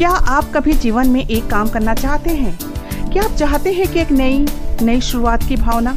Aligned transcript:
क्या 0.00 0.10
आप 0.10 0.44
कभी 0.52 0.72
जीवन 0.72 1.08
में 1.08 1.20
एक 1.20 1.46
काम 1.46 1.68
करना 1.68 1.94
चाहते 1.94 2.30
हैं? 2.30 2.56
क्या 3.12 3.22
आप 3.22 3.30
चाहते 3.30 3.72
हैं 3.72 3.86
कि 3.88 4.00
एक 4.00 4.10
नई 4.10 4.46
नई 4.82 5.00
शुरुआत 5.00 5.42
की 5.42 5.56
भावना? 5.56 5.92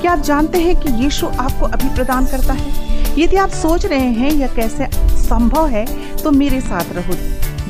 क्या 0.00 0.12
आप 0.12 0.18
जानते 0.18 0.58
हैं 0.58 0.76
कि 0.76 0.92
यीशु 1.02 1.26
आपको 1.26 1.66
अभी 1.66 1.88
प्रदान 1.94 2.26
करता 2.26 2.52
है? 2.52 3.18
यदि 3.18 3.36
आप 3.36 3.48
सोच 3.48 3.86
रहे 3.86 4.10
हैं 4.10 4.30
यह 4.30 4.54
कैसे 4.54 4.86
संभव 5.18 5.66
है 5.66 5.84
तो 6.16 6.30
मेरे 6.30 6.60
साथ 6.60 6.92
रहो। 6.92 7.14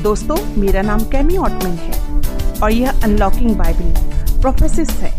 दोस्तों, 0.03 0.37
मेरा 0.57 0.81
नाम 0.81 0.99
कैमी 0.99 1.37
ऑटमैन 1.37 1.77
है 1.77 2.59
और 2.63 2.71
यह 2.71 3.03
अनलॉकिंग 3.03 3.55
बाइबल 3.55 4.41
प्रोफेसिस 4.41 4.89
है। 4.89 5.13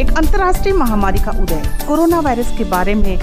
एक 0.00 0.16
अंतर्राष्ट्रीय 0.16 0.74
महामारी 0.74 1.18
का 1.18 1.30
उदय, 1.30 1.62
कोरोना 1.88 2.20
वायरस 2.20 2.54
के 2.58 2.64
बारे 2.64 2.94
में 2.94 3.16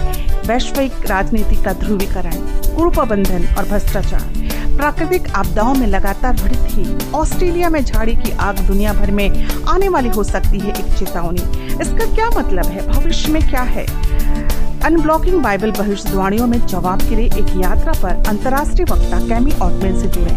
वैश्विक 0.47 1.05
राजनीति 1.05 1.63
का 1.63 1.73
ध्रुवीकरण 1.73 2.35
कुप्रबंधन 2.75 3.55
और 3.57 3.65
भ्रष्टाचार। 3.65 4.33
प्राकृतिक 4.77 5.29
आपदाओं 5.29 5.73
में 5.75 5.87
लगातार 5.87 6.37
थी। 6.37 7.11
ऑस्ट्रेलिया 7.11 7.69
में 7.69 7.85
झाड़ी 7.85 8.15
की 8.15 8.31
आग 8.31 8.59
दुनिया 8.59 8.93
भर 8.93 9.11
में 9.11 9.47
आने 9.67 9.89
वाली 9.89 10.09
हो 10.09 10.23
सकती 10.23 10.59
है 10.59 10.69
एक 10.69 10.97
चेतावनी। 10.99 11.41
इसका 11.81 12.13
क्या 12.15 12.29
मतलब 12.29 12.65
है? 12.65 12.87
भविष्य 12.87 13.31
में 13.31 13.49
क्या 13.49 13.61
है? 13.61 13.85
अनब्लॉकिंग 14.81 15.41
बाइबल 15.43 15.71
भविष्यवाणियों 15.71 16.47
में 16.47 16.67
जवाब 16.67 17.01
के 17.01 17.15
लिए 17.15 17.25
एक 17.25 17.55
यात्रा 17.63 17.93
पर 17.93 18.23
अंतर्राष्ट्रीय 18.27 18.85
वक्ता 18.91 19.19
कैमी 19.27 19.51
ऑटमेन 19.51 19.99
से 19.99 20.07
जुड़े। 20.07 20.31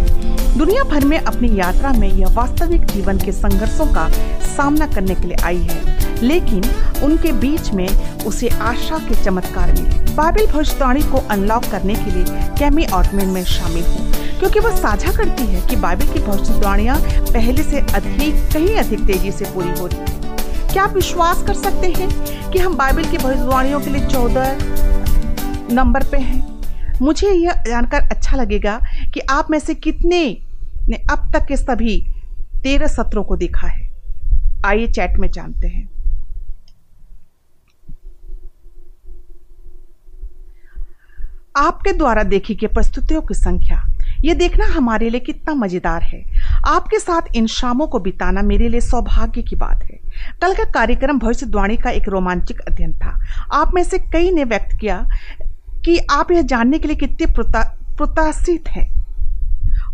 दुनिया 0.59 0.83
भर 0.83 1.05
में 1.05 1.19
अपनी 1.19 1.59
यात्रा 1.59 1.93
में 1.93 2.09
यह 2.09 2.29
वास्तविक 2.29 2.85
जीवन 2.85 3.19
के 3.19 3.33
संघर्षों 3.33 3.87
का 3.87 4.09
सामना 4.57 4.87
करने 4.87 5.15
के 5.15 5.27
लिए 5.27 5.37
आई 5.45 5.59
है। 5.59 5.98
लेकिन 6.23 6.65
उनके 7.05 7.33
बीच 7.33 7.71
में 7.71 7.89
उसे 8.27 8.49
आशा 8.49 8.99
के 8.99 9.23
चमत्कार 9.25 9.73
मिले। 9.73 10.15
बाइबल 10.15 10.47
भविष्यवाणी 10.47 11.03
को 11.03 11.19
अनलॉक 11.31 11.65
करने 11.65 11.95
के 11.95 12.11
लिए 12.11 12.25
कैमी 12.59 12.87
ऑटमेन 12.95 13.29
में 13.29 13.45
शामिल 13.47 13.85
हूँ, 13.85 14.11
क्योंकि 14.39 14.61
वह 14.61 14.77
साझा 14.77 15.13
करती 15.13 15.47
है 15.47 15.67
कि 15.69 15.77
बाइबल 15.77 16.13
की 16.13 16.21
भविष्यवाणियाँ 16.21 16.99
पहले 17.33 17.63
से 17.63 17.81
अधिक, 17.81 18.35
कहीं 18.53 18.77
अधिक 18.77 19.07
तेज़ी 19.07 19.33
से 19.33 19.45
पूरी 19.45 19.79
हो 19.81 19.87
रही 19.87 19.99
है। 19.99 20.73
क्या 20.73 20.83
आप 20.85 20.95
विश्वास 20.95 21.43
कर 21.43 21.55
सकते 21.55 21.93
हैं 21.93 22.51
कि 22.51 22.59
हम 22.59 22.77
बाइबल 22.77 23.05
की 23.05 23.19
भविष्यवाणियों 23.19 23.81
के 23.81 23.91
लिए 23.91 24.07
चौदह 24.07 24.59
नंबर 25.73 26.05
पे 26.05 26.19
हैं? 26.19 26.47
मुझे 27.03 27.31
यह 27.31 27.63
जानकर 27.67 28.09
अच्छा 28.11 28.37
लगेगा 28.37 28.81
कि 29.15 29.21
आप 29.21 29.51
में 29.51 29.59
से 29.59 29.75
कितने 29.75 30.21
ने 30.89 30.97
अब 31.11 31.31
तक 31.35 31.47
के 31.47 31.57
सभी 31.57 32.01
तेरह 32.63 32.87
सत्रों 32.87 33.25
को 33.25 33.37
देखा 33.37 33.67
है। 33.67 33.87
आइए 34.67 34.87
चैट 34.87 35.19
में 35.19 35.31
जानते 35.31 35.69
हैं। 35.69 35.89
आपके 41.59 41.93
द्वारा 41.93 42.23
देखी 42.23 42.55
गई 42.55 42.67
प्रस्तुतियों 42.67 43.21
की 43.23 43.35
संख्या। 43.35 43.83
ये 44.25 44.35
देखना 44.35 44.67
हमारे 44.67 45.11
लिए 45.11 45.21
कितना 45.21 45.55
मज़ेदार 45.55 46.03
है। 46.03 46.23
आपके 46.67 46.99
साथ 46.99 47.37
इन 47.37 47.47
शामों 47.47 47.87
को 47.87 47.99
बिताना 48.01 48.43
मेरे 48.43 48.69
लिए 48.69 48.81
सौभाग्य 48.81 49.43
की 49.43 49.57
बात 49.57 49.85
है। 49.85 49.99
कल 50.43 50.55
का 50.55 50.65
कार्यक्रम 50.65 51.19
भविष्यवाणी 51.19 51.77
का 51.77 51.91
एक 51.91 52.09
रोमांचक 52.09 52.61
अध्ययन 52.61 52.93
था। 52.93 53.19
आप 53.53 53.75
में 53.75 53.83
से 53.85 53.99
कई 53.99 54.31
ने 54.31 54.45
व्यक्त 54.45 54.79
किया 54.81 55.09
कि 55.85 55.99
आप 56.11 56.31
यह 56.33 56.43
जानने 56.43 56.79
के 56.79 56.89
लिए 56.89 56.97
कितने 56.97 57.27
प्रोत्साहित 57.27 58.69
हैं। 58.69 58.89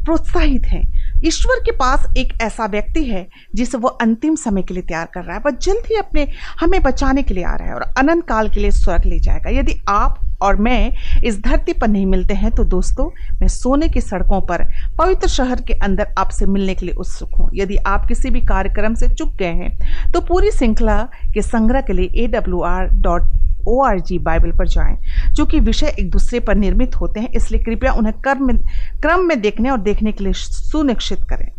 प्रोत्साहित 0.05 0.65
हैं। 0.65 1.03
ईश्वर 1.27 1.61
के 1.64 1.70
पास 1.77 2.06
एक 2.19 2.33
ऐसा 2.42 2.67
व्यक्ति 2.67 3.05
है 3.05 3.27
जिसे 3.55 3.78
वो 3.78 3.89
अंतिम 3.89 4.34
समय 4.36 4.62
के 4.62 4.75
लिए 4.75 4.83
तैयार 4.83 5.08
कर 5.14 5.22
रहा 5.25 5.36
है 5.36 5.42
वह 5.44 5.50
जल्द 5.53 5.86
ही 5.86 5.97
अपने, 5.97 6.27
हमें 6.61 6.83
बचाने 6.83 7.22
के 7.22 7.34
लिए 7.34 7.44
आ 7.44 7.55
रहा 7.55 7.69
है 7.69 7.75
और 7.75 7.83
अनंत 7.98 8.27
काल 8.28 8.48
के 8.48 8.61
लिए 8.61 8.70
स्वर्ग 8.72 9.05
ले 9.06 9.19
जाएगा। 9.20 9.50
यदि 9.50 9.80
आप 9.89 10.20
और 10.42 10.56
मैं 10.56 10.92
इस 11.25 11.41
धरती 11.42 11.72
पर 11.72 11.89
नहीं 11.89 12.06
मिलते 12.06 12.34
हैं 12.34 12.50
तो 12.50 12.64
दोस्तों, 12.67 13.08
मैं 13.41 13.48
सोने 13.48 13.89
की 13.89 14.00
सड़कों 14.00 14.41
पर, 14.41 14.64
पवित्र 14.98 15.28
शहर 15.28 15.61
के 15.61 15.72
अंदर 15.80 16.14
आपसे 16.19 16.47
मिलने 16.47 16.75
के 16.75 16.86
लिए 16.86 16.95
उत्सुक 16.95 17.34
हूँ। 17.39 17.50
यदि 17.55 17.77
आप 17.86 18.06
किसी 18.08 18.30
भी 18.30 18.41
कार्यक्रम 18.47 18.95
से 18.95 19.08
चुक 19.14 19.34
गए 19.36 19.52
हैं 19.55 20.12
तो 20.12 20.20
पूरी 20.22 20.50
श्रृंखला 20.50 21.00
के 21.34 21.42
संग्रह 21.42 21.80
के 21.80 21.92
लिए 21.92 22.11
A 22.14 22.27
W 22.28 22.61
R 22.64 22.89
dot 23.02 23.22
O 23.69 23.83
R 23.85 24.01
G 24.01 24.19
Bible 24.19 24.52
पर 24.52 24.69
जाएँ 24.69 24.97
जो 25.33 25.45
कि 25.47 25.61
विषय 25.61 25.95
एक 25.98 26.11
दूसरे 26.11 26.41
पर 26.41 26.55
निर्मित 26.55 26.97
होते 26.97 27.20
हैं, 27.20 27.29
इसलिए 27.29 27.63
कृपया 27.63 27.92
उन्हें 27.92 28.14
क्रम 28.20 28.47
में 28.47 28.57
क्रम 29.02 29.20
में 29.20 29.41
देखने 29.41 29.70
और 29.70 29.80
देखने 29.80 30.13
के 30.13 30.25
लिए 30.25 30.33
सुनिश्चित 30.33 31.19
करें। 31.30 31.51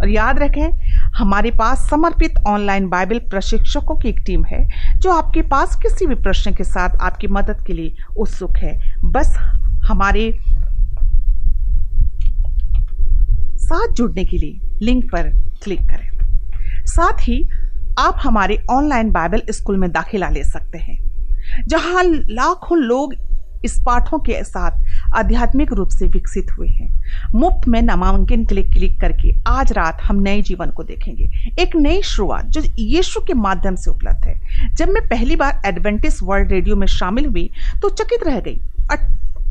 और 0.00 0.08
याद 0.08 0.38
रखें, 0.38 0.70
हमारे 1.16 1.50
पास 1.50 1.88
समर्पित 1.90 2.38
ऑनलाइन 2.48 2.88
बाइबल 2.88 3.18
प्रशिक्षकों 3.18 3.96
की 3.96 4.08
एक 4.08 4.20
टीम 4.26 4.44
है, 4.44 4.66
जो 4.98 5.10
आपके 5.10 5.42
पास 5.42 5.76
किसी 5.76 6.06
भी 6.06 6.14
प्रश्न 6.14 6.54
के 6.54 6.64
साथ 6.64 6.96
आपकी 7.00 7.26
मदद 7.26 7.64
के 7.66 7.72
लिए 7.72 7.94
उत्सुक 8.16 8.56
है। 8.56 8.76
बस 9.04 9.36
हमारे 9.86 10.30
साथ 13.58 13.92
जुड़ने 13.92 14.24
के 14.24 14.38
लिए 14.38 14.60
लिंक 14.82 15.04
पर 15.04 15.28
क्लिक 15.64 15.80
करें। 15.80 16.10
साथ 16.86 17.20
ही 17.20 17.48
आप 17.98 18.18
हमारे 18.22 18.62
ऑनलाइन 18.70 19.10
बाइबल 19.10 19.42
स्कूल 19.50 19.76
में 19.76 19.90
दाखिला 19.92 20.28
ले 20.28 20.44
सकते 20.44 20.78
हैं। 20.78 21.11
जहाँ 21.66 22.02
लाखों 22.04 22.78
लोग 22.78 23.14
इस 23.64 23.76
पाठों 23.78 24.18
के 24.18 24.42
साथ 24.44 25.14
आध्यात्मिक 25.14 25.72
रूप 25.72 25.88
से 25.88 26.06
विकसित 26.06 26.46
हुए 26.50 26.68
हैं। 26.68 27.30
मुफ़्त 27.34 27.68
में 27.68 27.80
नामांकन 27.82 28.44
के 28.44 28.54
लिए 28.54 28.64
क्लिक 28.64 29.00
करके 29.00 29.32
आज 29.48 29.72
रात 29.72 30.02
हम 30.02 30.20
नए 30.22 30.40
जीवन 30.42 30.70
को 30.70 30.84
देखेंगे। 30.84 31.30
एक 31.62 31.76
नई 31.76 32.02
शुरुआत 32.02 32.46
जो 32.46 32.62
यीशु 32.78 33.20
के 33.20 33.34
माध्यम 33.34 33.76
से 33.76 33.90
उपलब्ध 33.90 34.24
है। 34.24 34.74
जब 34.74 34.88
मैं 34.88 35.06
पहली 35.08 35.36
बार 35.36 35.62
एडवेंटिस 35.66 36.22
वर्ल्ड 36.22 36.52
रेडियो 36.52 36.76
में 36.76 36.86
शामिल 36.86 37.26
हुई 37.26 37.50
तो 37.82 37.88
चकित 37.90 38.26
रह 38.26 38.40
गई। 38.40 38.60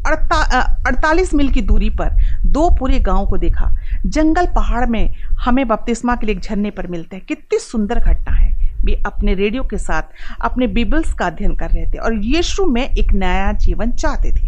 अड़तालीस 0.08 1.34
मील 1.34 1.52
की 1.52 1.62
दूरी 1.62 1.90
पर 1.91 2.09
दो 2.46 2.69
पूरे 2.69 3.00
गाँव 3.00 3.25
को 3.25 3.38
देखा। 3.38 3.72
जंगल 4.06 4.46
पहाड़ 4.46 4.85
में 4.85 5.13
हमें 5.40 5.68
बपतिस्मा 5.68 6.16
के 6.16 6.25
लिए 6.25 6.35
झरने 6.35 6.69
पर 6.69 6.88
मिलते 6.88 7.16
हैं। 7.16 7.25
कितनी 7.25 7.59
सुंदर 7.59 8.00
घटना 8.00 8.35
है। 8.35 8.61
भी 8.86 8.94
अपने 8.94 9.34
रेडियो 9.34 9.64
के 9.64 9.78
साथ 9.78 10.02
अपने 10.42 10.68
बिबल्स 10.68 11.14
का 11.14 11.25
अध्ययन 11.25 11.56
कर 11.56 11.69
रहे 11.69 11.86
थे 11.86 11.97
और 11.97 12.24
यीशु 12.25 12.66
में 12.66 12.90
एक 12.90 13.14
नया 13.14 13.52
जीवन 13.52 13.92
चाहते 13.92 14.31
थे। 14.31 14.47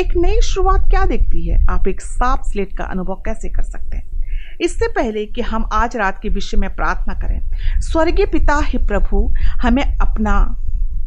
एक 0.00 0.12
नई 0.16 0.40
शुरुआत 0.40 0.90
क्या 0.90 1.04
देखती 1.04 1.48
है? 1.48 1.66
आप 1.70 1.88
एक 1.88 2.00
साफ़ 2.00 2.42
स्लेट 2.42 2.76
का 2.76 2.84
अनुभव 2.84 3.14
कैसे 3.14 3.48
कर 3.48 3.62
सकते 3.62 3.96
हैं? 3.96 4.14
इससे 4.60 4.88
पहले 4.88 5.26
कि 5.26 5.40
हम 5.40 5.68
आज 5.72 5.96
रात 5.96 6.18
के 6.22 6.28
विषय 6.28 6.56
में 6.56 6.74
प्रार्थना 6.74 7.14
करें, 7.14 7.40
स्वर्गीय 7.80 8.26
पिता, 8.26 8.60
ही 8.64 8.78
प्रभु, 8.78 9.34
हमें 9.38 9.96
अपना, 9.96 10.56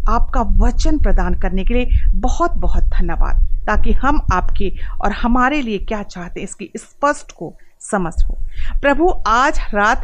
आपका 0.09 0.41
वचन 0.41 0.99
प्रदान 0.99 1.33
करने 1.33 1.63
के 1.65 1.73
लिए 1.73 1.89
बहुत 2.15 2.51
बहुत 2.51 2.83
धन्यवाद, 2.83 3.47
ताकि 3.67 3.91
हम 3.91 4.27
आपके 4.33 4.73
और 5.01 5.11
हमारे 5.11 5.61
लिए 5.61 5.77
क्या 5.77 6.03
चाहते 6.03 6.39
हैं, 6.39 6.47
इसकी 6.47 6.71
स्पष्ट 6.77 7.25
इस 7.25 7.31
को 7.31 7.57
समझ 7.91 8.13
हो। 8.23 8.37
प्रभु, 8.81 9.09
आज 9.27 9.59
रात 9.73 10.03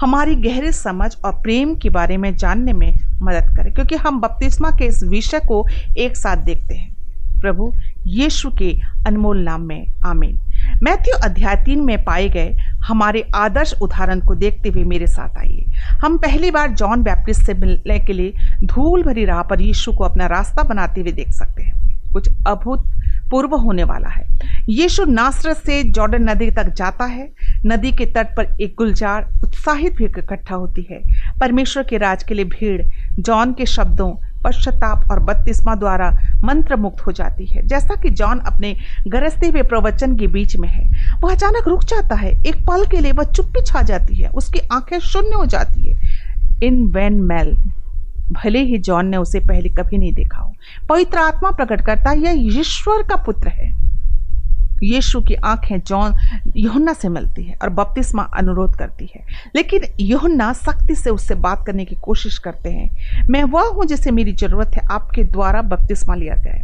हमारी 0.00 0.34
गहरी 0.34 0.72
समझ 0.72 1.16
और 1.24 1.32
प्रेम 1.32 1.74
के 1.74 1.90
बारे 1.90 2.16
में 2.16 2.36
जानने 2.36 2.72
में 2.72 2.92
मदद 3.22 3.56
करें, 3.56 3.72
क्योंकि 3.74 3.96
हम 3.96 4.20
बपतिस्मा 4.20 4.70
के 4.70 4.84
इस 4.84 5.02
विषय 5.02 5.40
को 5.40 5.66
एक 5.96 6.16
साथ 6.16 6.36
देखते 6.36 6.74
हैं। 6.74 6.92
प्रभु, 7.40 7.72
यीशु 8.06 8.50
के 8.50 8.70
अनमोल 9.06 9.42
नाम 9.42 9.62
में, 9.62 9.86
आमीन। 10.04 10.38
मैथ्यू 10.82 11.18
अध्याय 11.24 11.56
तीन 11.56 11.80
में 11.80 12.04
पाए 12.04 12.28
गए 12.28 12.56
हमारे 12.84 13.24
आदर्श 13.34 13.74
उदाहरण 13.82 14.20
को 14.20 14.34
देखते 14.34 14.68
हुए 14.68 14.84
मेरे 14.84 15.06
साथ 15.06 15.36
आइए। 15.38 15.64
हम 16.02 16.18
पहली 16.18 16.50
बार 16.50 16.70
जॉन 16.70 17.02
बैप्टिस्ट 17.02 17.42
से 17.42 17.54
मिलने 17.54 17.98
के 17.98 18.12
लिए 18.12 18.32
धूल 18.64 19.02
भरी 19.02 19.24
राह 19.24 19.42
पर 19.42 19.60
यीशु 19.60 19.92
को 19.92 20.04
अपना 20.04 20.26
रास्ता 20.26 20.62
बनाते 20.62 21.00
हुए 21.00 21.12
देख 21.12 21.32
सकते 21.32 21.62
हैं। 21.62 22.12
कुछ 22.12 22.28
अभूतपूर्व 23.34 23.62
होने 23.62 23.84
वाला 23.84 24.08
है। 24.08 24.24
यीशु 24.68 25.04
नासरत 25.04 25.56
से 25.56 25.82
जॉर्डन 25.84 26.30
नदी 26.30 26.50
तक 26.50 26.68
जाता 26.74 27.04
है। 27.04 27.28
नदी 27.66 27.92
के 27.92 28.06
तट 28.06 28.26
पर 28.36 28.56
एक 28.60 28.74
गुलजार 28.78 29.26
उत्साहित 29.44 29.94
भी 29.94 30.04
इकट्ठा 30.04 30.54
होती 30.54 30.86
है। 30.90 31.00
परमेश्वर 31.40 31.82
के 31.82 31.98
राज 31.98 32.22
के 32.22 32.34
लिए 32.34 32.44
भीड़, 32.44 32.82
जॉन 33.20 33.52
के 33.52 33.66
शब्दों, 33.66 34.10
पश्चाताप 34.44 35.10
और 35.10 35.20
बत्तीसवा 35.20 35.74
द्वारा 35.74 36.10
मंत्र 36.44 36.76
मुक्त 36.76 37.06
हो 37.06 37.12
जाती 37.12 37.46
है। 37.46 37.66
जैसा 37.66 37.94
कि 37.94 38.10
जॉन 38.10 38.38
अपने 38.38 38.76
गरजते 39.08 39.48
हुए 39.48 39.62
प्रवचन 39.62 40.16
के 40.16 40.26
बीच 40.26 40.56
में 40.56 40.68
है। 40.68 41.16
वह 41.20 41.32
अचानक 41.32 41.68
रुक 41.68 41.84
जाता 41.84 42.14
है। 42.14 42.32
एक 42.46 42.56
पल 42.56 42.84
के 42.86 43.00
लिए 43.00 43.12
वह 43.12 43.24
चुप्पी 43.24 43.62
छा 43.62 43.82
जाती 43.82 44.22
है। 44.22 44.28
उसकी 44.28 44.58
आँखें 44.72 44.98
शून्य 44.98 45.34
हो 45.36 45.46
जाती 45.46 45.90
है। 45.90 45.96
इन 46.62 46.86
वैन 46.86 47.14
मेल 47.14 47.56
भले 48.34 48.58
ही 48.58 48.78
जॉन 48.78 49.06
ने 49.06 49.16
उसे 49.16 49.40
पहले 49.40 49.68
कभी 49.68 49.98
नहीं 49.98 50.12
देखा 50.12 50.38
हो, 50.38 50.52
पवित्र 50.88 51.18
आत्मा 51.18 51.50
प्रकट 51.50 51.80
करता 51.80 52.12
यह 52.12 52.60
ईश्वर 52.60 53.02
का 53.02 53.16
पुत्र 53.16 53.48
है। 53.48 53.72
यीशु 54.82 55.20
की 55.20 55.34
आँखें 55.34 55.80
जॉन, 55.80 56.14
योहन्ना 56.56 56.92
से 56.92 57.08
मिलती 57.08 57.42
है 57.42 57.54
और 57.62 57.68
बपतिस्मा 57.68 58.22
अनुरोध 58.36 58.74
करती 58.76 59.08
है। 59.14 59.22
लेकिन 59.56 59.82
योहन्ना 60.00 60.52
सख्ती 60.52 60.94
से 60.94 61.10
उससे 61.10 61.34
बात 61.34 61.64
करने 61.66 61.84
की 61.84 61.94
कोशिश 61.94 62.38
करते 62.38 62.70
हैं। 62.70 63.26
मैं 63.30 63.42
वह 63.44 63.68
हूँ 63.68 63.84
जिसे 63.84 64.10
मेरी 64.10 64.32
ज़रूरत 64.32 64.76
है, 64.76 64.86
आपके 64.90 65.22
द्वारा 65.24 65.62
बपतिस्मा 65.62 66.14
लिया 66.14 66.34
जाए 66.34 66.60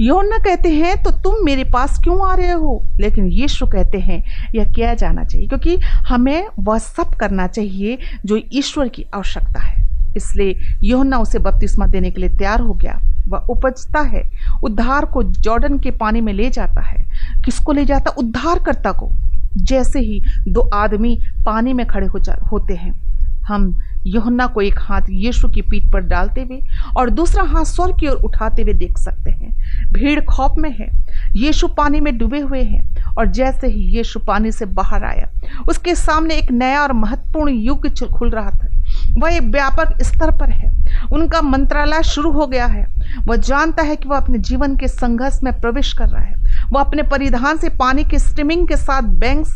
योहन्ना 0.00 0.38
कहते 0.38 0.68
हैं 0.68 1.02
तो 1.02 1.10
तुम 1.10 1.44
मेरे 1.44 1.64
पास 1.64 1.98
क्यों 2.04 2.30
आ 2.30 2.34
रहे 2.34 2.50
हो? 2.50 2.82
लेकिन 3.00 3.26
यीशु 3.26 3.66
कहते 3.66 3.98
हैं, 3.98 4.22
यह 4.54 4.72
किया 4.72 4.94
जाना 4.94 5.24
चाहिए, 5.24 5.46
क्योंकि 5.46 5.76
हमें 6.08 6.48
वह 6.58 6.78
सब 6.78 7.14
करना 7.14 7.46
चाहिए 7.46 7.98
जो 8.24 8.40
ईश्वर 8.52 8.88
की 8.88 9.04
आवश्यकता 9.14 9.60
है। 9.60 9.71
इसलिए 10.16 10.56
योहन्ना 10.82 11.18
उसे 11.18 11.38
बपतिस्मा 11.38 11.86
देने 11.86 12.10
के 12.10 12.20
लिए 12.20 12.30
तैयार 12.30 12.60
हो 12.60 12.74
गया। 12.74 13.00
वह 13.28 13.38
उपजता 13.38 14.00
है, 14.00 14.30
उद्धार 14.64 15.04
को 15.04 15.22
जॉर्डन 15.22 15.78
के 15.78 15.90
पानी 15.90 16.20
में 16.20 16.32
ले 16.32 16.50
जाता 16.50 16.80
है। 16.80 17.06
किसको 17.44 17.72
ले 17.72 17.84
जाता? 17.84 18.10
उद्धारकर्ता 18.10 18.92
को। 18.92 19.10
जैसे 19.56 20.00
ही 20.00 20.24
दो 20.48 20.60
आदमी 20.60 21.20
पानी 21.46 21.72
में 21.72 21.86
खड़े 21.86 22.06
हो 22.06 22.18
जा, 22.18 22.34
होते 22.52 22.74
हैं, 22.74 23.12
हम 23.44 23.82
यहुन्ना 24.06 24.46
को 24.46 24.60
एक 24.60 24.74
हाथ 24.78 25.00
यीशु 25.10 25.48
की 25.48 25.62
पीठ 25.62 25.92
पर 25.92 26.00
डालते 26.00 26.40
हुए 26.40 26.60
और 26.96 27.10
दूसरा 27.10 27.42
हाथ 27.42 27.64
स्वर 27.64 27.92
की 27.92 28.06
ओर 28.06 28.16
उठाते 28.16 28.62
हुए 28.62 28.72
देख 28.72 28.98
सकते 28.98 29.30
हैं। 29.30 29.56
भीड़ 29.92 30.20
खौफ 30.20 30.52
में 30.58 30.76
है, 30.78 30.88
यीशु 31.36 31.68
पानी 31.68 32.00
में 32.00 32.18
डूबे 32.18 32.38
हुए 32.38 32.62
हैं 32.62 32.96
और 33.18 33.26
जैसे 33.26 33.66
ही 33.66 33.96
यीशु 33.96 34.20
पानी 34.20 34.52
से 34.52 34.64
बाहर 34.64 35.04
आया, 35.04 35.30
उसके 35.68 35.94
सामने 35.94 36.34
एक 36.34 36.50
नया 36.50 36.82
और 36.82 36.92
महत्वपूर्ण 36.92 37.52
युग 37.52 37.88
खुल 38.12 38.30
रहा 38.30 38.50
था। 38.50 38.81
वह 39.18 39.40
व्यापक 39.40 40.02
स्तर 40.02 40.30
पर 40.30 40.50
है। 40.50 40.70
उनका 41.12 41.42
मंत्रालय 41.42 42.02
शुरू 42.02 42.30
हो 42.32 42.46
गया 42.46 42.66
है। 42.66 42.86
वह 43.26 43.36
जानता 43.36 43.82
है 43.82 43.96
कि 43.96 44.08
वह 44.08 44.16
अपने 44.16 44.38
जीवन 44.38 44.76
के 44.76 44.88
संघर्ष 44.88 45.40
में 45.44 45.60
प्रवेश 45.60 45.92
कर 45.92 46.08
रहा 46.08 46.22
है। 46.22 46.66
वह 46.72 46.80
अपने 46.80 47.02
परिधान 47.02 47.56
से 47.56 47.68
पानी 47.68 48.04
के 48.04 48.18
स्ट्रीमिंग 48.18 48.68
के 48.68 48.76
साथ 48.76 49.02
बैंक 49.02 49.46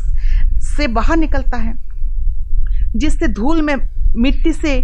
से 0.61 0.87
बाहर 0.87 1.17
निकलता 1.17 1.57
है, 1.57 1.73
जिससे 2.95 3.27
धूल 3.27 3.61
में 3.61 3.75
मिट्टी 4.17 4.53
से 4.53 4.81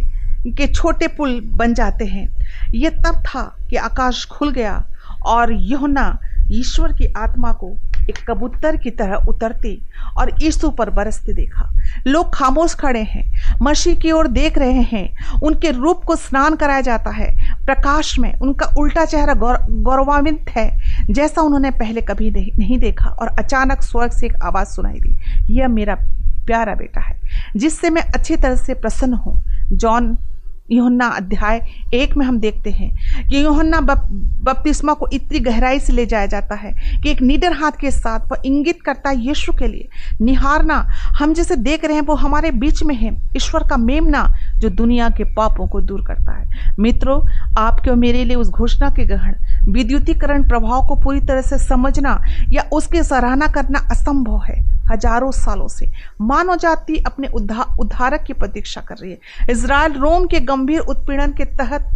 के 0.48 0.68
छोटे 0.68 1.08
पुल 1.08 1.42
बन 1.46 1.74
जाते 1.74 2.06
हैं। 2.06 2.28
यह 2.76 2.90
तब 2.90 3.24
था 3.26 3.58
कि 3.70 3.76
आकाश 3.76 4.26
खुल 4.26 4.52
गया 4.52 4.84
और 5.26 5.54
यहुना 5.54 6.18
ईश्वर 6.52 6.94
की 6.94 7.14
आत्मा 7.18 7.52
को 7.52 7.76
एक 8.10 8.18
कबूतर 8.30 8.78
की 8.78 8.90
तरह 8.90 9.16
उतरते 9.16 9.78
और 10.18 10.32
यीशु 10.42 10.70
पर 10.70 10.90
बरसते 10.90 11.34
देखा। 11.34 11.70
लोग 12.08 12.34
खामोश 12.34 12.74
खड़े 12.76 13.02
हैं 13.04 13.24
मसीह 13.62 13.96
की 13.96 14.12
ओर 14.12 14.28
देख 14.28 14.58
रहे 14.58 14.82
हैं 14.84 15.40
उनके 15.44 15.72
रूप 15.72 16.04
को 16.04 16.16
स्नान 16.16 16.56
कराया 16.56 16.82
जाता 16.82 17.10
है 17.10 17.30
प्रकाश 17.66 18.18
में 18.20 18.34
उनका 18.34 18.66
उल्टा 18.78 19.06
चेहरा 19.06 19.34
गौर, 19.34 19.58
गौरवान्वित 19.70 20.50
है 20.50 20.70
जैसा 21.10 21.42
उन्होंने 21.42 21.72
पहले 21.72 22.02
कभी 22.02 22.32
नहीं 22.32 22.80
देखा 22.80 23.10
और 23.10 23.36
अचानक 23.40 23.82
स्वर्ग 23.82 24.12
से 24.12 24.26
एक 24.26 24.36
आवाज़ 24.44 24.68
सुनाई 24.68 25.00
दी 25.00 25.54
यह 25.54 25.68
मेरा 25.68 25.96
प्यारा 26.46 26.76
बेटा 26.76 27.02
है 27.02 27.20
जिससे 27.56 27.90
मैं 27.90 28.02
अच्छी 28.02 28.36
तरह 28.36 28.56
से 28.56 28.74
प्रसन्न 28.74 29.14
हूँ 29.14 29.42
जॉन 29.74 30.16
योहन्ना 30.72 31.08
अध्याय 31.08 31.60
एक 31.94 32.16
में 32.18 32.26
हम 32.26 32.40
देखते 32.40 32.72
हैं 32.72 33.28
कि 33.30 33.44
योहन्ना 33.44 33.80
बपतिस्मा 33.82 34.94
को 34.94 35.08
इतनी 35.14 35.40
गहराई 35.40 35.80
से 35.80 35.94
ले 35.94 36.06
जाया 36.06 36.26
जाता 36.26 36.56
है 36.56 36.72
कि 37.02 37.10
एक 37.10 37.22
निडर 37.22 37.54
हाथ 37.54 37.72
के 37.72 37.92
साथ 37.92 38.32
वह 38.32 38.42
इंगित 38.46 38.82
करता 38.82 39.10
है 39.10 39.26
यीशु 39.26 39.54
के 39.54 39.68
लिए, 39.68 39.88
निहारना, 40.22 40.76
हम 41.20 41.34
जिसे 41.34 41.56
देख 41.56 41.86
रहे 41.86 41.96
हैं 41.96 42.04
वो 42.04 42.16
हमारे 42.16 42.52
बीच 42.52 42.84
में 42.84 42.96
है, 42.96 43.12
ईश्वर 43.38 43.68
का 43.70 43.78
मेमना 43.78 44.24
जो 44.64 44.70
दुनिया 44.72 45.10
के 45.10 45.24
पापों 45.34 45.68
को 45.68 45.82
दूर 45.82 46.04
करता 46.06 46.32
है। 46.32 46.76
मित्रों 46.80 47.20
आपके 47.60 47.90
और 47.90 47.96
मेरे 47.98 48.24
लिए 48.26 48.36
उस 48.36 48.50
घोषणा 48.52 48.90
के 48.90 49.06
ग्रहण 49.06 49.72
विद्युतीकरण 49.72 50.44
प्रभाव 50.44 50.86
को 50.88 50.96
पूरी 50.96 51.20
तरह 51.22 51.42
से 51.42 51.58
समझना 51.60 52.20
या 52.50 52.64
उसकी 52.74 53.04
सराहना 53.04 53.48
करना 53.50 53.80
असंभव 53.92 54.42
है 54.44 54.62
हज़ारों 54.86 55.32
सालों 55.32 55.68
से। 55.68 55.90
मानव 56.22 56.56
जाति 56.58 56.98
अपने 57.08 57.28
उद्धा, 57.30 57.66
उद्धारक 57.80 58.24
की 58.24 58.34
प्रतीक्षा 58.34 58.82
कर 58.82 58.96
रही 58.96 59.12
है। 59.12 59.48
इसराइल 59.50 59.94
रोम 59.94 60.26
के 60.28 60.40
गंभीर 60.42 60.80
उत्पीड़न 60.82 61.34
के 61.34 61.46
तहत 61.58 61.90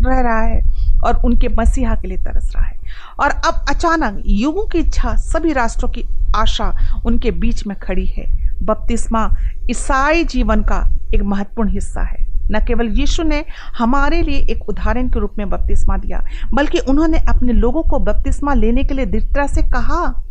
रह 0.00 0.20
रहा 0.20 0.40
है 0.40 0.60
और 1.04 1.20
उनके 1.24 1.48
मसीहा 1.48 1.94
के 1.94 2.08
लिए 2.08 2.18
तरस 2.18 2.52
रहा 2.56 2.64
है। 2.64 2.80
और 3.20 3.30
अब 3.30 3.64
अचानक 3.70 4.22
युगों 4.26 4.66
की 4.66 4.78
इच्छा 4.78 5.14
सभी 5.16 5.52
राष्ट्रों 5.52 5.88
की 5.88 6.04
आशा 6.36 6.72
उनके 7.06 7.30
बीच 7.30 7.66
में 7.66 7.76
खड़ी 7.78 8.06
है। 8.06 8.26
बपतिस्मा 8.62 9.28
ईसाई 9.70 10.24
जीवन 10.24 10.62
का 10.62 10.80
एक 11.14 11.22
महत्वपूर्ण 11.22 11.68
हिस्सा 11.68 12.02
है। 12.02 12.26
न 12.50 12.64
केवल 12.66 12.88
यीशु 12.88 13.22
ने 13.22 13.44
हमारे 13.78 14.22
लिए 14.22 14.38
एक 14.38 14.68
उदाहरण 14.68 15.08
के 15.08 15.20
रूप 15.20 15.34
में 15.38 15.50
बपतिस्मा 15.50 15.96
दिया, 15.96 16.24
बल्कि 16.54 16.78
उन्होंने 16.78 17.18
अपने 17.18 17.52
लोगों 17.52 17.82
को 17.82 17.98
बपतिस्मा 17.98 18.54
लेने 18.54 18.84
के 18.84 18.94
लिए 18.94 19.06
दृढ़ता 19.06 19.46
से 19.46 19.62
कहा, 19.62 20.22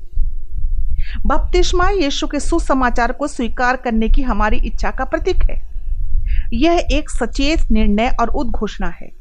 बपतिस्मा 1.26 1.90
यीशु 1.90 2.28
के 2.28 2.40
सुसमाचार 2.40 3.12
को 3.12 3.28
स्वीकार 3.28 3.76
करने 3.76 4.10
की 4.10 4.22
हमारी 4.22 4.58
इच्छा 4.58 4.92
का 4.92 5.06
प्रतीक 5.06 5.44
है। 5.44 5.72
यह 6.54 6.88
एक 6.92 7.10
सचेत 7.10 7.72
निर्णय 7.72 8.16
और 8.20 8.30
उद्घोषणा 8.30 8.88
है। 8.88 9.12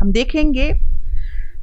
हम 0.00 0.12
देखेंगे 0.12 0.72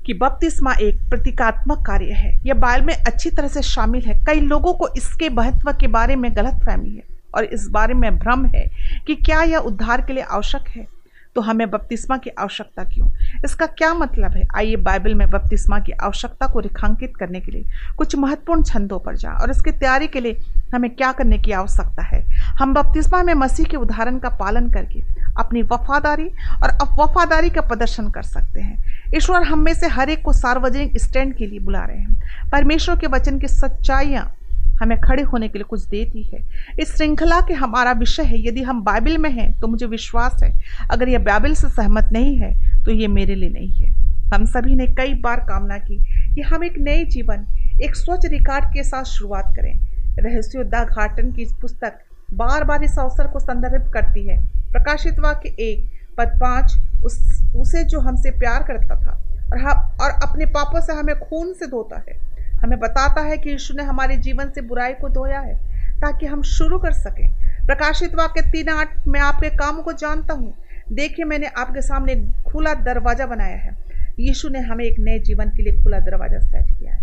कि 0.06 0.14
बपतिस्मा 0.14 0.74
एक 0.74 1.10
प्रतीकात्मक 1.10 1.78
कार्य 1.78 2.12
है। 2.12 2.34
यह 2.46 2.54
बाइबल 2.54 2.86
में 2.86 2.94
अच्छी 2.94 3.30
तरह 3.30 3.48
से 3.48 3.62
शामिल 3.62 4.04
है। 4.06 4.24
कई 4.26 4.40
लोगों 4.40 4.74
को 4.74 4.88
इसके 4.98 5.30
महत्व 5.30 5.72
के 5.72 5.88
बारे 5.88 6.16
में 6.16 6.36
गलत 6.36 6.64
फहमी 6.66 6.90
है। 6.90 7.13
और 7.36 7.44
इस 7.44 7.68
बारे 7.68 7.94
में 7.94 8.18
भ्रम 8.18 8.46
है 8.46 8.70
कि 9.08 9.16
क्या 9.16 9.42
यह 9.42 9.58
उद्धार 9.58 10.02
के 10.02 10.14
लिए 10.14 10.24
आवश्यक 10.24 10.68
है? 10.68 11.04
तो 11.36 11.42
हमें 11.42 11.70
बपतिस्मा 11.70 12.18
की 12.18 12.30
आवश्यकता 12.30 12.84
क्यों? 12.84 13.08
इसका 13.46 13.66
क्या 13.66 13.94
मतलब 13.94 14.32
है? 14.32 14.48
आइए 14.56 14.76
बाइबल 14.76 15.16
में 15.16 15.30
बपतिस्मा 15.30 15.80
की 15.80 15.92
आवश्यकता 15.92 16.48
को 16.48 16.60
रेखांकित 16.60 17.16
करने 17.18 17.40
के 17.40 17.52
लिए 17.52 17.64
कुछ 17.98 18.16
महत्वपूर्ण 18.16 18.64
छंदों 18.64 19.00
पर 19.00 19.16
जाएँ 19.16 19.36
और 19.36 19.52
इसकी 19.52 19.72
तैयारी 19.72 20.08
के 20.08 20.20
लिए 20.20 20.38
हमें 20.74 20.96
क्या 20.96 21.12
करने 21.12 21.38
की 21.38 21.52
आवश्यकता 21.52 22.04
है? 22.04 22.22
हम 22.32 22.74
बपतिस्मा 22.74 23.24
में 23.24 23.34
मसीह 23.34 23.66
के 23.66 23.78
उदाहरण 23.78 24.20
का 24.20 24.30
पालन 24.30 24.70
करके 24.70 25.04
अपनी 25.38 25.62
वफादारी 25.62 26.30
और 26.64 26.72
वफादारी 27.00 27.50
का 27.50 27.62
प्रदर्शन 27.62 28.10
कर 28.10 28.24
सकते 28.24 28.62
हैं। 28.62 28.84
ईश्वर 29.16 29.44
हम 29.44 29.60
में 29.60 29.74
से 29.74 29.88
हर 29.88 30.10
एक 30.10 30.22
को 30.22 30.34
सार्वजनिक 30.34 31.02
स्टैंड 31.02 31.36
के 31.36 31.48
लिए 31.48 31.60
बुला 31.60 31.86
रहे 31.86 31.98
हैं। 31.98 32.50
परमेश्वर 32.52 32.96
के 32.96 33.08
वचन 33.08 33.40
की 33.40 33.48
सच्चाइयाँ 33.48 34.36
हमें 34.82 35.00
खड़े 35.02 35.24
होने 35.24 35.48
के 35.48 35.58
लिए 35.58 35.66
कुछ 35.70 35.86
देती 35.86 36.24
है। 36.24 36.40
इस 36.80 36.96
श्रृंखला 36.96 37.40
के 37.42 37.54
हमारा 37.54 37.92
विषय 37.92 38.24
है। 38.24 38.48
यदि 38.48 38.64
हम 38.64 38.84
बाइबल 38.84 39.18
में 39.18 39.30
हैं 39.30 39.52
तो 39.60 39.68
मुझे 39.68 39.86
विश्वास 39.86 40.44
है। 40.44 40.52
अगर 40.92 41.10
यह 41.10 41.20
बाइबल 41.20 41.54
से 41.54 41.70
सहमत 41.70 42.10
नहीं 42.14 42.38
है 42.38 42.84
तो 42.86 42.92
ये 42.92 43.08
मेरे 43.08 43.36
लिए 43.36 43.50
नहीं 43.50 43.72
है। 43.74 43.92
हम 44.34 44.46
सभी 44.46 44.76
ने 44.76 44.88
कई 44.88 45.14
बार 45.14 45.40
कामना 45.40 45.78
की 45.78 45.98
कि 46.36 46.42
हम 46.42 46.64
एक 46.64 46.78
नए 46.78 47.04
जीवन, 47.06 47.46
एक 47.84 47.96
स्वच्छ 47.96 48.26
रिकॉर्ड 48.26 48.66
के 48.66 48.84
साथ 48.84 49.04
शुरुआत 49.04 49.54
करें। 49.56 49.74
रहस्योद्धा 50.20 50.84
घाटन 50.84 51.32
की 51.32 51.46
पुस्तक 51.62 52.00
बार 52.34 52.64
बार 52.64 52.84
इस 52.84 52.98
अवसर 53.00 53.28
को 53.28 53.40
संदर्भित 53.40 53.92
करती 53.94 54.28
है। 54.28 54.38
प्रकाशित 54.72 55.20
वाक्य 55.20 55.50
एक, 55.50 55.86
पद 56.18 56.38
पाँच, 56.42 56.74
उस, 57.06 57.18
उसे 57.56 57.84
जो 57.84 58.00
हमसे 58.00 58.32
प्यार 58.32 58.64
करता 58.64 58.96
था 58.96 59.12
और 59.52 59.58
हम, 59.58 59.98
और 60.02 60.12
अपने 60.24 60.46
पापों 60.46 60.82
से 60.82 60.94
हमें 60.94 61.16
खून 61.20 61.54
से 61.54 61.68
धोता 61.68 62.04
है। 62.10 62.33
हमें 62.64 62.80
बताता 62.80 63.22
है 63.22 63.38
कि 63.38 63.50
यीशु 63.50 63.74
ने 63.74 63.84
हमारे 63.84 64.18
जीवन 64.18 64.50
से 64.50 64.62
बुराई 64.62 64.94
को 64.94 65.10
धोया 65.10 65.40
है, 65.40 65.56
ताकि 66.00 66.26
हम 66.26 66.42
शुरू 66.42 66.80
कर 66.80 66.92
सकें। 66.92 67.28
प्रकाशित 67.66 68.16
वाक्य 68.16 68.42
तीन 68.42 68.70
आठ, 68.70 69.08
मैं 69.08 69.20
आपके 69.20 69.50
काम 69.50 69.82
को 69.82 69.94
जानता 69.94 70.34
हूँ। 70.34 70.54
देखिए, 70.92 71.26
मैंने 71.26 71.48
आपके 71.48 71.82
सामने 71.82 72.16
खुला 72.52 72.74
दरवाज़ा 72.74 73.26
बनाया 73.26 73.58
है। 73.58 73.78
यीशु 74.20 74.50
ने 74.50 74.60
हमें 74.60 74.86
एक 74.86 75.00
नए 75.00 75.20
जीवन 75.20 75.50
के 75.50 75.64
लिए 75.64 75.84
खुला 75.84 76.00
दरवाज़ा 76.00 76.40
सेट 76.40 76.80
किया 76.80 76.94
है। 76.94 77.00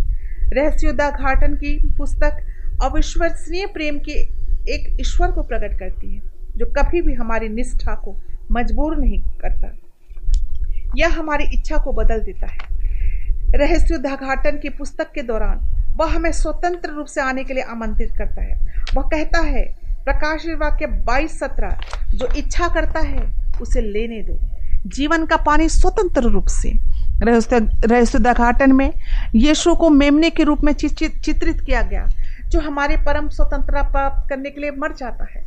रहस्योदा 0.53 1.09
घाटन 1.09 1.55
की 1.55 1.95
पुस्तक, 1.97 2.37
अविश्वसनीय 2.83 3.65
प्रेम 3.65 3.99
के 3.99 4.11
एक 4.73 4.97
ईश्वर 5.01 5.31
को 5.31 5.43
प्रकट 5.43 5.79
करती 5.79 6.15
है, 6.15 6.21
जो 6.57 6.65
कभी 6.65 7.01
भी 7.01 7.13
हमारी 7.13 7.49
निष्ठा 7.49 7.95
को 7.95 8.17
मजबूर 8.51 8.97
नहीं 8.97 9.23
करता। 9.23 9.77
यह 10.97 11.19
हमारी 11.19 11.43
इच्छा 11.43 11.77
को 11.77 11.93
बदल 11.93 12.19
देता 12.19 12.47
है। 12.47 12.80
रहस्योद्घाटन 13.55 14.57
की 14.57 14.69
पुस्तक 14.69 15.11
के 15.15 15.21
दौरान 15.21 15.59
वह 15.97 16.15
हमें 16.15 16.31
स्वतंत्र 16.31 16.89
रूप 16.89 17.05
से 17.05 17.21
आने 17.21 17.43
के 17.43 17.53
लिए 17.53 17.63
आमंत्रित 17.63 18.11
करता 18.17 18.41
है। 18.41 18.83
वह 18.93 19.03
कहता 19.03 19.39
है, 19.39 19.61
प्रकाश 20.05 20.45
वाक्य 20.61 20.87
बाईस 20.87 21.39
सत्रह 21.39 21.79
जो 22.09 22.27
इच्छा 22.37 22.67
करता 22.67 22.99
है, 22.99 23.51
उसे 23.61 23.81
लेने 23.81 24.21
दो। 24.21 24.39
जीवन 24.87 25.25
का 25.25 25.37
पानी 25.37 25.69
स्वतंत्र 25.69 26.21
रूप 26.21 26.47
से। 26.47 26.71
रहस्य, 27.23 27.59
रहस्योद्घाटन 27.85 28.71
में 28.71 28.93
यीशु 29.35 29.75
को 29.75 29.89
मेमने 29.89 30.29
के 30.29 30.43
रूप 30.43 30.61
में 30.61 30.73
चित्रित 30.73 31.61
किया 31.61 31.81
गया, 31.81 32.05
जो 32.47 32.59
हमारे 32.59 32.97
परम 32.97 33.29
स्वतंत्रता 33.29 33.81
प्राप्त 33.81 34.29
करने 34.29 34.49
के 34.49 34.61
लिए 34.61 34.71
मर 34.71 34.93
जाता 34.93 35.27
है। 35.35 35.45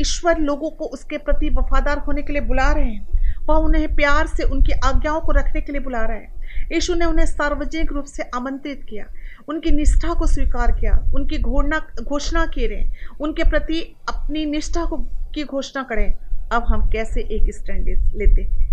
ईश्वर 0.00 0.38
लोगों 0.38 0.70
को 0.70 0.84
उसके 0.84 1.18
प्रति 1.18 1.50
वफादार 1.50 1.98
होने 1.98 2.22
के 2.22 2.32
लिए 2.32 2.42
बुला 2.42 2.72
रहे 2.72 2.90
हैं। 2.90 3.06
वह 3.48 3.56
उन्हें 3.56 3.94
प्यार 3.94 4.26
से 4.26 4.42
उनकी 4.42 4.72
आज्ञाओं 4.72 5.20
को 5.20 5.32
रखने 5.32 5.60
के 5.60 5.72
लिए 5.72 5.80
बुला 5.80 6.02
रहे 6.02 6.18
हैं। 6.18 6.33
यीशु 6.72 6.94
ने 6.94 7.04
उन्हें 7.04 7.26
सार्वजनिक 7.26 7.92
रूप 7.92 8.04
से 8.04 8.22
आमंत्रित 8.22 8.84
किया। 8.88 9.04
उनकी 9.48 9.70
निष्ठा 9.70 10.14
को 10.14 10.26
स्वीकार 10.26 10.72
किया। 10.72 11.12
उनकी 11.14 11.38
घोषणा 11.38 11.78
घोषणा 12.02 12.44
रहे 12.58 12.84
उनके 13.20 13.44
प्रति 13.50 13.80
अपनी 14.08 14.44
निष्ठा 14.44 14.84
को 14.84 14.96
की 15.34 15.44
घोषणा 15.44 15.82
करें। 15.82 16.14
अब 16.52 16.64
हम 16.68 16.88
कैसे 16.90 17.20
एक 17.20 17.54
स्टैंड 17.54 17.88
लेते 18.16 18.42
हैं? 18.42 18.64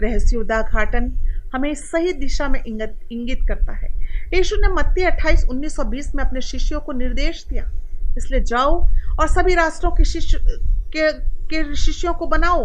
रहस्योदाघाटन 0.00 1.12
हमें 1.54 1.74
सही 1.74 2.12
दिशा 2.12 2.48
में 2.48 2.64
इंगित 2.64 3.08
इंगित 3.12 3.38
करता 3.48 3.72
है। 3.72 3.88
यीशु 4.34 4.56
ने 4.56 4.68
मत्ती 4.68 5.02
अट्ठाईस 5.02 5.44
उन्नीस 5.44 5.76
सौ 5.76 5.84
बीस 5.84 6.14
में 6.14 6.24
अपने 6.24 6.40
शिष्यों 6.40 6.80
को 6.80 6.92
निर्देश 6.92 7.44
दिया 7.48 7.70
इसलिए 8.18 8.40
जाओ 8.40 8.88
और 9.20 9.28
सभी 9.28 9.54
राष्ट्रों 9.54 9.90
के 9.90 10.04
शिष्य 10.04 10.38
के, 10.96 11.12
के 11.46 11.74
शिष्यों 11.74 12.14
को 12.14 12.26
बनाओ। 12.26 12.64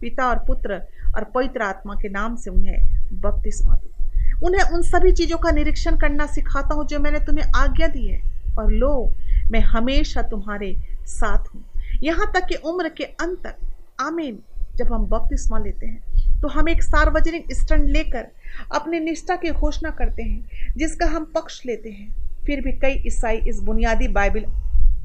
पिता 0.00 0.26
और 0.26 0.38
पुत्र 0.38 0.74
और 1.16 1.24
पवित्र 1.24 1.62
आत्मा 1.62 1.94
के 1.94 2.08
नाम 2.08 2.36
से 2.36 2.50
उन्हें 2.50 2.78
बपतिस्मा 3.12 3.74
दो 3.74 3.95
उन्हें 4.44 4.62
उन 4.64 4.82
सभी 4.82 5.12
चीज़ों 5.12 5.38
का 5.38 5.50
निरीक्षण 5.50 5.96
करना 5.96 6.26
सिखाता 6.26 6.74
हूँ 6.74 6.86
जो 6.86 6.98
मैंने 6.98 7.18
तुम्हें 7.18 7.44
आज्ञा 7.56 7.88
दी 7.88 8.06
है। 8.06 8.20
और 8.58 8.72
लो, 8.72 9.14
मैं 9.50 9.60
हमेशा 9.60 10.22
तुम्हारे 10.22 10.74
साथ 11.06 11.54
हूँ। 11.54 11.64
यहाँ 12.02 12.30
तक 12.34 12.46
कि 12.46 12.54
उम्र 12.64 12.88
के 12.88 13.04
अंत 13.04 13.38
तक। 13.46 13.56
आमीन। 14.00 14.38
जब 14.76 14.92
हम 14.92 15.06
बपतिस्मा 15.06 15.58
लेते 15.58 15.86
हैं 15.86 16.40
तो 16.40 16.48
हम 16.48 16.68
एक 16.68 16.82
सार्वजनिक 16.82 17.52
स्टैंड 17.52 17.88
लेकर 17.88 18.26
अपनी 18.74 18.98
निष्ठा 19.00 19.36
की 19.36 19.50
घोषणा 19.50 19.90
करते 19.90 20.22
हैं, 20.22 20.74
जिसका 20.76 21.06
हम 21.06 21.24
पक्ष 21.34 21.60
लेते 21.66 21.90
हैं। 21.90 22.42
फिर 22.46 22.60
भी 22.60 22.72
कई 22.72 23.02
ईसाई 23.06 23.36
इस 23.48 23.60
बुनियादी 23.60 24.08
बाइबल 24.08 24.44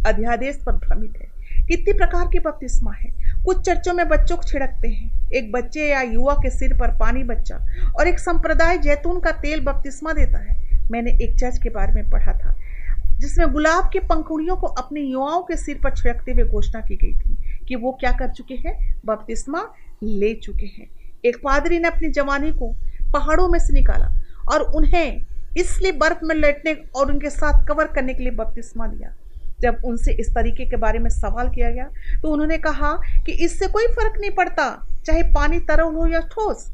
अध्यादेश 0.07 0.59
पर 0.65 0.71
भ्रमित 0.77 1.17
है। 1.17 1.65
कितनी 1.67 1.93
प्रकार 1.93 2.27
के 2.27 2.39
बपतिस्मा 2.39 2.91
है? 2.91 3.11
कुछ 3.45 3.61
चर्चों 3.61 3.93
में 3.93 4.07
बच्चों 4.09 4.35
को 4.37 4.43
छिड़कते 4.43 4.87
हैं। 4.87 5.29
एक 5.31 5.51
बच्चे 5.51 5.87
या 5.89 6.01
युवा 6.01 6.33
के 6.33 6.49
सिर 6.49 6.73
पर 6.73 6.91
पानी 6.97 7.23
बच्चा 7.23 7.55
और 7.99 8.07
एक 8.07 8.19
संप्रदाय 8.19 8.77
जैतून 8.77 9.19
का 9.19 9.31
तेल 9.41 9.63
बपतिस्मा 9.65 10.13
देता 10.13 10.39
है। 10.39 10.59
मैंने 10.91 11.11
एक 11.23 11.39
चर्च 11.39 11.57
के 11.57 11.69
बारे 11.69 11.93
में 11.93 12.09
पढ़ा 12.09 12.33
था, 12.33 12.55
जिसमें 13.19 13.51
गुलाब 13.53 13.89
के 13.93 13.99
पंखुड़ियों 13.99 14.55
को 14.55 14.67
अपने 14.67 15.01
युवाओं 15.01 15.41
के 15.41 15.57
सिर 15.57 15.79
पर 15.83 15.95
छिड़कते 15.95 16.31
हुए 16.31 16.43
घोषणा 16.43 16.81
की 16.81 16.95
गई 16.95 17.13
थी 17.13 17.65
कि 17.67 17.75
वो 17.75 17.91
क्या 17.91 18.11
कर 18.11 18.29
चुके 18.29 18.55
हैं, 18.55 18.75
बपतिस्मा 19.05 19.67
ले 20.03 20.33
चुके 20.33 20.65
हैं। 20.67 20.87
एक 21.25 21.37
पादरी 21.37 21.79
ने 21.79 21.87
अपनी 21.87 22.09
जवानी 22.09 22.51
को 22.51 22.73
पहाड़ों 23.13 23.47
में 23.47 23.59
से 23.59 23.73
निकाला 23.73 24.07
और 24.51 24.61
उन्हें 24.71 25.25
इसलिए 25.57 25.91
बर्फ़ 25.91 26.25
में 26.25 26.35
लेटने 26.35 26.73
और 26.95 27.11
उनके 27.11 27.29
साथ 27.29 27.65
कवर 27.67 27.87
करने 27.87 28.13
के 28.13 28.23
लिए 28.23 28.31
बपतिस्मा 28.31 28.87
दिया। 28.87 29.13
जब 29.61 29.81
उनसे 29.85 30.11
इस 30.13 30.29
तरीके 30.35 30.65
के 30.65 30.77
बारे 30.77 30.99
में 30.99 31.09
सवाल 31.09 31.49
किया 31.49 31.69
गया 31.71 31.89
तो 32.21 32.29
उन्होंने 32.29 32.57
कहा 32.57 32.93
कि 33.25 33.31
इससे 33.45 33.67
कोई 33.67 33.87
फ़र्क 33.87 34.19
नहीं 34.19 34.31
पड़ता 34.31 34.69
चाहे 35.05 35.23
पानी 35.33 35.59
तरल 35.69 35.95
हो 35.95 36.07
या 36.07 36.19
ठोस। 36.31 36.65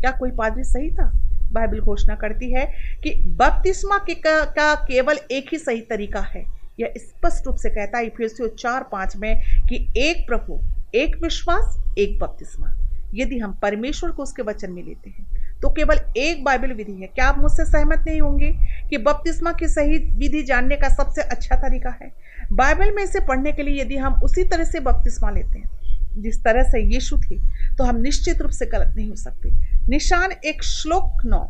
क्या 0.00 0.10
कोई 0.10 0.30
पादरी 0.30 0.64
सही 0.64 0.90
था? 0.90 1.10
बाइबल 1.52 1.80
घोषणा 1.80 2.14
करती 2.14 2.52
है 2.52 2.64
कि 3.02 3.14
बपतिस्मा 3.28 3.98
के 3.98 4.14
का, 4.14 4.44
का 4.44 4.74
केवल 4.74 5.18
एक 5.30 5.48
ही 5.52 5.58
सही 5.58 5.80
तरीका 5.80 6.20
है। 6.20 6.44
यह 6.80 6.94
स्पष्ट 6.98 7.46
रूप 7.46 7.56
से 7.56 7.70
कहता 7.70 7.98
है 7.98 8.06
इफिसियों 8.06 8.48
चार 8.48 8.88
पाँच 8.92 9.16
में 9.16 9.42
कि 9.68 9.86
एक 9.96 10.26
प्रभु 10.28 10.60
एक 10.94 11.16
विश्वास 11.22 11.76
एक 11.98 12.18
बपतिस्मा। 12.18 12.74
यदि 13.14 13.38
हम 13.38 13.52
परमेश्वर 13.62 14.10
को 14.10 14.22
उसके 14.22 14.42
वचन 14.42 14.72
में 14.72 14.82
लेते 14.82 15.10
हैं 15.10 15.41
तो 15.62 15.68
केवल 15.70 16.00
एक 16.18 16.42
बाइबल 16.44 16.72
विधि 16.72 16.92
है। 16.92 17.06
क्या 17.08 17.26
आप 17.26 17.38
मुझसे 17.38 17.64
सहमत 17.64 18.04
नहीं 18.06 18.20
होंगे 18.20 18.50
कि 18.90 18.98
बपतिस्मा 19.00 19.52
की 19.52 19.68
सही 19.68 19.98
विधि 20.18 20.42
जानने 20.42 20.76
का 20.76 20.88
सबसे 20.90 21.22
अच्छा 21.24 21.56
तरीका 21.58 21.90
है? 21.92 22.10
बाइबल 22.52 22.90
में 22.90 23.02
इसे 23.02 23.20
पढ़ने 23.20 23.52
के 23.52 23.62
लिए 23.62 23.80
यदि 23.80 23.96
हम 23.96 24.20
उसी 24.24 24.44
तरह 24.44 24.64
से 24.64 24.80
बपतिस्मा 24.80 25.30
लेते 25.30 25.58
हैं, 25.58 25.70
जिस 26.16 26.42
तरह 26.44 26.62
से 26.62 26.82
यीशु 26.84 27.16
थे 27.20 27.38
तो 27.76 27.84
हम 27.84 28.00
निश्चित 28.00 28.42
रूप 28.42 28.50
से 28.52 28.66
गलत 28.68 28.96
नहीं 28.96 29.08
हो 29.08 29.16
सकते। 29.16 29.50
निशान 29.88 30.32
एक 30.44 30.62
श्लोक 30.64 31.24
नौ 31.26 31.46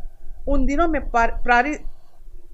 उन 0.49 0.67
दिनों 0.67 0.89
में 0.89 1.01
पारित 1.11 1.83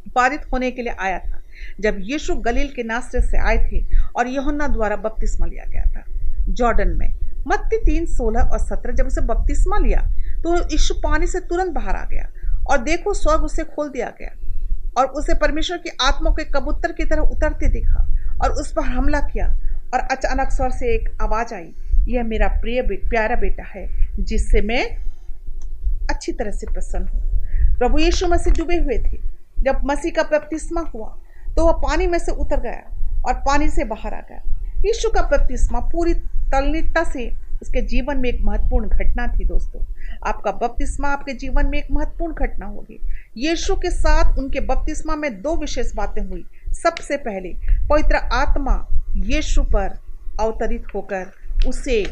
पारित 0.08 0.42
होने 0.52 0.70
के 0.70 0.82
लिए 0.82 0.94
आया 0.98 1.18
था, 1.18 1.40
जब 1.80 1.96
यीशु 2.00 2.34
गलील 2.36 2.68
के 2.68 2.82
नास्रे 2.84 3.20
से 3.22 3.38
आए 3.40 3.56
थे 3.64 3.84
और 4.16 4.26
यहोन्ना 4.28 4.68
द्वारा 4.68 4.96
बपतिस्मा 4.98 5.46
लिया 5.46 5.64
गया 5.64 5.82
था। 5.86 6.04
जॉर्डन 6.50 6.96
में 6.98 7.12
मत्ती 7.46 7.76
तीन 7.76 8.06
सोलह 8.06 8.40
और 8.42 8.58
सत्रह, 8.58 8.92
जब 8.92 9.06
उसे 9.06 9.20
बपतिस्मा 9.22 9.78
लिया 9.78 10.00
तो 10.42 10.56
यीशु 10.72 10.94
पानी 11.02 11.26
से 11.26 11.40
तुरंत 11.48 11.72
बाहर 11.74 11.96
आ 11.96 12.04
गया 12.04 12.28
और 12.70 12.78
देखो 12.82 13.14
स्वर्ग 13.14 13.42
उसे 13.44 13.64
खोल 13.66 13.88
दिया 13.88 14.12
गया 14.18 14.30
और 14.98 15.06
उसे 15.12 15.34
परमेश्वर 15.38 15.78
की 15.78 15.90
आत्मा 16.02 16.30
के 16.30 16.44
कबूतर 16.50 16.92
की 16.92 17.04
तरह 17.04 17.22
उतरते 17.32 17.68
देखा 17.70 18.04
और 18.42 18.52
उस 18.52 18.72
पर 18.72 18.82
हमला 18.86 19.20
किया 19.28 19.46
और 19.94 20.00
अचानक 20.12 20.50
स्वर 20.52 20.70
से 20.70 20.94
एक 20.94 21.08
आवाज़ 21.22 21.54
आई, 21.54 21.72
यह 22.08 22.24
मेरा 22.24 22.48
प्रिय 22.60 22.82
प्यारा 22.82 23.36
बेटा 23.36 23.64
है, 23.68 23.86
जिससे 24.20 24.60
मैं 24.62 24.84
अच्छी 26.10 26.32
तरह 26.32 26.50
से 26.50 26.66
प्रसन्न 26.66 27.08
हूँ। 27.08 27.78
प्रभु 27.78 27.98
यीशु 27.98 28.26
मसीह 28.28 28.52
डूबे 28.54 28.76
हुए 28.76 28.98
थे। 29.00 29.16
जब 29.58 29.80
मसीह 29.84 30.12
का 30.12 30.22
बपतिस्मा 30.30 30.80
हुआ 30.94 31.08
तो 31.56 31.66
वह 31.66 31.72
पानी 31.82 32.06
में 32.06 32.18
से 32.18 32.32
उतर 32.34 32.60
गया 32.60 33.22
और 33.26 33.34
पानी 33.46 33.68
से 33.68 33.84
बाहर 33.86 34.14
आ 34.14 34.20
गया। 34.20 34.40
यीशु 34.86 35.10
का 35.10 35.22
बपतिस्मा 35.22 35.80
पूरी 35.92 36.14
तल्लीनता 36.52 37.02
से 37.04 37.30
उसके 37.62 37.80
जीवन 37.82 38.16
में 38.16 38.28
एक 38.28 38.40
महत्वपूर्ण 38.42 38.88
घटना 38.88 39.26
थी 39.26 39.44
दोस्तों। 39.44 39.82
आपका 40.26 40.50
बपतिस्मा 40.52 41.08
आपके 41.08 41.32
जीवन 41.32 41.66
में 41.66 41.78
एक 41.78 41.90
महत्वपूर्ण 41.92 42.34
घटना 42.34 42.66
होगी। 42.66 43.00
यीशु 43.36 43.74
के 43.74 43.90
साथ 43.90 44.38
उनके 44.38 44.60
बपतिस्मा 44.60 45.16
में 45.16 45.42
दो 45.42 45.56
विशेष 45.56 45.94
बातें 45.94 46.22
हुई। 46.22 46.44
सबसे 46.72 47.16
पहले, 47.16 47.54
पवित्र 47.88 48.16
आत्मा 48.16 48.86
यीशु 49.16 49.62
पर 49.62 49.98
अवतरित 50.40 50.84
होकर 50.94 51.30
उसे 51.66 52.02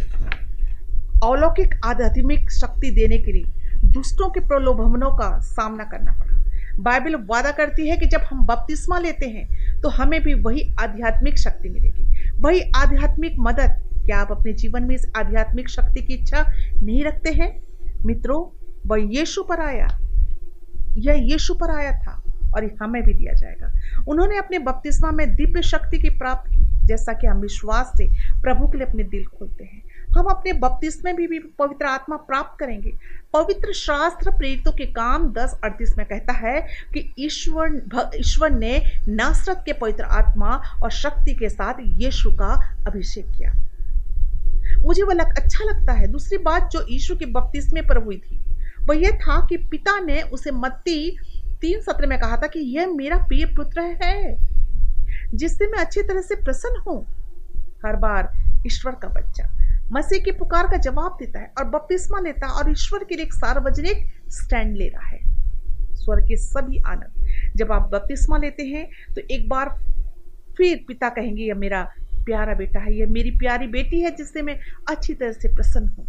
अलौकिक 1.25 1.75
आध्यात्मिक 1.85 2.51
शक्ति 2.51 2.91
देने 2.91 3.19
के 3.19 3.33
लिए 3.33 3.45
दुष्टों 3.85 4.29
के 4.31 4.41
प्रलोभनों 4.41 5.11
का 5.11 5.39
सामना 5.39 5.85
करना 5.85 6.13
पड़ा। 6.13 6.35
बाइबल 6.79 7.15
वादा 7.15 7.51
करती 7.51 7.89
है 7.89 7.97
कि 7.97 8.07
जब 8.07 8.21
हम 8.21 8.47
बपतिस्मा 8.47 8.99
लेते 8.99 9.27
हैं 9.27 9.81
तो 9.81 9.89
हमें 9.89 10.21
भी 10.23 10.35
वही 10.35 10.75
आध्यात्मिक 10.81 11.39
शक्ति 11.39 11.69
मिलेगी। 11.69 12.33
वही 12.41 12.61
आध्यात्मिक 12.77 13.37
मदद 13.39 13.83
क्या 14.07 14.19
आप 14.19 14.33
अपने 14.33 14.53
जीवन 14.53 14.83
में 14.83 14.95
इस 14.95 15.13
आध्यात्मिक 15.17 15.69
शक्ति 15.69 16.03
की 16.03 16.15
इच्छा 16.15 16.53
नहीं 16.83 17.05
रखते 17.05 17.31
हैं? 17.31 17.63
मित्रों 18.07 18.57
वह 18.87 18.99
यीशु 19.01 19.43
पर 19.43 19.61
आया। 19.61 19.89
यह 20.99 21.15
यीशु 21.15 21.55
पर 21.55 21.71
आया 21.71 21.93
था 21.93 22.23
और 22.55 22.71
हमें 22.83 23.03
भी 23.03 23.15
दिया 23.15 23.33
जाएगा। 23.33 23.73
उन्होंने 24.09 24.39
अपने 24.39 24.59
बपतिस्मा 24.59 25.11
में 25.11 25.35
दिव्य 25.35 25.63
शक्ति 25.63 25.99
की 25.99 26.11
प्राप्त 26.11 26.51
की 26.51 26.87
जैसा 26.87 27.13
कि 27.13 27.27
हम 27.27 27.39
विश्वास 27.39 27.93
से 27.99 28.09
प्रभु 28.43 28.69
के 28.69 28.79
लिए 28.79 28.87
अपने 28.87 29.05
दिल 29.05 29.25
खोलते 29.25 29.65
हैं। 29.65 29.83
हम 30.19 30.25
अपने 30.25 30.53
बपतिस्मे 30.53 31.13
भी, 31.13 31.27
भी 31.27 31.39
पवित्र 31.39 31.87
आत्मा 31.87 32.17
प्राप्त 32.17 32.61
करेंगे। 32.61 32.93
पवित्र 33.33 33.73
शास्त्र 33.73 34.31
प्रेरितों 34.31 34.73
के 34.73 34.87
काम 34.87 35.33
दस 35.33 35.61
अड़तीस 35.65 35.95
में 35.99 36.07
कहता 36.07 36.33
है 36.33 36.61
कि 36.95 37.15
ईश्वर 37.19 37.83
ईश्वर 38.17 38.51
ने 38.51 38.83
नासरत 39.09 39.63
के 39.67 39.73
पवित्र 39.73 40.05
आत्मा 40.05 40.63
और 40.83 40.91
शक्ति 40.91 41.35
के 41.35 41.49
साथ 41.49 41.75
यीशु 41.81 42.31
का 42.31 42.77
अभिषेक 42.87 43.27
किया। 43.27 43.53
मुझे 44.79 45.03
वह 45.03 45.15
लग, 45.15 45.37
अच्छा 45.37 45.65
लगता 45.65 45.93
है। 45.93 46.07
दूसरी 46.07 46.39
बात 46.39 46.69
जो 46.73 46.85
यीशु 46.91 47.17
के 47.17 47.27
बपतिस्मे 47.29 47.81
पर 47.81 48.03
हुई 48.05 48.17
थी 48.19 48.41
वह 48.85 48.97
यह 48.97 49.19
था 49.19 49.41
कि 49.47 49.57
पिता 49.71 49.99
ने 50.01 50.21
उसे 50.23 50.51
मत्ती 50.55 51.17
तीन 51.61 51.81
सत्र 51.81 52.07
में 52.07 52.19
कहा 52.19 52.37
था 52.37 52.47
कि 52.47 52.61
यह 52.77 52.87
मेरा 52.89 53.17
प्रिय 53.19 53.45
पुत्र 53.57 53.81
है 54.03 54.37
जिससे 55.35 55.67
मैं 55.67 55.79
अच्छी 55.79 56.03
तरह 56.03 56.21
से 56.21 56.35
प्रसन्न 56.35 56.81
हूँ। 56.81 57.01
हर 57.87 57.97
बार 57.97 58.31
ईश्वर 58.67 58.93
का 58.93 59.09
बच्चा 59.11 59.49
मसीह 59.93 60.23
की 60.23 60.31
पुकार 60.33 60.67
का 60.67 60.77
जवाब 60.77 61.17
देता 61.21 61.41
है 61.41 61.53
और 61.59 61.65
बपतिस्मा 61.65 62.21
लेता 62.21 62.47
है 62.47 62.53
और 62.53 62.71
ईश्वर 62.71 63.05
के 63.05 63.17
लिए 63.17 63.25
एक 63.25 63.35
सार्वजनिक 63.35 64.07
स्टैंड 64.33 64.77
ले 64.77 64.89
रहा 64.89 65.07
है। 65.07 65.21
स्वर 65.97 66.21
के 66.21 66.37
सभी 66.37 66.83
आनंद। 66.87 67.55
जब 67.57 67.73
आप 67.73 67.91
बपतिस्मा 67.93 68.39
लेते 68.39 68.63
हैं 68.65 68.89
तो 69.15 69.21
एक 69.31 69.49
बार 69.49 69.69
फिर 70.57 70.85
पिता 70.89 71.09
कहेंगे 71.09 71.43
यह 71.43 71.55
मेरा 71.55 71.83
प्यारा 72.27 72.55
बेटा 72.55 72.81
है, 72.81 72.95
यह 72.95 73.07
मेरी 73.07 73.31
प्यारी 73.31 73.67
बेटी 73.67 74.01
है, 74.01 74.11
जिससे 74.17 74.43
मैं 74.43 74.59
अच्छी 74.89 75.15
तरह 75.15 75.33
से 75.33 75.55
प्रसन्न 75.55 75.89
हूँ। 75.89 76.07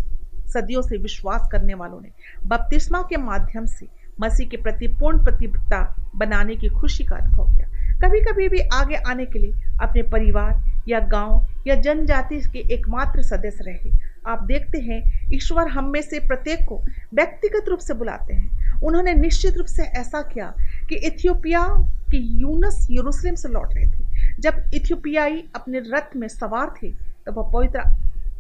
सदियों 0.48 0.82
से 0.82 0.98
विश्वास 0.98 1.48
करने 1.52 1.74
वालों 1.74 2.02
ने 2.02 2.10
बपतिस्मा 2.46 3.02
के 3.02 3.18
माध्यम 3.18 3.66
से 3.66 3.88
मसीह 4.22 4.48
के 4.48 4.58
प्रति 4.58 4.88
पूर्ण 4.88 5.24
प्रतिबद्धता 5.24 6.12
बनाने 6.16 6.56
की 6.56 6.70
खुशी 6.70 7.04
का 7.04 7.16
अनुभव 7.16 7.56
किया। 7.56 7.68
कभी 8.02 8.20
कभी 8.22 8.48
भी 8.50 8.60
आगे 8.74 8.96
आने 8.96 9.26
के 9.26 9.40
लिए 9.40 9.52
अपने 9.82 10.02
परिवार 10.04 10.86
या 10.88 11.00
गाँव 11.00 11.48
या 11.68 11.76
जनजाति 11.76 12.40
के 12.54 12.60
एकमात्र 12.74 13.22
सदस्य 13.22 13.64
रहे। 13.64 13.92
आप 14.28 14.44
देखते 14.44 14.78
हैं, 14.78 15.30
ईश्वर 15.34 15.68
हम 15.68 15.90
में 15.90 16.02
से 16.02 16.20
प्रत्येक 16.20 16.66
को 16.70 16.82
व्यक्तिगत 17.14 17.70
रूप 17.70 17.80
से 17.80 17.94
बुलाते 17.94 18.34
हैं। 18.34 18.82
उन्होंने 18.82 19.14
निश्चित 19.14 19.58
रूप 19.58 19.68
से 19.68 19.84
ऐसा 19.84 20.22
किया 20.22 20.54
कि 20.90 20.96
इथियोपिया 20.96 21.68
के 22.12 22.18
यूनस 22.18 22.88
यरूशलेम 22.92 23.36
से 23.36 23.50
लौट 23.50 23.76
रहे 23.76 23.86
थे। 23.86 24.07
जब 24.39 24.72
इथियोपियाई 24.74 25.44
अपने 25.56 25.79
रथ 25.79 26.15
में 26.15 26.27
सवार 26.27 26.74
थे, 26.84 26.91
तब 27.25 27.38
वह 27.38 27.51
पवित्र 27.53 27.79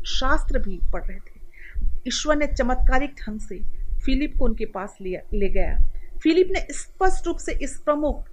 शास्त्र 0.05 0.59
भी 0.59 0.79
पढ़ 0.93 1.03
रहे 1.05 1.17
थे। 1.17 1.37
ईश्वर 2.07 2.35
ने 2.35 2.47
चमत्कारिक 2.47 3.11
ढंग 3.11 3.39
से 3.39 3.59
फिलिप 4.05 4.33
को 4.39 4.45
उनके 4.45 4.65
पास 4.65 4.97
लिया, 5.01 5.21
ले 5.33 5.49
गया। 5.49 5.77
फिलिप 6.23 6.47
ने 6.51 6.67
स्पष्ट 6.71 7.27
रूप 7.27 7.37
से 7.37 7.51
इस 7.51 7.81
प्रमुख 7.85 8.25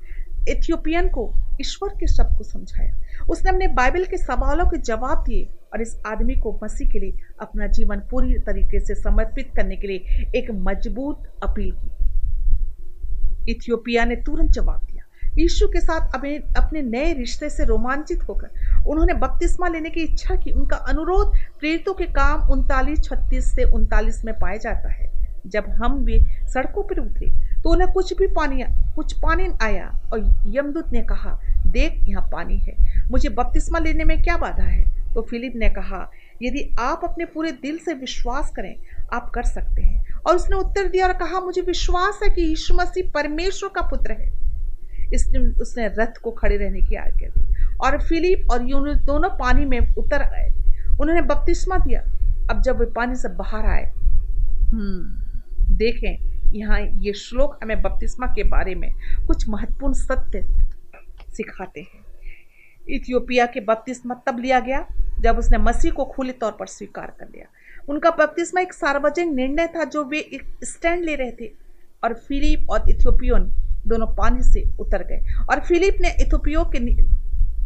इथियोपियन 0.49 1.09
को, 1.09 1.35
ईश्वर 1.61 1.89
के 1.89 2.07
शब्द 2.07 2.39
को 2.39 2.45
समझाया। 2.45 2.97
उसने 3.31 3.51
अपने 3.51 3.69
बाइबल 3.69 4.05
के 4.05 4.17
सवालों 4.17 4.67
के 4.67 4.79
जवाब 4.79 5.25
दिए 5.27 5.49
और 5.73 5.83
इस 5.83 6.03
आदमी 6.07 6.35
को 6.35 6.61
मसीह 6.65 6.89
के 6.89 6.99
लिए 6.99 7.13
अपना 7.41 7.67
जीवन 7.67 7.99
पूरी 8.11 8.35
तरीके 8.35 8.81
से 8.81 8.95
समर्पित 8.95 9.51
करने 9.57 9.77
के 9.77 9.87
लिए 9.87 10.31
एक 10.37 10.51
मज़बूत 10.51 11.35
अपील 11.43 11.73
की। 11.73 11.91
इथियोपिया 13.53 14.05
ने 14.05 14.17
तुरंत 14.17 14.51
जवाब 14.51 14.85
दिया। 14.85 14.94
यीशु 15.39 15.67
के 15.69 15.81
साथ 15.81 16.15
अपने 16.15 16.37
अपने 16.57 16.83
नए 16.83 17.13
रिश्ते 17.13 17.51
से 17.51 17.65
रोमांचित 17.65 18.23
होकर, 18.29 18.83
उन्होंने 18.87 19.15
बपतिस्मा 19.15 19.69
लेने 19.69 19.91
की 19.91 20.01
इच्छा 20.01 20.35
की। 20.35 20.51
उनका 20.51 20.77
अनुरोध 20.77 21.37
प्रेरितों 21.61 21.95
के 21.95 22.05
काम 22.05 22.51
उनतालीस, 22.51 23.03
छत्तीस 23.03 23.55
से 23.55 23.65
उनतालीस 23.65 24.25
में 24.25 24.35
पाया 24.39 24.57
जाता 24.57 24.93
है। 24.93 25.13
जब 25.47 25.65
हम 25.71 25.99
वे 25.99 26.21
सड़कों 26.49 26.83
पर 26.83 27.01
उतरे 27.01 27.27
तो 27.63 27.71
उन्हें 27.71 27.93
कुछ 27.93 28.19
भी 28.19 28.27
पानी, 28.27 28.63
कुछ 28.95 29.13
पानी 29.13 29.49
आया 29.63 29.87
और 30.13 30.19
यमदूत 30.47 30.93
ने 30.93 31.03
कहा, 31.03 31.39
देख, 31.67 32.09
यहाँ 32.09 32.29
पानी 32.33 32.59
है। 32.59 32.75
मुझे 33.11 33.29
बपतिस्मा 33.29 33.79
लेने 33.79 34.05
में 34.05 34.23
क्या 34.23 34.37
बाधा 34.37 34.63
है? 34.63 35.15
तो 35.15 35.23
फिलिप 35.23 35.53
ने 35.57 35.69
कहा, 35.69 36.11
यदि 36.43 36.77
आप 36.79 37.01
अपने 37.05 37.25
पूरे 37.25 37.53
दिल 37.53 37.79
से 37.79 37.95
विश्वास 37.95 38.51
करें, 38.51 38.75
आप 39.13 39.31
कर 39.31 39.43
सकते 39.43 39.83
हैं। 39.83 40.15
और 40.27 40.37
उसने 40.37 40.57
उत्तर 40.57 40.89
दिया 40.89 41.07
और 41.07 41.13
कहा, 41.13 41.41
मुझे 41.41 41.61
विश्वास 41.61 42.21
है 42.23 42.31
कि 42.31 42.43
यीशु 42.43 42.75
मसीह 42.75 43.11
परमेश्वर 43.11 43.71
का 43.75 43.83
पुत्र 43.83 44.13
है। 44.13 44.44
इसने 45.13 45.39
उसने 45.61 45.87
रथ 45.89 46.21
को 46.23 46.31
खड़े 46.31 46.57
रहने 46.57 46.81
की 46.81 46.95
आज्ञा 46.95 47.29
दी। 47.29 47.77
और 47.77 48.01
फिलिप 48.03 48.51
और 48.51 48.69
यूनुस 48.69 48.97
दोनों 48.97 49.29
पानी 49.31 49.65
में 49.65 49.79
उतर 49.95 50.23
आए। 50.23 50.49
उन्होंने 51.01 51.23
बपतिस्मा 51.23 51.79
दिया। 51.79 52.01
अब 52.51 52.63
जब 52.63 52.79
वे 52.79 52.87
पानी 52.87 53.17
से 53.17 53.29
बाहर 53.29 53.67
आए 53.67 53.85
हम्म, 53.85 55.77
देखें 55.77 56.35
यहाँ 56.55 56.81
ये 56.81 57.13
श्लोक 57.13 57.59
हमें 57.63 57.83
बपतिस्मा 57.83 58.27
के 58.27 58.43
बारे 58.43 58.75
में 58.75 58.93
कुछ 59.27 59.49
महत्वपूर्ण 59.49 59.95
सत्य 59.95 60.43
सिखाते 61.37 61.81
हैं। 61.81 62.05
इथियोपिया 62.89 63.47
के 63.47 63.61
बपतिस्मा 63.61 64.15
तब 64.15 64.39
लिया 64.39 64.61
गया 64.61 64.87
जब 65.21 65.39
उसने 65.39 65.59
मसीह 65.59 65.93
को 65.93 66.05
खुले 66.05 66.33
तौर 66.33 66.53
पर 66.53 66.67
स्वीकार 66.67 67.15
कर 67.21 67.27
लिया। 67.27 67.47
उनका 67.89 68.11
बपतिस्मा 68.11 68.61
एक 68.61 68.73
सार्वजनिक 68.73 69.29
निर्णय 69.29 69.67
था 69.67 69.85
जो 69.85 70.05
वे 70.05 70.19
एक 70.19 70.65
स्टैंड 70.65 71.05
ले 71.05 71.15
रहे 71.15 71.31
थे। 71.31 71.51
और 72.05 72.15
फिलिप 72.15 72.71
और 72.71 72.91
इथियोपियन 72.91 73.51
दोनों 73.87 74.07
पानी 74.17 74.43
से 74.43 74.63
उतर 74.81 75.03
गए। 75.03 75.45
और 75.51 75.61
फिलिप 75.61 75.97
ने 76.01 76.11
इथोपियो 76.21 76.65
के 76.65 76.79
नी, 76.79 76.95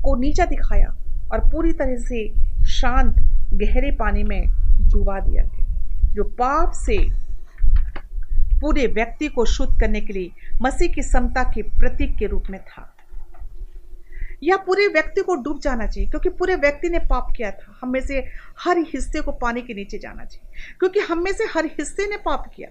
को 0.03 0.17
नीचा 0.17 0.45
दिखाया 0.47 0.89
और 1.33 1.49
पूरी 1.51 1.73
तरह 1.73 1.97
से 1.99 2.29
शांत 2.71 3.17
गहरे 3.55 3.91
पानी 3.91 4.23
में 4.23 4.43
डुबा 4.91 5.19
दिया 5.21 5.43
गया 5.43 6.13
जो 6.15 6.25
पाप 6.39 6.73
से 6.75 6.99
पूरे 8.61 8.87
व्यक्ति 8.87 9.29
को 9.29 9.45
शुद्ध 9.45 9.81
करने 9.81 10.01
के 10.01 10.13
लिए 10.13 10.31
मसीह 10.63 10.93
की 10.95 11.03
समता 11.03 11.43
के 11.45 11.63
प्रतीक 11.63 12.17
के 12.19 12.27
रूप 12.27 12.45
में 12.51 12.61
था। 12.61 12.95
यह 14.43 14.57
पूरे 14.57 14.87
व्यक्ति 14.87 15.23
को 15.23 15.35
डूब 15.35 15.61
जाना 15.61 15.87
चाहिए 15.87 16.09
क्योंकि 16.11 16.29
पूरे 16.29 16.55
व्यक्ति 16.55 16.89
ने 16.89 16.99
पाप 16.99 17.33
किया 17.37 17.51
था। 17.51 17.79
हम 17.83 17.93
में 17.93 18.01
से 18.01 18.19
हर 18.61 18.79
हिस्से 18.89 19.21
को 19.21 19.33
पानी 19.33 19.63
के 19.63 19.75
नीचे 19.75 19.99
जाना 19.99 20.25
चाहिए 20.25 20.75
क्योंकि 20.79 21.01
हम 21.01 21.23
में 21.23 21.33
से 21.33 21.45
हर 21.55 21.67
हिस्से 21.79 22.07
ने 22.11 22.17
पाप 22.17 22.51
किया। 22.57 22.69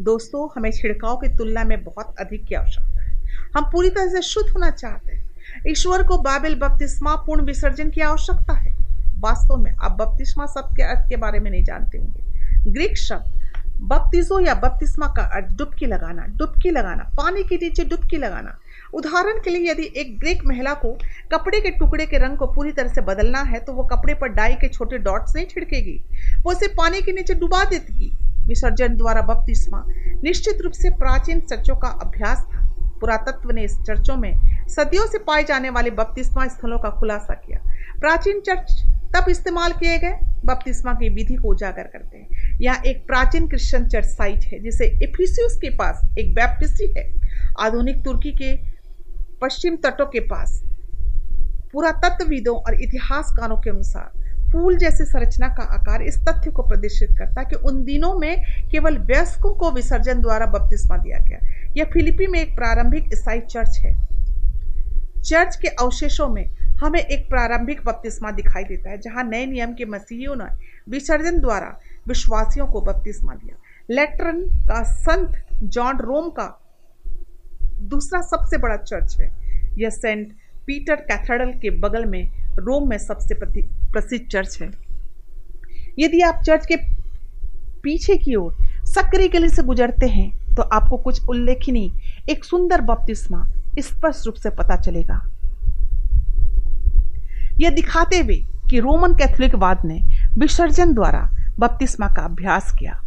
दोस्तों, 0.00 0.48
हमें 0.56 0.70
छिड़काव 0.70 1.16
की 1.16 1.28
तुलना 1.36 1.62
में 1.64 1.82
बहुत 1.84 2.14
अधिक 2.20 2.44
की 2.44 2.54
आवश्यकता 2.54 3.02
है। 3.02 3.16
हम 3.56 3.64
पूरी 3.64 3.88
तरह 3.90 4.08
से 4.08 4.22
शुद्ध 4.22 4.50
होना 4.50 4.70
चाहते 4.70 5.12
हैं। 5.12 5.64
ईश्वर 5.68 6.02
को 6.02 6.18
बाबिल 6.18 6.54
बपतिस्मा 6.54 7.14
पूर्ण 7.16 7.44
विसर्जन 7.44 7.90
की 7.90 8.00
आवश्यकता 8.00 8.52
है। 8.52 8.76
वास्तव 9.20 9.56
में 9.56 9.70
आप 9.72 9.96
बपतिस्मा 10.00 10.46
शब्द 10.46 10.76
के 10.76 10.82
अर्थ 10.82 11.08
के 11.08 11.16
बारे 11.16 11.38
में 11.38 11.50
नहीं 11.50 11.64
जानते 11.64 11.98
होंगे। 11.98 12.70
ग्रीक 12.72 12.96
शब्द, 12.98 13.34
बपतिजो 13.82 14.38
या 14.40 14.54
बपतिस्मा 14.54 15.06
का 15.06 15.22
अर्थ, 15.36 15.52
डुबकी 15.56 15.86
लगाना 15.86 16.26
डुबकी 16.28 16.70
लगाना, 16.70 17.10
पानी 17.16 17.42
के 17.42 17.56
नीचे 17.56 17.84
डुबकी 17.84 18.16
लगाना। 18.16 18.58
उदाहरण 18.94 19.40
के 19.40 19.50
लिए 19.50 19.70
यदि 19.70 19.90
एक 19.96 20.18
ग्रीक 20.20 20.44
महिला 20.46 20.74
को 20.74 20.92
कपड़े 21.32 21.60
के 21.60 21.70
टुकड़े 21.70 22.06
के 22.06 22.18
रंग 22.18 22.36
को 22.36 22.46
पूरी 22.46 22.72
तरह 22.72 22.88
से 22.88 23.00
बदलना 23.00 23.42
है 23.42 23.60
तो 23.60 23.72
वो 23.72 23.82
कपड़े 23.86 24.14
पर 24.14 24.28
डाई 24.28 24.54
के 24.54 24.68
छोटे 24.68 24.98
डॉट्स 24.98 25.34
नहीं 25.36 25.46
छिड़केगी। 25.46 26.00
वो 26.42 26.52
उसे 26.52 26.68
पानी 26.68 27.02
के 27.02 27.12
नीचे 27.12 27.34
डुबा 27.34 27.64
देती 27.64 28.10
विसर्जन 28.48 28.96
द्वारा 28.96 29.22
बपतिस्मा। 29.22 29.84
निश्चित 30.24 30.60
रूप 30.62 30.72
से 30.72 30.90
प्राचीन 30.90 31.40
चर्चों 31.40 31.76
का 31.76 31.88
अभ्यास 31.88 32.38
था। 32.38 32.64
पुरातत्व 33.00 33.50
ने 33.50 33.62
इस 33.62 33.78
चर्चों 33.78 34.16
में 34.16 34.66
सदियों 34.68 35.06
से 35.06 35.18
पाए 35.18 35.44
जाने 35.44 35.70
वाले 35.70 35.90
बपतिस्मा 35.90 36.46
स्थलों 36.46 36.78
का 36.78 36.90
खुलासा 36.90 37.34
किया। 37.34 37.58
प्राचीन 38.00 38.40
चर्च 38.40 38.82
तब 39.16 39.28
इस्तेमाल 39.28 39.72
किए 39.72 39.98
गए, 39.98 40.18
बपतिस्मा 40.44 40.92
की 40.92 41.08
विधि 41.08 41.34
को 41.34 41.48
उजागर 41.48 41.82
करते 41.82 42.18
हैं। 42.18 42.58
यहाँ 42.60 42.82
एक 42.82 43.06
प्राचीन 43.06 43.48
क्रिश्चियन 43.48 43.88
चर्च 43.88 44.06
साइट 44.06 44.44
है, 44.44 44.58
जिसे 44.58 44.86
इफिसियस 44.86 45.56
के 45.56 45.70
पास 45.70 46.00
एक 46.18 46.34
बैप्टिस्ट्री 46.34 46.86
है, 46.86 47.12
आधुनिक 47.60 48.04
तुर्की 48.04 48.32
के 48.32 48.56
पश्चिम 49.40 49.76
तटों 49.76 50.06
के 50.06 50.20
पास। 50.20 50.62
पुरातत्वविदों 51.72 52.56
और 52.56 52.82
इतिहासकारों 52.82 53.56
के 53.56 53.70
अनुसार 53.70 54.27
फूल 54.52 54.76
जैसे 54.76 55.04
संरचना 55.04 55.48
का 55.48 55.62
आकार 55.62 56.02
इस 56.02 56.18
तथ्य 56.18 56.50
को 56.50 56.62
प्रदर्शित 56.62 57.10
करता 57.18 57.40
है 57.40 57.46
कि 57.46 57.56
उन 57.56 57.84
दिनों 57.84 58.14
में 58.18 58.44
केवल 58.70 58.98
वयस्कों 58.98 59.54
को 59.54 59.70
विसर्जन 59.70 60.20
द्वारा 60.20 60.46
बपतिस्मा 60.46 60.96
दिया 60.96 61.18
गया। 61.18 61.38
यह 61.76 61.84
फिलिपी 61.84 62.26
में 62.26 62.40
एक 62.40 62.54
प्रारंभिक 62.56 63.12
ईसाई 63.12 63.40
चर्च 63.40 63.78
है। 63.78 64.08
चर्च 65.22 65.56
के 65.56 65.68
अवशेषों 65.68 66.28
में 66.28 66.44
हमें 66.82 67.00
एक 67.00 67.28
प्रारंभिक 67.28 67.84
बपतिस्मा 67.84 68.30
दिखाई 68.30 68.64
देता 68.64 68.90
है, 68.90 68.98
जहाँ 68.98 69.24
नए 69.24 69.46
नियम 69.46 69.74
के 69.74 69.84
मसीहियों 69.84 70.36
ने 70.36 70.44
विसर्जन 70.90 71.40
द्वारा 71.40 71.78
विश्वासियों 72.08 72.66
को 72.66 72.80
बपतिस्मा 72.80 73.34
दिया। 73.34 73.56
लेटरन 73.90 74.42
का 74.42 74.82
संत 74.82 75.46
जॉन 75.62 75.98
रोम 75.98 76.30
का 76.30 76.64
दूसरा 77.80 78.20
सबसे 78.20 78.58
बड़ा 78.58 78.76
चर्च 78.76 79.16
है। 79.20 79.30
यह 79.78 79.90
सेंट 79.90 80.32
पीटर 80.66 80.94
कैथेड्रल 80.94 81.52
के 81.52 81.70
बगल 81.70 82.04
में 82.04 82.37
रोम 82.58 82.88
में 82.88 82.98
सबसे 82.98 83.34
प्रसिद्ध 83.34 84.26
चर्च 84.28 84.58
है। 84.62 84.70
यदि 85.98 86.20
आप 86.20 86.42
चर्च 86.46 86.66
के 86.66 86.76
पीछे 87.82 88.16
की 88.16 88.34
ओर 88.34 88.56
सक्रिय 88.86 89.28
गली 89.28 89.48
से 89.48 89.62
गुजरते 89.62 90.06
हैं 90.06 90.54
तो 90.56 90.62
आपको 90.62 90.96
कुछ 90.96 91.28
उल्लेखनीय, 91.28 91.90
एक 92.30 92.44
सुंदर 92.44 92.80
बपतिस्मा 92.80 93.46
स्पष्ट 93.78 94.26
रूप 94.26 94.34
से 94.34 94.50
पता 94.50 94.76
चलेगा। 94.76 95.20
यह 97.60 97.70
दिखाते 97.70 98.18
हुए 98.18 98.36
कि 98.70 98.80
रोमन 98.80 99.14
कैथोलिकवाद 99.14 99.84
ने 99.84 100.00
विसर्जन 100.38 100.92
द्वारा 100.94 101.20
बपतिस्मा 101.58 102.06
का 102.06 102.22
अभ्यास 102.22 102.72
किया। 102.72 103.00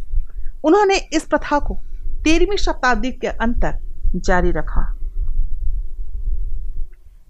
उन्होंने 0.64 0.96
इस 1.12 1.24
प्रथा 1.24 1.58
को 1.58 1.74
तेरहवीं 2.24 2.56
शताब्दी 2.56 3.10
के 3.12 3.26
अंत 3.26 3.64
तक 3.64 3.78
जारी 4.16 4.50
रखा। 4.50 4.88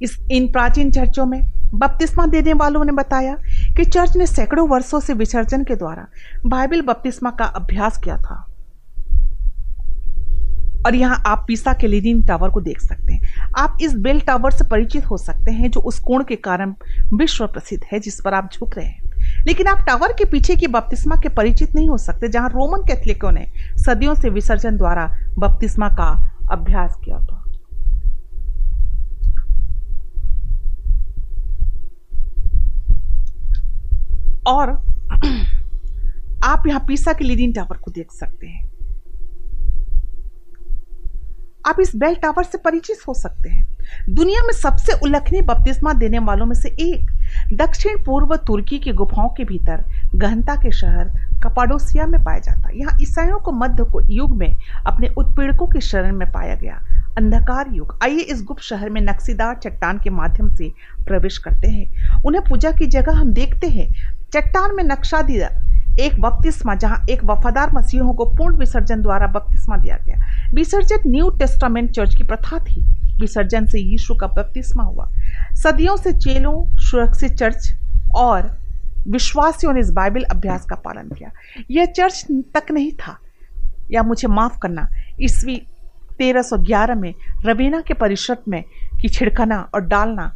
इस 0.02 0.18
इन 0.32 0.50
प्राचीन 0.52 0.90
चर्चों 0.90 1.26
में 1.26 1.40
बपतिस्मा 1.74 2.26
देने 2.26 2.52
वालों 2.52 2.84
ने 2.84 2.92
बताया 2.92 3.36
कि 3.76 3.84
चर्च 3.84 4.16
ने 4.16 4.26
सैकड़ों 4.26 4.68
वर्षों 4.68 5.00
से 5.00 5.14
विसर्जन 5.14 5.64
के 5.64 5.76
द्वारा 5.76 6.06
बाइबल 6.46 6.82
बपतिस्मा 6.82 7.30
का 7.30 7.44
अभ्यास 7.44 7.98
किया 7.98 8.16
था। 8.16 8.48
और 10.86 10.94
यहाँ 10.94 11.22
आप 11.26 11.44
पीसा 11.48 11.72
के 11.72 11.86
लीनिंग 11.86 12.26
टावर 12.26 12.50
को 12.50 12.60
देख 12.60 12.80
सकते 12.80 13.12
हैं। 13.12 13.50
आप 13.58 13.78
इस 13.80 13.94
बेल 13.94 14.20
टावर 14.20 14.50
से 14.50 14.64
परिचित 14.64 15.10
हो 15.10 15.16
सकते 15.16 15.52
हैं 15.52 15.70
जो 15.70 15.80
उस 15.80 15.98
कोण 15.98 16.24
के 16.24 16.36
कारण 16.36 16.74
विश्व 17.14 17.46
प्रसिद्ध 17.46 17.84
है, 17.92 18.00
जिस 18.00 18.20
पर 18.20 18.34
आप 18.34 18.50
झुक 18.54 18.78
रहे 18.78 18.86
हैं। 18.86 19.02
लेकिन 19.46 19.66
आप 19.66 19.84
टावर 19.86 20.12
के 20.12 20.24
पीछे 20.24 20.56
की 20.56 20.66
बपतिस्मा 20.66 21.16
के 21.16 21.28
परिचित 21.28 21.74
नहीं 21.74 21.88
हो 21.88 21.98
सकते, 21.98 22.28
जहाँ 22.28 22.48
रोमन 22.48 22.78
कैथलिकों 22.78 23.32
ने 23.32 23.46
सदियों 23.76 24.14
से 24.14 24.28
विसर्जन 24.28 24.76
द्वारा 24.76 25.16
बपतिस्मा 25.38 25.88
का 25.88 26.30
अभ्यास 26.50 26.96
किया 27.04 27.18
था। 27.18 27.41
और 34.46 34.82
आप 36.44 36.66
यहाँ 36.66 36.84
पीसा 36.88 37.12
के 37.12 37.24
लीडिंग 37.24 37.54
टावर 37.54 37.76
को 37.76 37.90
देख 37.90 38.12
सकते 38.12 38.46
हैं। 38.46 38.72
आप 41.66 41.76
इस 41.80 41.96
बेल 41.96 42.14
टावर 42.14 42.44
से 42.44 42.58
परिचित 42.58 42.96
हो 43.08 43.14
सकते 43.14 43.50
हैं। 43.50 43.76
दुनिया 44.10 44.42
में 44.42 44.52
सबसे 44.52 44.92
उल्लेखनीय 44.92 45.42
बपतिस्मा 45.42 45.92
देने 45.92 46.18
वालों 46.18 46.46
में 46.46 46.54
से 46.54 46.68
एक, 46.68 47.10
दक्षिण 47.52 48.04
पूर्व 48.04 48.36
तुर्की 48.36 48.78
की 48.78 48.92
गुफाओं 48.92 49.28
के 49.28 49.44
भीतर, 49.44 49.84
गहनता 50.14 50.56
के 50.56 50.70
शहर, 50.70 51.04
कपाडोसिया 51.44 52.06
में 52.06 52.24
पाया 52.24 52.38
जाता। 52.38 52.68
है 52.68 52.78
यहाँ 52.78 52.98
ईसाइयों 53.02 53.38
को 53.38 53.52
मध्य 53.52 53.86
युग 54.10 54.36
में 54.36 54.56
अपने 54.86 55.08
उत्पीड़कों 55.08 55.66
की 55.66 55.80
शरण 55.80 56.16
में 56.16 56.32
पाया 56.32 56.54
गया। 56.54 56.82
अंधकार 57.18 57.66
युग। 57.72 57.98
आइए 58.02 58.20
इस 58.20 58.42
गुप्त 58.42 58.62
शहर 58.62 58.90
में 58.90 59.00
नक्सीदार 59.00 59.54
चट्टान 59.54 59.98
के 59.98 60.10
माध्यम 60.10 60.54
से 60.54 60.72
प्रवेश 61.06 61.38
करते 61.38 61.68
हैं। 61.68 62.18
उन्हें 62.22 62.44
पूजा 62.48 62.70
की 62.70 62.86
जगह 62.86 63.12
हम 63.12 63.32
देखते 63.32 63.66
हैं। 63.66 64.21
चट्टान 64.34 64.74
में 64.74 64.84
नक्शा 64.84 65.22
दिया, 65.22 65.48
एक 66.00 66.20
बपतिस्मा, 66.20 66.74
जहाँ 66.74 67.04
एक 67.10 67.24
वफादार 67.24 67.72
मसीहों 67.72 68.14
को 68.14 68.24
पूर्ण 68.24 68.56
विसर्जन 68.56 69.02
द्वारा 69.02 69.26
बपतिस्मा 69.26 69.76
दिया 69.76 69.96
गया। 69.96 70.48
विसर्जन 70.54 70.98
न्यू 71.06 71.30
टेस्टामेंट 71.30 71.90
चर्च 71.90 72.14
की 72.14 72.24
प्रथा 72.24 72.58
थी। 72.58 72.86
विसर्जन 73.20 73.66
से 73.66 73.80
यीशु 73.80 74.14
का 74.14 74.26
बपतिस्मा 74.26 74.82
हुआ। 74.82 75.10
सदियों 75.54 75.96
से 75.96 76.12
चेलों, 76.12 76.76
सुरक्षित 76.76 77.32
चर्च 77.32 77.74
और 78.14 78.58
विश्वासियों 79.08 79.72
ने 79.72 79.80
इस 79.80 79.90
बाइबल 79.90 80.22
अभ्यास 80.22 80.64
का 80.64 80.76
पालन 80.76 81.14
किया। 81.14 81.30
यह 81.70 81.84
चर्च 81.84 82.26
तक 82.30 82.70
नहीं 82.70 82.92
था। 82.92 83.18
या 83.90 84.02
मुझे 84.02 84.28
माफ़ 84.28 84.58
करना, 84.58 84.88
ईस्वी 85.20 85.66
1311 86.18 86.94
में 86.94 87.14
रवीना 87.46 87.80
के 87.80 87.94
परिषद 87.94 88.38
में 88.48 88.64
की 89.00 89.08
छिड़कना 89.08 89.68
और 89.74 89.80
डालना 89.80 90.34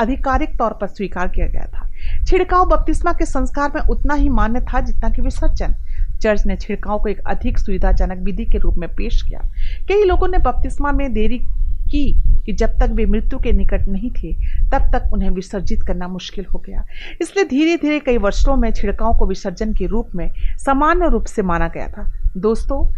आधिकारिक 0.00 0.58
तौर 0.58 0.70
पर 0.70 0.86
स्वीकार 0.86 1.28
किया 1.28 1.46
गया 1.46 1.66
था। 1.74 1.81
छिड़काव 2.26 2.64
बपतिस्मा 2.64 3.12
के 3.12 3.26
संस्कार 3.26 3.72
में 3.74 3.82
उतना 3.82 4.14
ही 4.14 4.28
मान्य 4.28 4.60
था 4.60 4.80
जितना 4.80 5.10
कि 5.10 5.22
विसर्जन। 5.22 5.74
चर्च 6.20 6.46
ने 6.46 6.56
छिड़काव 6.56 6.98
को 6.98 7.08
एक 7.08 7.20
अधिक 7.26 7.58
सुविधाजनक 7.58 8.18
विधि 8.18 8.44
के 8.44 8.58
रूप 8.58 8.74
में 8.74 8.88
पेश 8.94 9.22
किया। 9.22 9.40
कई 9.88 10.04
लोगों 10.04 10.28
ने 10.28 10.38
बपतिस्मा 10.38 10.92
में 10.92 11.12
देरी 11.12 11.38
की 11.82 12.22
कि 12.46 12.52
जब 12.52 12.68
तक 12.68 12.90
वे 12.90 13.06
मृत्यु 13.06 13.38
के 13.38 13.52
निकट 13.52 13.88
नहीं 13.88 14.10
थे, 14.10 14.32
तब 14.70 14.90
तक 14.92 15.12
उन्हें 15.12 15.30
विसर्जित 15.30 15.82
करना 15.82 16.08
मुश्किल 16.08 16.44
हो 16.44 16.62
गया। 16.66 16.84
इसलिए 17.20 17.44
धीरे 17.44 17.76
धीरे 17.76 17.98
कई 17.98 18.16
वर्षों 18.18 18.56
में 18.56 18.72
छिड़काव 18.72 19.18
को 19.18 19.26
विसर्जन 19.26 19.74
के 19.74 19.86
रूप 19.86 20.08
में 20.14 20.30
सामान्य 20.58 21.08
रूप 21.08 21.24
से 21.24 21.42
माना 21.42 21.68
गया 21.68 21.88
था। 21.88 22.12
दोस्तों, 22.36 22.92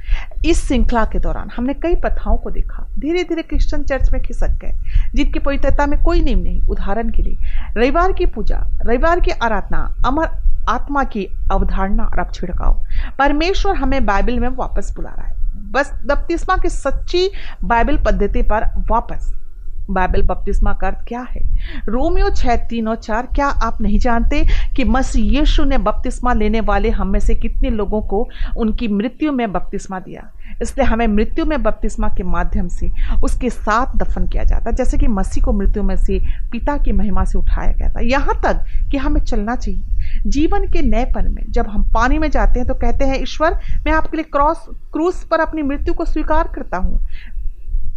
इस 0.44 0.66
श्रृंखला 0.66 1.04
के 1.04 1.18
दौरान 1.18 1.50
हमने 1.56 1.74
कई 1.74 1.94
प्रथाओं 1.94 2.36
को 2.36 2.50
देखा। 2.50 2.86
धीरे 2.98 3.22
धीरे 3.24 3.42
क्रिश्चियन 3.42 3.84
चर्च 3.84 4.12
में 4.12 4.22
खिसक 4.22 4.48
गए। 4.48 4.72
जिनकी 5.14 5.38
पवित्रता 5.38 5.86
में 5.86 6.02
कोई 6.02 6.20
नियम 6.20 6.38
नहीं। 6.38 6.60
उदाहरण 6.60 7.08
के 7.08 7.22
लिए, 7.22 7.36
रविवार 7.76 8.12
की 8.12 8.26
पूजा, 8.26 8.66
रविवार 8.82 9.20
की 9.20 9.30
आराधना, 9.30 9.94
अमर 10.06 10.28
आत्मा 10.68 11.04
की 11.04 11.28
अवधारणा 11.52 12.04
और 12.04 12.18
अब 12.18 12.32
छिड़काव। 12.32 12.84
परमेश्वर 13.18 13.74
हमें 13.74 14.06
बाइबल 14.06 14.38
में 14.38 14.48
वापस 14.48 14.92
बुला 14.96 15.10
रहा 15.10 15.28
है। 15.28 15.34
बस 15.72 15.92
बपतिस्मा 16.06 16.56
की 16.56 16.68
सच्ची 16.68 17.30
बाइबल 17.64 17.96
पद्धति 17.96 18.42
पर 18.42 18.64
वापस। 18.90 19.43
बाइबल 19.90 20.22
बपतिस्मा 20.22 20.72
का 20.72 20.86
अर्थ 20.86 21.06
क्या 21.08 21.20
है? 21.20 21.40
रोमियो 21.88 22.30
छः 22.30 22.56
तीन 22.68 22.88
और 22.88 22.96
चार, 22.96 23.28
क्या 23.34 23.46
आप 23.46 23.80
नहीं 23.80 23.98
जानते 23.98 24.44
कि 24.76 24.84
मसीह 24.84 25.38
यीशु 25.38 25.64
ने 25.64 25.78
बपतिस्मा 25.78 26.32
लेने 26.32 26.60
वाले 26.60 26.90
हम 26.90 27.08
में 27.08 27.20
से 27.20 27.34
कितने 27.34 27.70
लोगों 27.70 28.00
को 28.02 28.26
उनकी 28.56 28.88
मृत्यु 28.88 29.32
में 29.32 29.52
बपतिस्मा 29.52 30.00
दिया? 30.00 30.30
इसलिए 30.62 30.86
हमें 30.86 31.06
मृत्यु 31.06 31.44
में 31.44 31.62
बपतिस्मा 31.62 32.08
के 32.08 32.22
माध्यम 32.22 32.68
से 32.68 32.90
उसके 33.24 33.50
साथ 33.50 33.96
दफन 33.96 34.26
किया 34.26 34.44
जाता 34.44 34.70
है। 34.70 34.76
जैसे 34.76 34.98
कि 34.98 35.06
मसीह 35.08 35.44
को 35.44 35.52
मृत्यु 35.52 35.82
में 35.82 35.96
से 35.96 36.18
पिता 36.52 36.76
की 36.78 36.92
महिमा 36.92 37.24
से 37.24 37.38
उठाया 37.38 37.72
गया 37.72 37.88
था। 37.88 38.00
यहाँ 38.00 38.34
तक 38.44 38.64
कि 38.90 38.96
हमें 38.96 39.20
चलना 39.20 39.56
चाहिए। 39.56 40.20
जीवन 40.26 40.66
के 40.66 40.82
नएपन 40.82 41.30
में 41.30 41.44
जब 41.48 41.68
हम 41.68 41.82
पानी 41.92 42.18
में 42.18 42.30
जाते 42.30 42.60
हैं 42.60 42.68
तो 42.68 42.74
कहते 42.74 43.04
हैं, 43.04 43.20
ईश्वर, 43.22 43.58
मैं 43.86 43.92
आपके 43.92 44.16
लिए 44.16 44.24
क्रॉस, 44.32 44.64
क्रूस 44.92 45.24
पर 45.24 45.40
अपनी 45.40 45.62
मृत्यु 45.62 45.94
को 45.94 46.04
स्वीकार 46.04 46.50
करता 46.54 46.76
हूँ। 46.76 47.00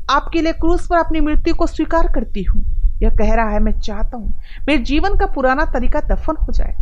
आपके 0.10 0.42
लिए 0.42 0.54
क्रूस 0.54 0.88
पर 0.88 0.98
अपनी 0.98 1.20
मृत्यु 1.20 1.56
को 1.56 1.68
स्वीकार 1.68 2.08
करती 2.08 2.44
हूँ। 2.44 2.64
यह 3.02 3.10
कह 3.10 3.34
रहा 3.34 3.50
है, 3.50 3.60
मैं 3.60 3.80
चाहता 3.80 4.18
हूँ 4.18 4.34
मेरे 4.68 4.84
जीवन 4.84 5.16
का 5.16 5.26
पुराना 5.26 5.66
तरीका 5.66 6.02
दफन 6.02 6.36
हो 6.38 6.54
जाए। 6.54 6.76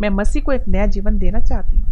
मैं 0.00 0.10
मसीह 0.10 0.42
को 0.42 0.52
एक 0.52 0.68
नया 0.68 0.86
जीवन 0.86 1.18
देना 1.18 1.40
चाहती 1.40 1.76
हूँ। 1.76 1.87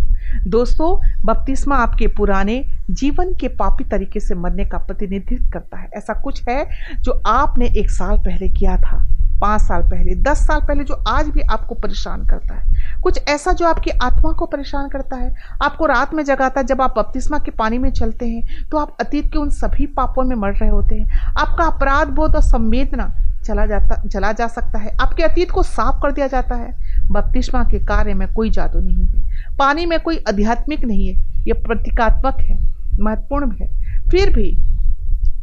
दोस्तों, 0.46 0.96
बपतिस्मा 1.24 1.76
आपके 1.76 2.06
पुराने 2.06 2.64
जीवन 2.90 3.32
के 3.34 3.48
पापी 3.48 3.84
तरीके 3.84 4.20
से 4.20 4.34
मरने 4.34 4.64
का 4.64 4.78
प्रतिनिधित्व 4.78 5.50
करता 5.52 5.78
है। 5.78 5.88
ऐसा 5.94 6.14
कुछ 6.14 6.48
है 6.48 6.66
जो 7.00 7.22
आपने 7.26 7.66
एक 7.76 7.90
साल 7.90 8.18
पहले 8.18 8.48
किया 8.48 8.76
था, 8.76 9.04
पाँच 9.40 9.62
साल 9.62 9.82
पहले, 9.82 10.14
दस 10.22 10.38
साल 10.38 10.60
पहले 10.60 10.84
जो 10.84 10.94
आज 11.08 11.28
भी 11.28 11.40
आपको 11.42 11.74
परेशान 11.74 12.24
करता 12.26 12.54
है। 12.54 13.00
कुछ 13.02 13.20
ऐसा 13.28 13.52
जो 13.52 13.66
आपकी 13.66 13.90
आत्मा 13.90 14.32
को 14.32 14.46
परेशान 14.46 14.88
करता 14.88 15.16
है। 15.16 15.34
आपको 15.62 15.86
रात 15.86 16.14
में 16.14 16.24
जगाता 16.24 16.60
है, 16.60 16.66
जब 16.66 16.82
आप 16.82 16.98
बपतिस्मा 16.98 17.38
के 17.38 17.50
पानी 17.50 17.78
में 17.78 17.90
चलते 17.90 18.28
हैं 18.28 18.68
तो 18.70 18.78
आप 18.78 18.96
अतीत 19.00 19.30
के 19.32 19.38
उन 19.38 19.50
सभी 19.50 19.86
पापों 19.86 20.22
में 20.22 20.36
मर 20.36 20.52
रहे 20.52 20.70
होते 20.70 20.96
हैं। 20.96 21.20
आपका 21.30 21.64
अपराध, 21.64 22.08
बोध 22.08 22.34
और 22.34 22.42
संवेदना 22.42 23.12
चला 23.44 23.66
जाता, 23.66 24.02
चला 24.08 24.32
जा 24.32 24.46
सकता 24.48 24.78
है। 24.78 24.96
आपके 25.00 25.22
अतीत 25.22 25.50
को 25.50 25.62
साफ़ 25.62 26.00
कर 26.02 26.12
दिया 26.12 26.26
जाता 26.26 26.54
है। 26.54 26.74
बपतिस्मा 27.10 27.62
के 27.64 27.78
कार्य 27.78 28.14
में 28.14 28.32
कोई 28.34 28.50
जादू 28.50 28.78
नहीं 28.78 29.06
है। 29.06 29.25
पानी 29.58 29.86
में 29.86 29.98
कोई 30.00 30.16
आध्यात्मिक 30.28 30.84
नहीं 30.84 31.08
है 31.08 31.44
यह 31.48 31.62
प्रतीकात्मक 31.66 32.40
है, 32.40 32.58
महत्वपूर्ण 33.00 33.50
है। 33.56 33.68
फिर 34.10 34.30
भी 34.30 34.56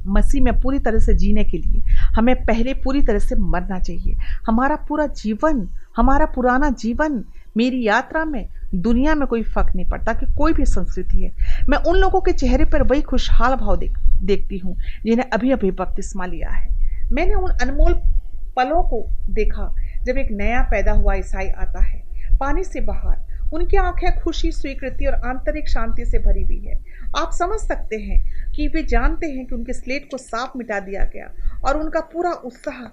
मसीह 0.08 0.42
में 0.44 0.60
पूरी 0.62 0.80
तरह 0.80 1.00
से 1.00 1.14
जीने 1.14 1.44
के 1.44 1.58
लिए 1.58 1.82
हमें 2.16 2.36
पहले 2.46 2.74
पूरी 2.74 3.02
तरह 3.02 3.20
से 3.20 3.36
मरना 3.36 3.80
चाहिए। 3.80 4.16
हमारा 4.48 4.76
पूरा 4.76 5.06
जीवन, 5.08 5.68
हमारा 5.98 6.26
पुराना 6.26 6.70
जीवन, 6.70 7.24
मेरी 7.58 7.84
यात्रा 7.88 8.26
में, 8.26 8.48
दुनिया 8.76 9.16
में 9.16 9.28
कोई 9.28 9.44
फ़र्क 9.44 9.76
नहीं 9.76 9.90
पड़ता 9.90 10.14
कि 10.14 10.26
कोई 10.36 10.54
भी 10.54 10.66
संस्कृति 10.66 11.20
है। 11.20 11.32
मैं 11.70 11.78
उन 11.78 11.98
लोगों 11.98 12.22
के 12.22 12.32
चेहरे 12.32 12.66
पर 12.66 12.84
वही 12.84 13.02
खुशहाल 13.02 13.56
भाव 13.56 13.78
देख, 13.78 13.98
देखती 14.24 14.58
हूँ 14.58 14.76
जिन्हें 15.06 15.30
अभी 15.30 15.52
अभी 15.52 15.72
बपतिस्मा 15.72 16.26
लिया 16.26 16.50
है। 16.50 16.68
मैंने 17.12 17.34
उन 17.34 17.52
अनमोल 17.62 17.94
पलों 18.56 18.84
को 18.84 19.06
देखा 19.30 19.74
जब 20.04 20.18
एक 20.18 20.32
नया 20.32 20.62
पैदा 20.62 20.92
हुआ 20.92 21.14
ईसाई 21.14 21.48
आता 21.48 21.84
है। 21.84 22.02
पानी 22.40 22.64
से 22.64 22.82
बाहर 22.82 23.33
उनकी 23.54 23.78
आँखें 23.78 24.20
खुशी, 24.20 24.52
स्वीकृति 24.52 25.06
और 25.06 25.14
आंतरिक 25.14 25.70
शांति 25.70 26.06
से 26.06 26.20
भरी 26.20 26.44
हुई 26.44 26.60
है। 26.60 26.84
आप 27.18 27.32
समझ 27.34 27.60
सकते 27.60 27.96
हैं 27.96 28.52
कि 28.52 28.68
वे 28.68 28.84
जानते 28.84 29.28
हैं 29.28 29.46
कि 29.46 29.56
उनके 29.56 29.74
स्लेट 29.74 30.12
को 30.12 30.18
साफ़ 30.18 30.58
मिटा 30.58 30.80
दिया 30.80 31.04
गया 31.04 31.34
और 31.66 31.78
उनका 31.78 32.00
पूरा 32.00 32.32
उत्साह 32.32 32.90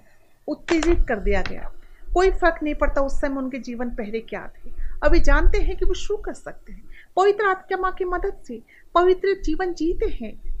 उत्तेजित 0.47 1.05
कर 1.07 1.19
दिया 1.19 1.41
गया। 1.41 1.71
कोई 2.13 2.31
फ़र्क 2.31 2.55
नहीं 2.63 2.75
पड़ता 2.75 3.01
उस 3.01 3.21
समय 3.21 3.35
उनके 3.35 3.59
जीवन 3.59 3.89
पहले 3.89 4.19
क्या 4.19 4.49
थे। 4.57 4.71
अभी 5.03 5.19
जानते 5.19 5.57
हैं 5.57 5.77
कि 5.77 5.85
वो 5.85 5.93
शू 5.93 6.17
कर 6.17 6.33
सकते 6.33 6.73
हैं। 6.73 6.81
पवित्र 7.15 7.45
आत्मा 7.45 7.91
की 7.91 8.05
मदद 8.05 8.33
से 8.47 8.61
पवित्र 8.95 9.41
जीवन 9.45 9.73
जीते 9.73 10.25
हैं। 10.25 10.51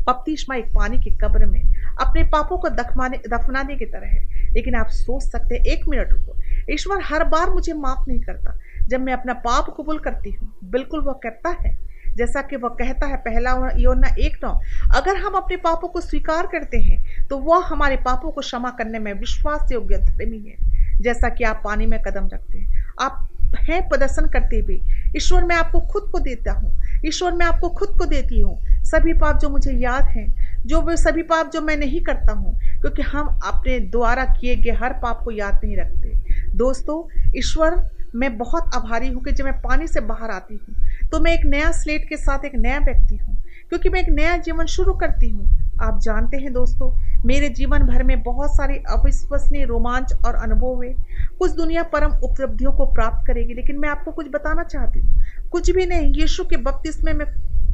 बपतिस्मा 0.00 0.56
एक 0.56 0.64
पानी 0.64 0.98
की 0.98 1.10
कब्र 1.10 1.46
में 1.46 1.62
अपने 2.00 2.22
पापों 2.22 2.58
को 2.58 2.68
दफनाने 2.68 3.16
दफनाने 3.16 3.76
की 3.76 3.84
तरह 3.84 4.06
है। 4.06 4.52
लेकिन 4.52 4.74
आप 4.74 4.86
सोच 4.86 5.22
सकते 5.22 5.54
हैं, 5.54 5.64
एक 5.64 5.88
मिनट 5.88 6.12
रुको। 6.12 6.40
ईश्वर 6.72 7.00
हर 7.02 7.24
बार 7.24 7.50
मुझे 7.50 7.72
माफ़ 7.72 8.10
नहीं 8.10 8.20
करता। 8.20 8.58
जब 8.90 9.00
मैं 9.00 9.12
अपना 9.12 9.34
पाप 9.40 9.74
कबूल 9.78 9.98
करती 9.98 10.30
हूँ, 10.30 10.52
बिल्कुल 10.64 11.00
वह 11.00 11.20
करता 11.22 11.50
है, 11.60 11.76
जैसा 12.16 12.42
कि 12.42 12.56
वह 12.56 12.68
कहता 12.70 13.06
है 13.06 13.16
पहला 13.16 13.50
योना 13.76 14.08
एक 14.18 14.36
नौ, 14.44 14.52
अगर 14.96 15.16
हम 15.16 15.34
अपने 15.34 15.56
पापों 15.56 15.88
को 15.88 16.00
स्वीकार 16.00 16.46
करते 16.46 16.78
हैं 16.78 17.26
तो 17.28 17.38
वह 17.38 17.66
हमारे 17.66 17.96
पापों 17.96 18.30
को 18.30 18.40
क्षमा 18.40 18.70
करने 18.70 18.98
में 18.98 19.12
विश्वास 19.12 19.72
योग्य 19.72 19.98
धर्मी 19.98 20.38
है। 20.38 21.02
जैसा 21.02 21.28
कि 21.28 21.44
आप 21.44 21.60
पानी 21.64 21.86
में 21.86 22.00
कदम 22.02 22.28
रखते 22.32 22.58
हैं। 22.58 22.84
आप 23.00 23.28
हैं 23.60 23.80
प्रदर्शन 23.88 24.26
करते 24.26 24.58
हुए। 24.58 24.78
ईश्वर, 25.16 25.44
मैं 25.44 25.56
आपको 25.56 25.80
खुद 25.80 26.10
को 26.12 26.18
देता 26.18 26.52
हूँ। 26.52 26.72
ईश्वर, 27.06 27.32
मैं 27.32 27.46
आपको 27.46 27.68
खुद 27.68 27.96
को 27.98 28.06
देती 28.06 28.40
हूँ। 28.40 28.58
सभी 28.84 29.12
पाप 29.12 29.38
जो 29.38 29.48
मुझे 29.48 29.72
याद 29.72 30.04
हैं, 30.06 30.62
जो 30.66 30.80
वे 30.80 30.96
सभी 30.96 31.22
पाप 31.22 31.50
जो 31.50 31.60
मैं 31.60 31.76
नहीं 31.76 32.00
करता 32.00 32.32
हूँ, 32.32 32.54
क्योंकि 32.80 33.02
हम 33.02 33.28
अपने 33.44 33.78
द्वारा 33.90 34.24
किए 34.34 34.56
गए 34.56 34.70
हर 34.72 34.92
पाप 34.92 35.22
को 35.24 35.30
याद 35.30 35.60
नहीं 35.64 35.76
रखते। 35.76 36.56
दोस्तों, 36.56 37.02
ईश्वर 37.36 37.76
मैं 38.14 38.38
बहुत 38.38 38.70
आभारी 38.74 39.08
हूँ 39.08 39.22
कि 39.22 39.32
जब 39.32 39.44
मैं 39.44 39.60
पानी 39.60 39.86
से 39.86 40.00
बाहर 40.00 40.30
आती 40.30 40.54
हूँ 40.54 40.74
तो 41.08 41.20
मैं 41.20 41.32
एक 41.32 41.44
नया 41.44 41.70
स्लेट 41.72 42.08
के 42.08 42.16
साथ 42.16 42.44
एक 42.44 42.54
नया 42.54 42.78
व्यक्ति 42.78 43.16
हूँ। 43.16 43.36
क्योंकि 43.68 43.88
मैं 43.88 44.00
एक 44.00 44.08
नया 44.08 44.36
जीवन 44.36 44.66
शुरू 44.66 44.92
करती 44.92 45.28
हूँ। 45.28 45.76
आप 45.82 46.00
जानते 46.00 46.36
हैं 46.36 46.52
दोस्तों, 46.52 46.90
मेरे 47.26 47.48
जीवन 47.48 47.78
भर 47.78 48.02
में 48.02 48.22
बहुत 48.22 48.56
सारे 48.56 48.74
अविश्वसनीय 48.74 49.64
रोमांच 49.64 50.12
और 50.26 50.34
अनुभव 50.34 50.66
हुए। 50.66 50.94
कुछ 51.38 51.50
दुनिया 51.50 51.82
परम 51.82 52.12
उपलब्धियों 52.12 52.72
को 52.72 52.86
प्राप्त 52.86 53.26
करेगी, 53.26 53.54
लेकिन 53.54 53.78
मैं 53.78 53.88
आपको 53.88 54.10
कुछ 54.10 54.26
बताना 54.28 54.62
चाहती 54.62 55.00
हूँ। 55.00 55.22
कुछ 55.50 55.70
भी 55.70 55.86
नहीं, 55.86 56.14
यीशु 56.14 56.44
के 56.44 56.56
बपतिस्मे 56.56 57.12
में 57.12 57.26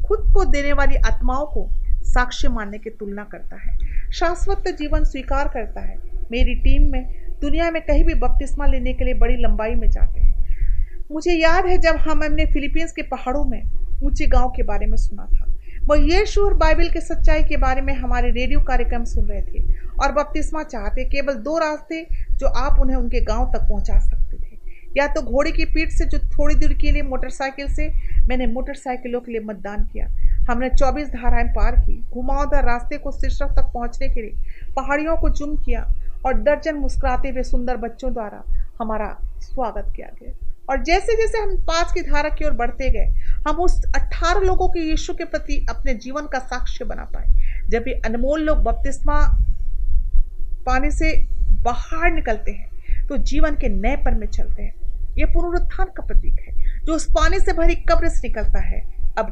खुद 0.07 0.31
को 0.33 0.45
देने 0.45 0.73
वाली 0.73 0.95
आत्माओं 0.95 1.45
को 1.45 1.69
साक्ष्य 2.03 2.49
मानने 2.49 2.77
की 2.77 2.89
तुलना 2.89 3.23
करता 3.23 3.55
है। 3.55 3.77
शाश्वत 4.11 4.63
जीवन 4.67 5.03
स्वीकार 5.03 5.47
करता 5.47 5.81
है। 5.81 5.97
मेरी 6.31 6.55
टीम 6.55 6.91
में 6.91 7.26
दुनिया 7.41 7.71
में 7.71 7.81
कहीं 7.81 8.03
भी 8.03 8.13
बपतिस्मा 8.13 8.65
लेने 8.65 8.93
के 8.93 9.05
लिए 9.05 9.13
बड़ी 9.13 9.35
लंबाई 9.35 9.75
में 9.75 9.89
जाते 9.89 10.19
हैं। 10.19 10.35
मुझे 11.11 11.33
याद 11.33 11.65
है 11.65 11.77
जब 11.77 11.95
हम 11.97 12.23
हमने 12.23 12.45
फिलीपींस 12.45 12.91
के 12.91 13.01
पहाड़ों 13.01 13.43
में 13.45 13.61
ऊँचे 14.03 14.27
गाँव 14.27 14.49
के 14.49 14.63
बारे 14.63 14.85
में 14.85 14.97
सुना 14.97 15.25
था। 15.25 15.53
वह 15.87 15.97
यीशु 16.03 16.41
और 16.41 16.53
बाइबल 16.53 16.89
के 16.89 17.01
सच्चाई 17.01 17.43
के 17.43 17.57
बारे 17.57 17.81
में 17.81 17.93
हमारे 17.93 18.31
रेडियो 18.31 18.59
कार्यक्रम 18.59 19.03
सुन 19.03 19.25
रहे 19.25 19.41
थे 19.41 19.63
और 20.01 20.11
बपतिस्मा 20.11 20.63
चाहते 20.63 21.03
केवल 21.05 21.33
दो 21.33 21.57
रास्ते 21.57 22.05
जो 22.31 22.47
आप 22.47 22.79
उन्हें 22.79 22.95
उनके 22.95 23.21
गाँव 23.21 23.51
तक 23.53 23.67
पहुँचा 23.69 23.99
सकते 23.99 24.37
थे। 24.37 24.55
या 24.97 25.07
तो 25.07 25.21
घोड़े 25.21 25.51
की 25.51 25.65
पीठ 25.65 25.89
से 25.89 26.05
जो 26.05 26.17
थोड़ी 26.19 26.55
दूर 26.55 26.73
के 26.73 26.91
लिए 26.91 27.01
मोटरसाइकिल 27.01 27.67
से 27.73 27.87
मैंने 28.27 28.47
मोटरसाइकिलों 28.47 29.19
के 29.21 29.31
लिए 29.31 29.41
मतदान 29.41 29.83
किया। 29.83 30.07
हमने 30.49 30.69
24 30.69 31.07
धाराएँ 31.07 31.47
पार 31.47 31.75
की। 31.79 31.97
घुमावदार 32.13 32.65
रास्ते 32.65 32.97
को 32.97 33.11
शीर्षक 33.11 33.55
तक 33.57 33.71
पहुँचने 33.73 34.09
के 34.09 34.21
लिए 34.21 34.73
पहाड़ियों 34.75 35.17
को 35.17 35.29
जुम 35.29 35.55
किया। 35.55 35.81
और 36.27 36.41
दर्जन 36.41 36.75
मुस्कुराते 36.77 37.29
हुए 37.29 37.43
सुंदर 37.45 37.77
बच्चों 37.77 38.13
द्वारा 38.13 38.43
हमारा 38.79 39.07
स्वागत 39.41 39.91
किया 39.95 40.07
गया। 40.19 40.31
और 40.69 40.81
जैसे 40.83 41.15
जैसे 41.17 41.37
हम 41.37 41.55
पाँच 41.65 41.91
की 41.93 42.01
धारा 42.01 42.29
की 42.29 42.45
ओर 42.45 42.51
बढ़ते 42.53 42.89
गए, 42.89 43.05
हम 43.47 43.59
उस 43.61 43.81
अट्ठारह 43.95 44.39
लोगों 44.41 44.67
के 44.69 44.79
यीशु 44.79 45.13
के 45.13 45.25
प्रति 45.25 45.65
अपने 45.69 45.93
जीवन 45.95 46.25
का 46.27 46.39
साक्ष्य 46.41 46.85
बना 46.85 47.03
पाए। 47.13 47.67
जब 47.69 47.87
ये 47.87 47.93
अनमोल 48.05 48.41
लोग 48.41 48.63
बपतिस्मा 48.63 49.19
पानी 50.65 50.91
से 50.91 51.13
बाहर 51.63 52.11
निकलते 52.11 52.51
हैं 52.51 53.07
तो 53.07 53.17
जीवन 53.25 53.55
के 53.55 53.69
नए 53.71 53.95
पर 53.95 54.15
में 54.15 54.27
चलते 54.27 54.63
हैं। 54.63 55.15
ये 55.17 55.25
पुनरुत्थान 55.27 55.91
का 55.97 56.05
प्रतीक 56.05 56.39
है, 56.39 56.53
जो 56.85 56.95
उस 56.95 57.05
पानी 57.11 57.39
से 57.39 57.53
भरी 57.53 57.75
कब्र 57.89 58.09
से 58.09 58.27
निकलता 58.27 58.59
है। 58.61 58.81
अब 59.17 59.31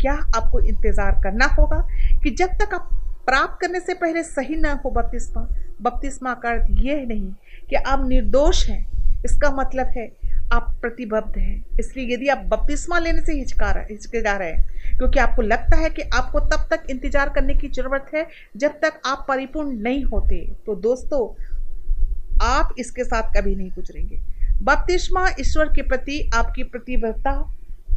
क्या 0.00 0.12
आपको 0.12 0.60
इंतज़ार 0.62 1.20
करना 1.22 1.46
होगा 1.54 1.80
कि 2.22 2.30
जब 2.32 2.50
तक 2.60 2.74
आप 2.74 2.88
प्राप्त 3.26 3.60
करने 3.60 3.80
से 3.80 3.94
पहले 3.96 4.22
सही 4.24 4.56
न 4.56 4.78
हो 4.84 4.90
बपतिस्मा 4.90 5.42
बपतिस्मा 5.80 6.34
का 6.34 6.50
अर्थ 6.50 6.66
यह 6.82 7.04
नहीं 7.06 7.32
कि 7.70 7.76
आप 7.76 8.06
निर्दोष 8.08 8.68
हैं। 8.68 8.86
इसका 9.24 9.50
मतलब 9.52 9.92
है 9.96 10.10
आप 10.52 10.74
प्रतिबद्ध 10.82 11.36
हैं। 11.36 11.76
इसलिए 11.80 12.14
यदि 12.14 12.28
आप 12.28 12.38
बपतिस्मा 12.46 12.98
लेने 12.98 13.20
से 13.20 13.32
हिचका 13.32 13.70
रहे 13.70 13.84
हिचकिचा 13.84 14.36
रहे 14.36 14.50
हैं, 14.50 14.96
क्योंकि 14.96 15.18
आपको 15.18 15.42
लगता 15.42 15.76
है 15.76 15.90
कि 15.90 16.02
आपको 16.02 16.40
तब 16.40 16.66
तक 16.70 16.86
इंतज़ार 16.90 17.28
करने 17.28 17.54
की 17.54 17.68
ज़रूरत 17.68 18.10
है 18.14 18.26
जब 18.56 18.78
तक 18.82 19.00
आप 19.06 19.24
परिपूर्ण 19.28 19.76
नहीं 19.78 20.02
होते। 20.04 20.40
तो 20.66 20.74
दोस्तों, 20.78 21.22
आप 22.42 22.74
इसके 22.78 23.04
साथ 23.04 23.30
कभी 23.36 23.54
नहीं 23.54 23.70
गुजरेंगे। 23.70 24.18
बपतिस्मा 24.62 25.28
ईश्वर 25.40 25.68
के 25.68 25.82
प्रति 25.82 26.18
आपकी 26.34 26.62
प्रतिबद्धता, 26.64 27.32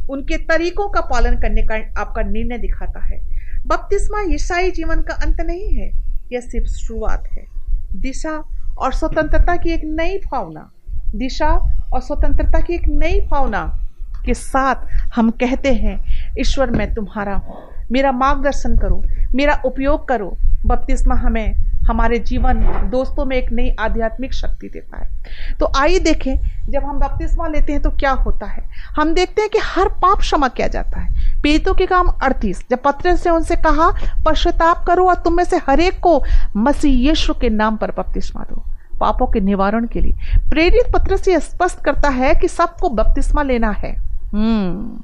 उनके 0.10 0.38
तरीकों 0.46 0.90
का 0.90 1.02
पालन 1.04 1.40
करने 1.42 1.64
का 1.64 1.76
आपका 2.02 2.22
निर्णय 2.22 2.58
दिखाता 2.58 3.00
है। 3.00 3.20
बपतिस्मा 3.68 4.22
ईसाई 4.34 4.72
जीवन 4.72 5.02
का 5.02 5.14
अंत 5.16 5.42
नहीं 5.42 5.74
है, 5.74 5.92
यह 6.34 6.42
सिर्फ़ 6.42 6.68
शुरुआत 6.70 7.28
है। 7.32 7.46
दिशा 7.96 8.44
और 8.78 8.94
स्वतंत्रता 8.94 9.56
की 9.56 9.70
एक 9.70 9.82
नई 9.84 10.18
भावना। 10.18 10.72
दिशा 11.16 11.50
और 11.94 12.02
स्वतंत्रता 12.02 12.60
की 12.60 12.74
एक 12.74 12.88
नई 12.88 13.22
भावना 13.22 13.80
के 14.26 14.34
साथ 14.34 14.76
हम 15.16 15.30
कहते 15.30 15.74
हैं, 15.74 16.06
ईश्वर, 16.40 16.70
मैं 16.70 16.94
तुम्हारा 16.94 17.36
हूँ। 17.36 17.56
मेरा 17.92 18.12
मार्गदर्शन 18.12 18.78
करो। 18.78 19.04
मेरा 19.36 19.62
उपयोग 19.66 20.08
करो। 20.08 20.38
बपतिस्मा 20.66 21.16
हमें 21.16 21.73
हमारे 21.86 22.20
जीवन 22.20 22.54
दोस्तों 22.92 23.26
में 23.26 23.38
एक 23.38 23.52
नई 23.52 23.76
आध्यात्मिक 23.80 24.34
शक्ति 24.34 24.70
देता 24.70 24.98
है। 24.98 25.24
तो 25.60 25.72
आइए 25.78 26.00
देखें, 26.00 26.36
जब 26.70 26.84
हम 26.84 27.00
बपतिस्मा 27.00 27.48
लेते 27.48 27.74
हैं 27.74 27.82
तो 27.82 27.90
क्या 27.90 28.12
होता 28.12 28.46
है? 28.46 28.70
हम 28.96 29.14
देखते 29.14 29.42
हैं 29.42 29.50
कि 29.50 29.60
हर 29.64 29.88
पाप 29.88 30.20
क्षमा 30.20 30.48
किया 30.48 30.68
जाता 30.68 31.00
है। 31.00 31.42
पीड़ितों 31.42 31.74
के 31.74 31.86
काम 31.86 32.08
अड़तीस। 32.08 32.66
जब 32.70 32.80
पत्र 32.86 33.16
से 33.16 33.30
उनसे 33.30 33.56
कहा, 33.56 33.92
पश्चाताप 34.26 34.86
करो 34.88 35.08
और 35.08 35.16
तुम 35.16 35.34
में 35.34 35.44
से 35.44 35.58
हरेक 35.58 36.00
को 36.00 36.24
मसीह 36.58 37.10
यीशु 37.10 37.34
के 37.34 37.50
नाम 37.50 37.76
पर 37.76 37.92
बपतिस्मा 37.92 38.44
दो। 38.44 38.64
पापों 39.00 39.28
के 39.28 39.40
निवारण 39.40 39.88
के 39.88 40.02
लिए। 40.02 40.14
प्रेरित 40.50 40.94
पत्र 40.94 41.18
से 41.18 41.40
स्पष्ट 41.40 41.84
करता 41.84 42.10
है 42.10 42.36
कि 42.36 42.48
सबको 42.48 42.90
बपतिस्मा 42.90 43.44
लेना 43.44 43.70
है। 43.70 43.96
हम्म। 44.34 45.04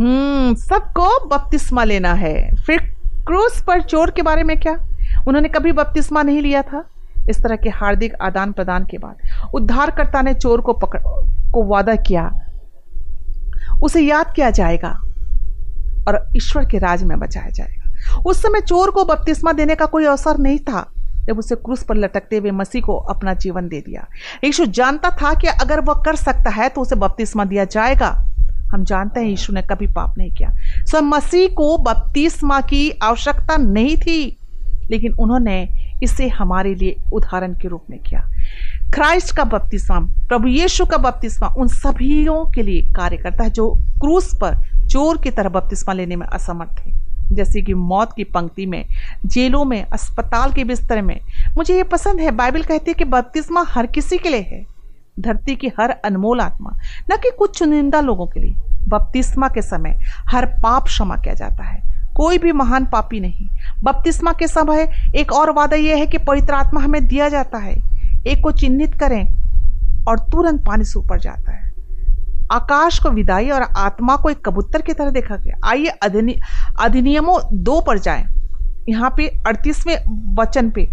हम्म 0.00 0.54
सबको 0.54 1.28
बपतिस्मा 1.28 1.84
लेना 1.84 2.12
है। 2.12 2.54
फिर 2.54 2.99
क्रूस 3.26 3.62
पर 3.66 3.80
चोर 3.82 4.10
के 4.10 4.22
बारे 4.22 4.42
में 4.42 4.58
क्या? 4.60 4.72
उन्होंने 5.28 5.48
कभी 5.48 5.72
बपतिस्मा 5.72 6.22
नहीं 6.22 6.42
लिया 6.42 6.62
था। 6.62 6.84
इस 7.30 7.42
तरह 7.42 7.56
के 7.56 7.68
हार्दिक 7.68 8.14
आदान 8.22 8.52
प्रदान 8.52 8.84
के 8.84 8.98
बाद 8.98 9.50
उद्धारकर्ता 9.54 10.22
ने 10.22 10.34
चोर 10.34 10.60
को 10.60 10.72
पकड़, 10.72 11.00
को 11.52 11.64
वादा 11.64 11.94
किया। 11.96 12.30
उसे 13.82 14.00
याद 14.00 14.32
किया 14.36 14.50
जाएगा 14.50 14.88
और 16.08 16.24
ईश्वर 16.36 16.64
के 16.64 16.78
राज 16.78 17.02
में 17.02 17.18
बचाया 17.18 17.50
जाएगा। 17.50 18.22
उस 18.26 18.42
समय 18.42 18.60
चोर 18.60 18.90
को 18.90 19.04
बपतिस्मा 19.04 19.52
देने 19.52 19.74
का 19.74 19.86
कोई 19.86 20.04
अवसर 20.04 20.38
नहीं 20.38 20.58
था। 20.58 20.86
जब 21.26 21.38
उसे 21.38 21.54
क्रूस 21.54 21.82
पर 21.82 21.96
लटकते 21.96 22.36
हुए 22.36 22.50
मसीह 22.50 22.82
को 22.82 22.96
अपना 22.96 23.34
जीवन 23.34 23.68
दे 23.68 23.80
दिया। 23.80 24.06
यीशु 24.44 24.66
जानता 24.66 25.10
था 25.12 25.34
कि 25.34 25.46
अगर 25.46 25.80
वह 25.80 26.02
कर 26.04 26.16
सकता 26.16 26.50
है 26.50 26.68
तो 26.68 26.80
उसे 26.80 26.94
बपतिस्मा 26.94 27.44
दिया 27.44 27.64
जाएगा। 27.64 28.10
हम 28.70 28.84
जानते 28.84 29.20
हैं 29.20 29.28
यीशु 29.28 29.52
ने 29.52 29.62
कभी 29.62 29.86
पाप 29.86 30.18
नहीं 30.18 30.30
किया। 30.30 30.50
सो 30.86 31.00
मसीह 31.02 31.48
को 31.48 31.78
बपतिस्मा 31.78 32.60
की 32.60 32.90
आवश्यकता 33.02 33.56
नहीं 33.56 33.96
थी, 33.96 34.36
लेकिन 34.90 35.12
उन्होंने 35.12 35.68
इसे 36.02 36.28
हमारे 36.28 36.74
लिए 36.74 36.96
उदाहरण 37.12 37.54
के 37.54 37.68
रूप 37.68 37.84
में 37.90 37.98
किया। 37.98 38.20
क्राइस्ट 38.94 39.36
का 39.36 39.44
बपतिस्मा, 39.44 39.98
प्रभु 40.00 40.48
यीशु 40.48 40.84
का 40.84 40.96
बपतिस्मा 40.96 41.48
उन 41.48 41.68
सभीयों 41.68 42.44
के 42.46 42.62
लिए 42.62 42.82
कार्य 42.92 43.16
करता 43.16 43.44
है 43.44 43.50
जो 43.50 43.70
क्रूस 44.00 44.34
पर 44.34 44.86
चोर 44.88 45.18
की 45.18 45.30
तरह 45.30 45.48
बपतिस्मा 45.48 45.94
लेने 45.94 46.16
में 46.16 46.26
असमर्थ 46.26 46.70
थे। 46.70 46.92
जैसे 47.32 47.62
कि 47.62 47.74
मौत 47.74 48.10
की 48.16 48.24
पंक्ति 48.24 48.66
में, 48.66 48.84
जेलों 49.26 49.64
में, 49.64 49.84
अस्पताल 49.84 50.52
के 50.52 50.64
बिस्तर 50.64 51.02
में। 51.02 51.20
मुझे 51.56 51.76
ये 51.76 51.82
पसंद 51.82 52.20
है, 52.20 52.30
बाइबल 52.30 52.62
कहती 52.62 52.90
है 52.90 52.94
कि 52.94 53.04
बपतिस्मा 53.04 53.64
हर 53.68 53.86
किसी 53.86 54.18
के 54.18 54.28
लिए 54.28 54.40
है। 54.40 54.64
धरती 55.18 55.54
की 55.56 55.68
हर 55.78 55.90
अनमोल 56.04 56.40
आत्मा, 56.40 56.70
न 57.10 57.16
कि 57.16 57.30
कुछ 57.38 57.58
चुनिंदा 57.58 58.00
लोगों 58.00 58.26
के 58.26 58.40
लिए, 58.40 58.54
बपतिस्मा 58.88 59.48
के 59.48 59.62
समय 59.62 59.98
हर 60.28 60.46
पाप 60.62 60.84
क्षमा 60.84 61.16
किया 61.16 61.34
जाता 61.34 61.64
है। 61.64 61.82
कोई 62.16 62.38
भी 62.38 62.52
महान 62.52 62.86
पापी 62.86 63.20
नहीं। 63.20 63.48
बपतिस्मा 63.82 64.32
के 64.32 64.46
समय 64.46 64.88
एक 65.16 65.32
और 65.32 65.50
वादा 65.50 65.76
यह 65.76 65.96
है 65.96 66.06
कि 66.06 66.18
पवित्र 66.18 66.54
आत्मा 66.54 66.80
हमें 66.80 67.06
दिया 67.06 67.28
जाता 67.28 67.58
है। 67.58 67.74
एक 68.26 68.42
को 68.42 68.50
चिन्हित 68.50 68.94
करें 68.94 69.24
और 70.08 70.18
तुरंत 70.20 70.64
पानी 70.66 70.84
से 70.84 70.98
ऊपर 70.98 71.20
जाता 71.20 71.52
है। 71.52 71.68
आकाश 72.52 72.98
को 72.98 73.10
विदाई 73.10 73.48
और 73.50 73.62
आत्मा 73.62 74.16
को 74.16 74.30
एक 74.30 74.44
कबूतर 74.46 74.82
की 74.82 74.92
तरह 74.92 75.10
देखा 75.10 75.36
गया। 75.36 75.56
आइए 75.64 75.88
अधिनियमों 76.80 77.38
दो 77.54 77.80
पर 77.80 77.98
जाएँ। 77.98 78.24
यहाँ 78.88 79.14
पे 79.16 79.26
अड़तीसवें 79.46 79.96
वचन 80.36 80.70
पे 80.70 80.88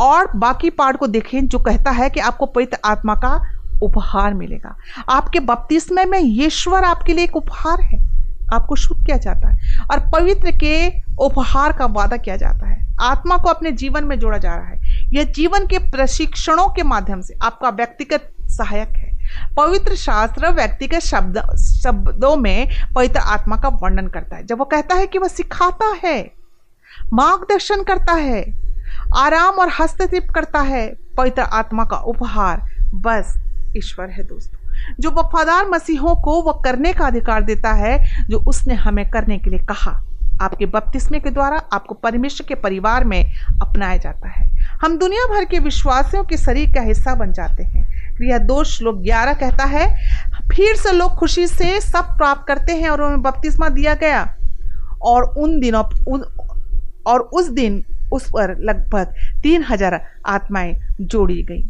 और 0.00 0.32
बाकी 0.36 0.70
पार्ट 0.70 0.96
को 0.96 1.06
देखें 1.06 1.46
जो 1.48 1.58
कहता 1.58 1.90
है 1.90 2.10
कि 2.10 2.20
आपको 2.20 2.46
पवित्र 2.46 2.78
आत्मा 2.84 3.14
का 3.14 3.50
उपहार 3.82 4.34
मिलेगा। 4.34 4.76
आपके 5.08 5.40
बपतिस्मे 5.40 6.04
में 6.04 6.18
ईश्वर 6.22 6.84
आपके 6.84 7.12
लिए 7.12 7.24
एक 7.24 7.36
उपहार 7.36 7.80
है। 7.80 8.14
आपको 8.52 8.76
शुद्ध 8.76 9.06
किया 9.06 9.16
जाता 9.16 9.48
है 9.48 9.78
और 9.90 10.00
पवित्र 10.10 10.50
के 10.50 10.88
उपहार 11.24 11.72
का 11.72 11.86
वादा 11.86 12.16
किया 12.16 12.36
जाता 12.36 12.68
है। 12.68 12.96
आत्मा 13.00 13.36
को 13.36 13.48
अपने 13.48 13.72
जीवन 13.72 14.04
में 14.04 14.18
जोड़ा 14.18 14.38
जा 14.38 14.54
रहा 14.54 14.66
है। 14.66 15.08
यह 15.12 15.24
जीवन 15.24 15.66
के 15.66 15.78
प्रशिक्षणों 15.78 16.68
के 16.68 16.82
माध्यम 16.82 17.20
से 17.20 17.34
आपका 17.42 17.68
व्यक्तिगत 17.68 18.34
सहायक 18.40 18.88
है। 18.88 19.14
पवित्र 19.56 19.94
शास्त्र 19.94 20.48
व्यक्तिगत 20.48 20.98
शब्द, 20.98 21.56
शब्दों 21.82 22.36
में 22.36 22.68
पवित्र 22.94 23.18
आत्मा 23.18 23.56
का 23.56 23.68
वर्णन 23.68 24.06
करता 24.06 24.36
है। 24.36 24.46
जब 24.46 24.58
वो 24.58 24.64
कहता 24.64 24.94
है 24.94 25.06
कि 25.06 25.18
वह 25.18 25.28
सिखाता 25.28 25.94
है, 26.04 26.32
मार्गदर्शन 27.12 27.82
करता 27.82 28.12
है 28.12 28.63
आराम 29.16 29.54
और 29.54 29.68
हस्तक्षेप 29.80 30.30
करता 30.34 30.60
है, 30.60 30.94
पवित्र 31.16 31.42
आत्मा 31.42 31.84
का 31.84 31.96
उपहार। 31.96 32.62
बस, 32.94 33.34
ईश्वर 33.76 34.10
है 34.10 34.22
दोस्तों। 34.22 34.68
जो 35.00 35.10
वफादार 35.10 35.68
मसीहों 35.68 36.14
को 36.14 36.42
वह 36.42 36.62
करने 36.64 36.92
का 36.92 37.06
अधिकार 37.06 37.42
देता 37.42 37.72
है, 37.72 38.26
जो 38.28 38.38
उसने 38.38 38.74
हमें 38.74 39.10
करने 39.10 39.38
के 39.38 39.50
लिए 39.50 39.58
कहा, 39.58 40.02
आपके 40.40 40.66
बपतिस्मे 40.66 41.20
के 41.20 41.30
द्वारा 41.30 41.62
आपको 41.72 41.94
परमेश्वर 41.94 42.46
के 42.48 42.54
परिवार 42.54 43.04
में 43.04 43.34
अपनाया 43.62 43.96
जाता 43.96 44.28
है। 44.28 44.56
हम 44.82 44.98
दुनिया 44.98 45.34
भर 45.34 45.44
के 45.44 45.58
विश्वासियों 45.58 46.24
के 46.24 46.36
शरीर 46.36 46.74
का 46.74 46.80
हिस्सा 46.80 47.14
बन 47.14 47.32
जाते 47.32 47.64
हैं। 47.64 48.14
क्रिया 48.16 48.38
दोष 48.38 48.78
श्लोक 48.78 48.96
ग्यारह 48.96 49.32
कहता 49.32 49.64
है, 49.64 49.88
फिर 50.30 50.76
से 50.76 50.92
लोग 50.92 51.14
खुशी 51.14 51.46
से 51.46 51.80
सब 51.80 52.04
प्राप्त 52.04 52.44
करते 52.48 52.72
हैं 52.72 52.88
और 52.88 53.02
उन्हें 53.02 53.22
बपतिस्मा 53.22 53.68
दिया 53.68 53.94
गया। 53.94 54.34
और 55.02 55.22
उन 55.22 55.60
दिनों, 55.60 55.84
उन, 56.08 56.24
और 57.06 57.20
उस 57.20 57.50
दिन 57.50 57.84
उस 58.14 58.28
पर 58.30 58.56
लगभग 58.60 59.14
तीन 59.42 59.64
हज़ार 59.70 60.00
आत्माएँ 60.26 60.74
जोड़ी 61.00 61.42
गई। 61.42 61.62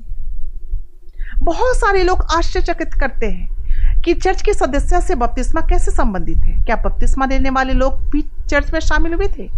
बहुत 1.43 1.77
सारे 1.77 2.03
लोग 2.05 2.27
आश्चर्यचकित 2.33 2.95
करते 2.95 3.27
हैं 3.27 4.03
कि 4.03 4.15
चर्च 4.15 4.43
के 4.43 4.53
सदस्य 4.55 5.01
से 5.01 5.15
बपतिस्मा 5.15 5.61
कैसे 5.61 5.91
संबंधित 5.91 6.39
है। 6.39 6.63
क्या 6.65 6.77
बपतिस्मा 6.77 7.27
देने 7.27 7.51
वाले 7.51 7.73
लोग 7.73 8.01
भी 8.11 8.23
चर्च 8.51 8.73
में 8.73 8.81
शामिल 8.81 9.15
हुए 9.15 9.29
थे? 9.39 9.49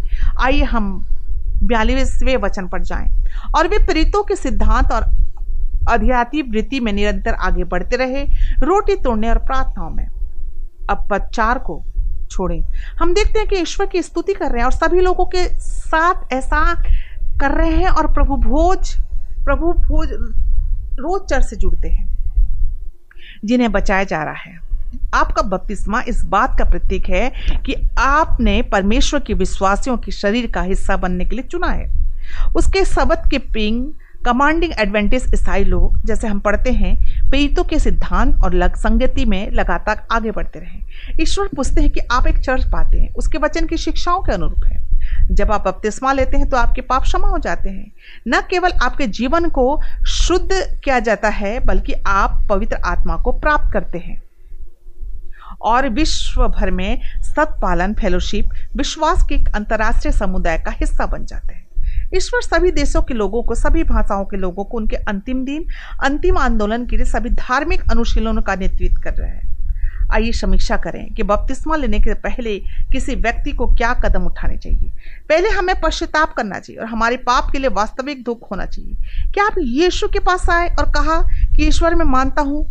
आइए 0.40 0.62
हम 0.64 1.06
बयालीसवें 1.62 2.36
वचन 2.36 2.68
पर 2.68 2.82
जाएँ। 2.82 3.08
और 3.56 3.68
वे 3.68 3.78
प्रीतों 3.86 4.22
के 4.22 4.36
सिद्धांत 4.36 4.92
और 4.92 5.04
आध्यात्मिक 5.88 6.48
वृत्ति 6.50 6.80
में 6.80 6.92
निरंतर 6.92 7.34
आगे 7.40 7.64
बढ़ते 7.64 7.96
रहे, 7.96 8.22
रोटी 8.62 8.94
तोड़ने 8.96 9.28
और 9.30 9.38
प्रार्थनाओं 9.38 9.90
में। 9.90 10.06
अब 10.90 11.06
पद 11.10 11.28
चार 11.34 11.58
को 11.58 11.82
छोड़ें। 12.26 12.60
हम 12.98 13.14
देखते 13.14 13.38
हैं 13.38 13.48
कि 13.48 13.56
ईश्वर 13.56 13.86
की 13.86 14.02
स्तुति 14.02 14.34
कर 14.34 14.50
रहे 14.50 14.58
हैं 14.58 14.64
और 14.64 14.72
सभी 14.72 15.00
लोगों 15.00 15.24
के 15.26 15.44
साथ 15.60 16.32
ऐसा 16.32 16.62
कर 17.40 17.50
रहे 17.52 17.70
हैं 17.70 17.88
और 17.88 18.12
प्रभु 18.14 18.36
भोज 18.36 18.94
प्रभु 19.44 19.72
भोज 19.80 20.12
रोज 20.98 21.28
चर्च 21.30 21.44
से 21.44 21.56
जुड़ते 21.56 21.88
हैं, 21.88 22.06
जिन्हें 23.44 23.72
बचाया 23.72 24.04
जा 24.04 24.22
रहा 24.22 24.34
है। 24.34 24.58
आपका 25.14 25.42
बपतिस्मा 25.42 26.00
इस 26.00 26.24
बात 26.24 26.56
का 26.58 26.64
प्रतीक 26.64 27.08
है 27.08 27.28
कि 27.66 27.74
आपने 27.98 28.60
परमेश्वर 28.62 29.20
के 29.20 29.34
विश्वासियों 29.34 29.96
के 29.96 30.12
शरीर 30.12 30.50
का 30.50 30.62
हिस्सा 30.62 30.96
बनने 30.96 31.24
के 31.24 31.36
लिए 31.36 31.44
चुना 31.44 31.68
है। 31.68 31.86
उसके 32.56 32.84
सबक 32.84 33.28
के 33.30 33.38
पिंग 33.52 33.84
कमांडिंग 34.24 34.72
एडवेंटेज 34.78 35.34
ईसाई 35.34 35.64
लोग, 35.64 36.06
जैसे 36.06 36.26
हम 36.26 36.38
पढ़ते 36.38 36.70
हैं 36.70 36.96
पीड़ितों 37.30 37.64
के 37.64 37.78
सिद्धांत 37.78 38.42
और 38.44 38.54
लग, 38.54 38.76
संगति 38.76 39.24
में 39.24 39.50
लगातार 39.50 40.06
आगे 40.12 40.30
बढ़ते 40.30 40.58
रहे। 40.58 41.22
ईश्वर 41.22 41.48
पूछते 41.56 41.80
हैं 41.80 41.90
कि 41.90 42.00
आप 42.12 42.26
एक 42.26 42.38
चर्च 42.38 42.64
पाते 42.64 43.00
हैं, 43.00 43.14
उसके 43.14 43.38
वचन 43.38 43.66
की 43.66 43.76
शिक्षाओं 43.76 44.22
के 44.22 44.32
अनुरूप 44.32 44.64
है। 44.66 44.86
जब 45.30 45.52
आप 45.52 45.68
बपतिस्मा 45.68 46.12
लेते 46.12 46.36
हैं 46.36 46.48
तो 46.48 46.56
आपके 46.56 46.80
पाप 46.80 47.02
क्षमा 47.02 47.28
हो 47.28 47.38
जाते 47.38 47.70
हैं। 47.70 47.92
न 48.28 48.40
केवल 48.50 48.70
आपके 48.82 49.06
जीवन 49.06 49.48
को 49.48 49.80
शुद्ध 50.06 50.80
किया 50.84 50.98
जाता 51.00 51.28
है, 51.28 51.60
बल्कि 51.60 51.92
आप 52.06 52.46
पवित्र 52.48 52.76
आत्मा 52.76 53.16
को 53.16 53.32
प्राप्त 53.32 53.72
करते 53.72 53.98
हैं। 53.98 54.22
और 55.60 55.88
विश्व 55.88 56.48
भर 56.48 56.70
में 56.70 57.00
सत्पालन 57.22 57.94
फेलोशिप 57.94 58.50
विश्वास 58.76 59.22
के 59.22 59.34
अंतर्राष्ट्रीय 59.34 60.12
समुदाय 60.12 60.58
का 60.58 60.70
हिस्सा 60.70 61.06
बन 61.06 61.24
जाते 61.24 61.54
हैं। 61.54 61.65
ईश्वर 62.14 62.42
सभी 62.42 62.70
देशों 62.70 63.02
के 63.02 63.14
लोगों 63.14 63.42
को, 63.42 63.54
सभी 63.54 63.84
भाषाओं 63.84 64.24
के 64.24 64.36
लोगों 64.36 64.64
को 64.64 64.76
उनके 64.76 64.96
अंतिम 64.96 65.44
दिन, 65.44 65.66
अंतिम 66.04 66.38
आंदोलन 66.38 66.86
के 66.86 66.96
लिए 66.96 67.06
सभी 67.06 67.30
धार्मिक 67.30 67.90
अनुशीलनों 67.90 68.42
का 68.42 68.54
नेतृत्व 68.54 69.02
कर 69.02 69.14
रहे 69.14 69.30
हैं। 69.30 69.56
आइए 70.12 70.32
समीक्षा 70.32 70.76
करें 70.76 71.14
कि 71.14 71.22
बपतिस्मा 71.22 71.76
लेने 71.76 72.00
के 72.00 72.14
पहले 72.14 72.58
किसी 72.92 73.14
व्यक्ति 73.14 73.52
को 73.52 73.66
क्या 73.66 73.94
कदम 73.94 74.26
उठाने 74.26 74.56
चाहिए। 74.56 74.90
पहले 75.28 75.48
हमें 75.48 75.80
पश्चाताप 75.80 76.32
करना 76.32 76.58
चाहिए 76.58 76.80
और 76.80 76.88
हमारे 76.88 77.16
पाप 77.16 77.50
के 77.52 77.58
लिए 77.58 77.68
वास्तविक 77.68 78.24
दुख 78.24 78.50
होना 78.50 78.66
चाहिए। 78.66 78.94
क्या 79.34 79.44
आप 79.44 79.54
यीशु 79.58 80.08
के 80.08 80.18
पास 80.18 80.50
आए 80.50 80.68
और 80.68 80.90
कहा 80.90 81.20
कि 81.56 81.66
ईश्वर, 81.66 81.94
मैं 81.94 82.04
मानता 82.04 82.42
हूँ, 82.42 82.64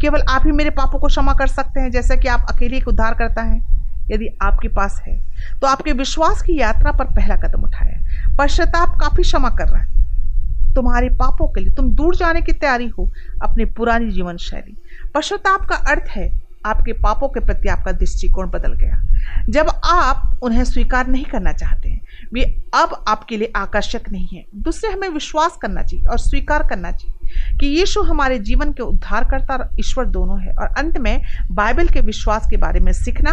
केवल 0.00 0.22
आप 0.28 0.42
ही 0.44 0.52
मेरे 0.52 0.70
पापों 0.70 0.98
को 0.98 1.06
क्षमा 1.06 1.34
कर 1.34 1.46
सकते 1.46 1.80
हैं, 1.80 1.90
जैसे 1.90 2.16
कि 2.16 2.28
आप 2.28 2.46
अकेले 2.50 2.76
एक 2.76 2.88
उद्धार 2.88 3.14
करता 3.14 3.42
है? 3.42 3.81
यदि 4.10 4.28
आपके 4.42 4.68
पास 4.68 5.00
है 5.06 5.16
तो 5.60 5.66
आपके 5.66 5.92
विश्वास 5.92 6.42
की 6.42 6.58
यात्रा 6.58 6.92
पर 6.92 7.04
पहला 7.14 7.36
कदम 7.38 7.62
उठाया 7.62 8.36
पश्चाताप 8.38 8.98
काफ़ी 9.00 9.22
क्षमा 9.22 9.50
कर 9.50 9.68
रहा 9.68 9.82
है। 9.82 10.74
तुम्हारे 10.74 11.08
पापों 11.10 11.46
के 11.46 11.60
लिए 11.60 11.74
तुम 11.74 11.90
दूर 11.90 12.16
जाने 12.16 12.40
की 12.42 12.52
तैयारी 12.52 12.86
हो 12.88 13.10
अपनी 13.42 13.64
पुरानी 13.64 14.10
जीवन 14.10 14.36
शैली। 14.36 14.76
पश्चाताप 15.14 15.66
का 15.68 15.76
अर्थ 15.90 16.08
है, 16.10 16.30
आपके 16.66 16.92
पापों 16.92 17.28
के 17.28 17.40
प्रति 17.40 17.68
आपका 17.68 17.92
दृष्टिकोण 17.92 18.48
बदल 18.50 18.72
गया। 18.74 19.00
जब 19.48 19.70
आप 19.84 20.40
उन्हें 20.42 20.64
स्वीकार 20.64 21.06
नहीं 21.06 21.24
करना 21.24 21.52
चाहते 21.52 21.88
हैं 21.88 22.00
वे 22.32 22.42
अब 22.74 22.92
आपके 23.08 23.36
लिए 23.36 23.52
आकर्षक 23.56 24.08
नहीं 24.12 24.26
है। 24.28 24.44
दूसरे 24.56 24.90
हमें 24.90 25.08
विश्वास 25.08 25.56
करना 25.62 25.82
चाहिए 25.82 26.06
और 26.06 26.18
स्वीकार 26.18 26.66
करना 26.68 26.90
चाहिए 26.92 27.56
कि 27.58 27.66
यीशु 27.68 28.02
हमारे 28.02 28.38
जीवन 28.40 28.72
के 28.72 28.82
उद्धारकर्ता 28.82 29.54
और 29.54 29.68
ईश्वर 29.80 30.06
दोनों 30.08 30.40
है 30.42 30.54
और 30.54 30.74
अंत 30.78 30.98
में 30.98 31.22
बाइबल 31.52 31.88
के 31.88 32.00
विश्वास 32.00 32.46
के 32.50 32.56
बारे 32.56 32.80
में 32.80 32.92
सीखना 32.94 33.32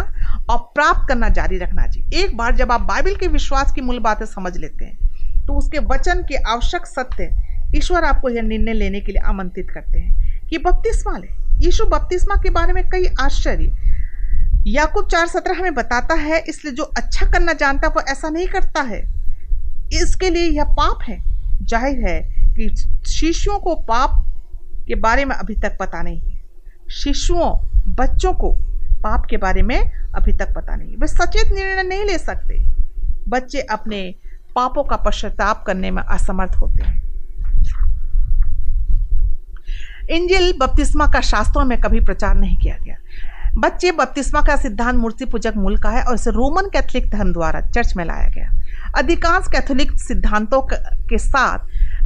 और 0.50 0.58
प्राप्त 0.74 1.08
करना 1.08 1.28
जारी 1.30 1.58
रखना 1.58 1.86
चाहिए। 1.86 2.24
एक 2.24 2.36
बार 2.36 2.56
जब 2.56 2.72
आप 2.72 2.80
बाइबल 2.88 3.16
के 3.16 3.28
विश्वास 3.28 3.72
की 3.72 3.80
मूल 3.80 3.98
बातें 4.00 4.26
समझ 4.26 4.56
लेते 4.56 4.84
हैं 4.84 5.46
तो 5.46 5.54
उसके 5.54 5.78
वचन 5.86 6.22
के 6.22 6.36
आवश्यक 6.50 6.86
सत्य 6.86 7.30
ईश्वर 7.76 8.04
आपको 8.04 8.28
यह 8.28 8.42
निर्णय 8.42 8.72
लेने 8.72 9.00
के 9.00 9.12
लिए 9.12 9.28
आमंत्रित 9.28 9.70
करते 9.70 10.00
हैं 10.00 10.48
कि 10.48 10.58
बपतिस्मा 10.58 11.16
ले। 11.18 11.28
यीशु 11.64 11.84
बपतिस्मा 11.86 12.36
के 12.42 12.50
बारे 12.50 12.72
में 12.72 12.82
कई 12.88 13.06
आश्चर्य 13.20 13.89
याकूब 14.66 15.06
चार 15.08 15.26
सत्रह 15.26 15.58
हमें 15.58 15.74
बताता 15.74 16.14
है, 16.14 16.38
इसलिए 16.38 16.74
जो 16.74 16.82
अच्छा 16.82 17.26
करना 17.26 17.52
जानता 17.52 17.86
है, 17.86 17.92
वो 17.94 18.00
ऐसा 18.02 18.28
नहीं 18.28 18.46
करता 18.46 18.82
है। 18.82 19.00
इसके 19.92 20.30
लिए 20.30 20.48
यह 20.48 20.64
पाप 20.70 21.02
है। 21.02 21.18
ज़ाहिर 21.62 22.08
है 22.08 22.20
कि 22.54 22.68
शिशुओं 23.08 23.58
को 23.58 23.74
पाप 23.84 24.24
के 24.86 24.94
बारे 24.94 25.24
में 25.24 25.34
अभी 25.36 25.54
तक 25.54 25.76
पता 25.80 26.02
नहीं 26.02 26.20
है। 26.20 26.40
शिशुओं 26.92 27.50
बच्चों 27.94 28.32
को 28.32 28.50
पाप 29.02 29.26
के 29.30 29.36
बारे 29.36 29.62
में 29.62 29.78
अभी 30.14 30.32
तक 30.32 30.54
पता 30.54 30.76
नहीं 30.76 30.96
वे 30.96 31.06
सचेत 31.06 31.52
निर्णय 31.52 31.82
नहीं 31.82 32.04
ले 32.04 32.18
सकते। 32.18 32.58
बच्चे 33.28 33.60
अपने 33.70 34.02
पापों 34.56 34.84
का 34.84 34.96
पश्चाताप 34.96 35.64
करने 35.66 35.90
में 35.90 36.02
असमर्थ 36.02 36.56
होते 36.56 36.82
हैं। 36.82 36.98
इंजिल 40.10 40.52
बपतिस्मा 40.52 41.06
का 41.06 41.20
शास्त्रों 41.20 41.64
में 41.64 41.78
कभी 41.80 42.00
प्रचार 42.00 42.34
नहीं 42.34 42.56
किया 42.56 42.76
गया। 42.76 42.96
बच्चे 43.58 43.90
बपतिस्मा 43.92 44.40
का 44.40 44.56
सिद्धांत 44.56 44.96
मूर्ति 44.96 45.24
पूजक 45.24 45.52
मूल 45.56 45.76
का 45.78 45.90
है 45.90 46.02
और 46.02 46.14
इसे 46.14 46.30
रोमन 46.30 46.68
कैथोलिक 46.68 47.10
धर्म 47.10 47.32
द्वारा 47.32 47.60
चर्च 47.60 47.96
में 47.96 48.04
लाया 48.04 48.28
गया। 48.28 48.50
अधिकांश 48.98 49.46
कैथोलिक 49.46 49.92
सिद्धांतों 49.92 50.60
के 51.08 51.18
साथ 51.18 51.58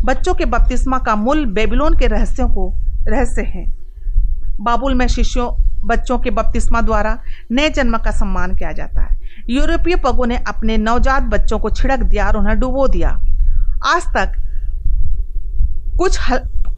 बच्चों 0.05 0.35
के 0.35 0.45
बपतिस्मा 0.45 0.99
का 0.99 1.17
मूल 1.17 1.47
बेबीलोन 1.47 1.99
के 1.99 2.07
रहस्यों 2.07 2.49
को 2.49 2.75
रहस्य 3.09 3.43
है। 3.43 3.67
बाबुल 4.61 4.95
में 4.95 5.07
शिष्यों, 5.07 5.51
बच्चों 5.85 6.19
के 6.19 6.31
बपतिस्मा 6.31 6.81
द्वारा 6.81 7.19
नए 7.53 7.71
जन्म 7.71 7.99
का 7.99 8.11
सम्मान 8.11 8.57
किया 8.57 8.73
जाता 8.73 9.03
है। 9.03 9.19
यूरोपीय 9.51 9.97
पगों 9.97 10.27
ने 10.27 10.37
अपने 10.37 10.77
नवजात 10.77 11.23
बच्चों 11.23 11.59
को 11.59 11.71
छिड़क 11.71 12.03
दिया 12.03 12.27
और 12.27 12.37
उन्हें 12.37 12.59
डुबो 12.61 12.89
दिया। 12.89 13.11
आज 13.87 14.03
तक 14.17 14.33
कुछ 15.99 16.19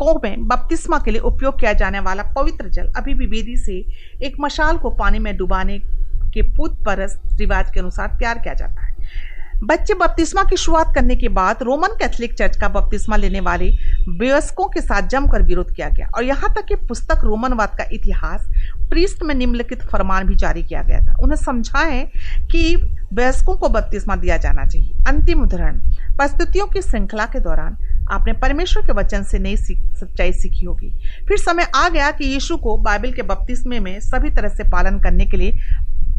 हलकों 0.02 0.20
में 0.24 0.46
बपतिस्मा 0.48 0.98
के 0.98 1.10
लिए 1.10 1.20
उपयोग 1.20 1.60
किया 1.60 1.72
जाने 1.72 2.00
वाला 2.00 2.22
पवित्र 2.22 2.68
जल 2.68 2.92
अभी 2.96 3.14
भी 3.14 3.26
वेदी 3.26 3.56
से 3.56 3.84
एक 4.22 4.36
मशाल 4.40 4.76
को 4.76 4.90
पानी 4.90 5.18
में 5.18 5.36
डुबाने 5.36 5.78
के 6.34 6.42
पूत 6.42 6.84
परस 6.84 7.18
रिवाज 7.38 7.70
के 7.70 7.80
अनुसार 7.80 8.08
तैयार 8.08 8.38
किया 8.38 8.54
जाता 8.54 8.82
है। 8.82 8.94
बच्चे 9.64 9.94
बपतिस्मा 9.94 10.42
की 10.44 10.56
शुरुआत 10.56 10.94
करने 10.94 11.16
के 11.16 11.28
बाद 11.28 11.62
रोमन 11.62 11.88
कैथोलिक 11.88 12.34
चर्च 12.34 12.56
का 12.56 12.68
बपतिस्मा 12.68 13.16
लेने 13.16 13.40
वाले 13.40 13.70
वयस्कों 14.08 14.68
के 14.68 14.80
साथ 14.80 15.08
जमकर 15.08 15.42
विरोध 15.42 15.74
किया 15.74 15.88
गया 15.88 16.08
और 16.14 16.24
यहाँ 16.24 16.52
तक 16.54 16.64
कि 16.64 16.74
पुस्तक 16.74 17.24
रोमनवाद 17.24 17.68
का 17.68 17.84
इतिहास 17.92 18.48
प्रीस्ट 18.90 19.22
में 19.22 19.34
निम्नलिखित 19.34 19.82
फरमान 19.82 20.26
भी 20.26 20.34
जारी 20.34 20.62
किया 20.62 20.82
गया 20.82 21.00
था। 21.00 21.16
उन्हें 21.22 21.36
समझाएँ 21.36 22.04
कि 22.52 22.76
वयस्कों 23.12 23.56
को 23.56 23.68
बपतिस्मा 23.68 24.16
दिया 24.16 24.36
जाना 24.36 24.66
चाहिए। 24.66 25.04
अंतिम 25.08 25.42
उदाहरण 25.42 25.80
परिस्थितियों 26.18 26.66
की 26.66 26.82
श्रृंखला 26.82 27.24
के 27.24 27.40
दौरान 27.40 27.76
आपने 28.10 28.32
परमेश्वर 28.32 28.86
के 28.86 28.92
वचन 28.92 29.22
से 29.22 29.38
नई 29.38 29.56
सच्चाई 29.56 30.32
सीखी 30.32 30.64
होगी। 30.64 30.90
फिर 31.28 31.38
समय 31.38 31.66
आ 31.74 31.88
गया 31.88 32.10
कि 32.10 32.24
यीशु 32.24 32.56
को 32.56 32.76
बाइबल 32.76 33.12
के 33.12 33.22
बपतिस्मे 33.22 33.80
में 33.80 34.00
सभी 34.00 34.30
तरह 34.30 34.48
से 34.48 34.64
पालन 34.64 34.98
करने 34.98 35.26
के 35.26 35.36
लिए 35.36 35.58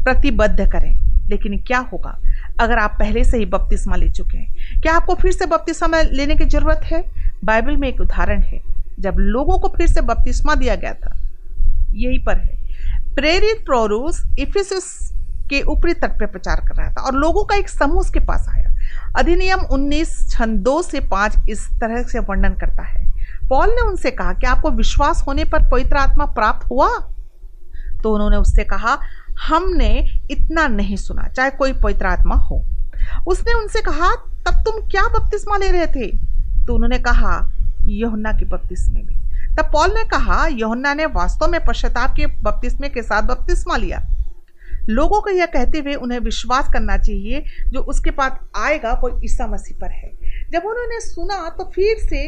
प्रतिबद्ध 0.04 0.68
करें। 0.72 1.08
लेकिन 1.28 1.62
क्या 1.62 1.78
होगा? 1.78 2.18
अगर 2.60 2.78
आप 2.78 2.96
पहले 2.98 3.24
से 3.24 3.38
ही 3.38 3.44
बपतिस्मा 3.44 3.96
ले 3.96 4.10
चुके 4.10 4.38
हैं, 4.38 4.80
क्या 4.80 4.94
आपको 4.94 5.14
फिर 5.14 5.32
से 5.32 5.46
बपतिस्मा 5.46 6.02
लेने 6.02 6.34
की 6.34 6.44
ज़रूरत 6.44 6.80
है? 6.84 7.04
बाइबल 7.44 7.76
में 7.76 7.88
एक 7.88 8.00
उदाहरण 8.00 8.42
है। 8.42 8.60
जब 9.00 9.14
लोगों 9.18 9.58
को 9.58 9.68
फिर 9.68 9.86
से 9.86 10.00
बपतिस्मा 10.00 10.54
दिया 10.54 10.74
गया 10.74 10.94
था, 10.94 11.18
यही 11.92 12.18
पर 12.18 12.36
है। 12.36 12.58
प्रेरित 13.14 13.64
प्रोरूस 13.66 14.24
इफिस 14.38 15.12
के 15.50 15.62
ऊपरी 15.62 15.94
तट 15.94 16.18
पर 16.20 16.26
प्रचार 16.26 16.56
कर 16.56 16.74
रहा 16.74 16.90
था 16.90 17.02
और 17.02 17.14
लोगों 17.14 17.44
का 17.44 17.56
एक 17.56 17.68
समूह 17.68 17.98
उसके 17.98 18.20
पास 18.20 18.48
आया। 18.48 18.67
अधिनियम 19.16 19.58
19 19.58 20.30
छंद 20.30 20.58
दो 20.58 20.82
से 20.82 21.00
पाँच 21.00 21.36
इस 21.48 21.68
तरह 21.68 22.02
से 22.02 22.18
वर्णन 22.18 22.54
करता 22.54 22.82
है। 22.82 23.08
पॉल 23.48 23.68
ने 23.68 23.80
उनसे 23.80 24.10
कहा 24.10 24.32
कि 24.32 24.46
आपको 24.46 24.70
विश्वास 24.70 25.24
होने 25.26 25.44
पर 25.44 25.68
पवित्र 25.68 25.96
आत्मा 25.96 26.24
प्राप्त 26.24 26.70
हुआ? 26.70 26.88
तो 28.02 28.14
उन्होंने 28.14 28.36
उससे 28.36 28.64
कहा, 28.64 28.98
हमने 29.48 30.20
इतना 30.30 30.66
नहीं 30.66 30.96
सुना, 30.96 31.22
चाहे 31.22 31.50
कोई 31.50 31.72
पवित्र 31.72 32.06
आत्मा 32.06 32.34
हो। 32.34 32.64
उसने 33.26 33.52
उनसे 33.52 33.80
कहा, 33.80 34.14
तब 34.14 34.54
तुम 34.54 34.88
क्या 34.88 35.02
बपतिस्मा 35.02 35.56
ले 35.56 35.70
रहे 35.70 35.86
थे? 35.86 36.18
तो 36.66 36.74
उन्होंने 36.74 36.98
कहा, 36.98 37.50
यहुन्ना 37.82 38.32
के 38.32 38.44
बपतिस्मे 38.44 39.02
में। 39.02 39.18
तब 39.56 39.70
पॉल 39.72 39.90
ने 39.90 40.04
कहा, 40.04 40.46
यहुन्ना 40.46 40.94
ने 40.94 41.06
वास्तव 41.06 41.46
में 41.48 41.64
पश्चाताप 41.64 42.14
के 42.16 42.26
बपतिस्मे 42.26 42.88
के 42.88 43.02
साथ 43.02 43.22
बपतिस्मा 43.22 43.76
लिया। 43.76 44.17
लोगों 44.90 45.20
को 45.20 45.30
यह 45.30 45.46
कहते 45.46 45.78
हुए 45.78 45.94
उन्हें 45.96 46.18
विश्वास 46.20 46.68
करना 46.72 46.96
चाहिए 46.98 47.42
जो 47.68 47.80
उसके 47.84 48.10
पास 48.12 48.38
आएगा 48.56 48.92
वो 48.94 49.10
ईसा 49.24 49.46
मसीह 49.46 49.78
पर 49.78 49.90
है। 49.92 50.10
जब 50.50 50.66
उन्होंने 50.66 51.00
सुना 51.02 51.48
तो 51.58 51.64
फिर 51.70 51.98
से 52.00 52.20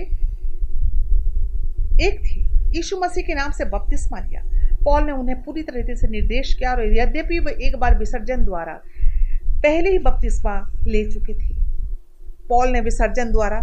एक 2.00 2.20
थी, 2.20 2.40
यीशु 2.76 3.00
मसीह 3.00 3.24
के 3.24 3.34
नाम 3.34 3.50
से 3.52 3.64
बपतिस्मा 3.66 4.18
लिया। 4.20 4.42
पॉल 4.84 5.02
ने 5.04 5.12
उन्हें 5.12 5.42
पूरी 5.42 5.62
तरीके 5.62 5.96
से 5.96 6.08
निर्देश 6.08 6.54
किया, 6.54 6.72
और 6.72 6.96
यद्यपि 6.96 7.38
वे 7.38 7.52
एक 7.66 7.76
बार 7.76 7.98
विसर्जन 7.98 8.44
द्वारा 8.44 8.72
पहले 9.62 9.90
ही 9.90 9.98
बपतिस्मा 9.98 10.54
ले 10.86 11.04
चुके 11.04 11.34
थे, 11.34 11.54
पॉल 12.48 12.68
ने 12.68 12.80
विसर्जन 12.80 13.32
द्वारा 13.32 13.58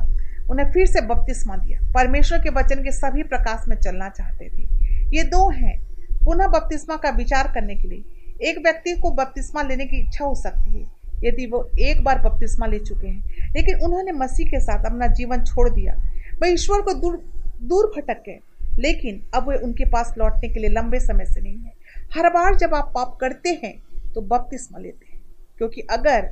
उन्हें 0.51 0.71
फिर 0.73 0.85
से 0.85 1.01
बपतिस्मा 1.03 1.55
दिया। 1.57 1.79
परमेश्वर 1.93 2.39
के 2.39 2.49
वचन 2.51 2.83
के 2.83 2.91
सभी 2.91 3.23
प्रकाश 3.25 3.67
में 3.67 3.75
चलना 3.77 4.09
चाहते 4.09 4.49
थे। 4.49 5.15
ये 5.15 5.23
दो 5.25 5.49
हैं, 5.51 5.79
पुनः 6.25 6.47
बपतिस्मा 6.49 6.95
का 6.95 7.09
विचार 7.17 7.51
करने 7.53 7.75
के 7.75 7.87
लिए। 7.87 8.03
एक 8.41 8.57
व्यक्ति 8.57 8.91
को 8.93 9.11
बपतिस्मा 9.11 9.61
लेने 9.61 9.85
की 9.85 9.97
इच्छा 9.97 10.25
हो 10.25 10.35
सकती 10.35 10.71
है, 10.71 10.85
यदि 11.23 11.45
वो 11.45 11.69
एक 11.79 12.03
बार 12.03 12.19
बपतिस्मा 12.19 12.65
ले 12.65 12.79
चुके 12.79 13.07
हैं। 13.07 13.51
लेकिन 13.55 13.79
उन्होंने 13.79 14.11
मसीह 14.11 14.47
के 14.47 14.59
साथ 14.59 14.85
अपना 14.85 15.07
जीवन 15.07 15.43
छोड़ 15.43 15.69
दिया। 15.69 15.93
वह 16.41 16.47
ईश्वर 16.47 16.81
को 16.81 16.93
दूर 16.93 17.17
दूर 17.61 17.91
भटक 17.97 18.21
गए 18.25 18.39
लेकिन 18.79 19.21
अब 19.33 19.49
वे 19.49 19.57
उनके 19.57 19.85
पास 19.85 20.13
लौटने 20.17 20.49
के 20.49 20.59
लिए 20.59 20.69
लंबे 20.69 20.99
समय 20.99 21.25
से 21.25 21.41
नहीं 21.41 21.57
है। 21.57 21.71
हर 22.15 22.29
बार 22.29 22.55
जब 22.55 22.75
आप 22.75 22.91
पाप 22.95 23.17
करते 23.21 23.49
हैं 23.63 23.73
तो 24.13 24.21
बपतिस्मा 24.21 24.79
लेते 24.79 25.05
हैं। 25.13 25.21
क्योंकि 25.57 25.81
अगर 25.81 26.29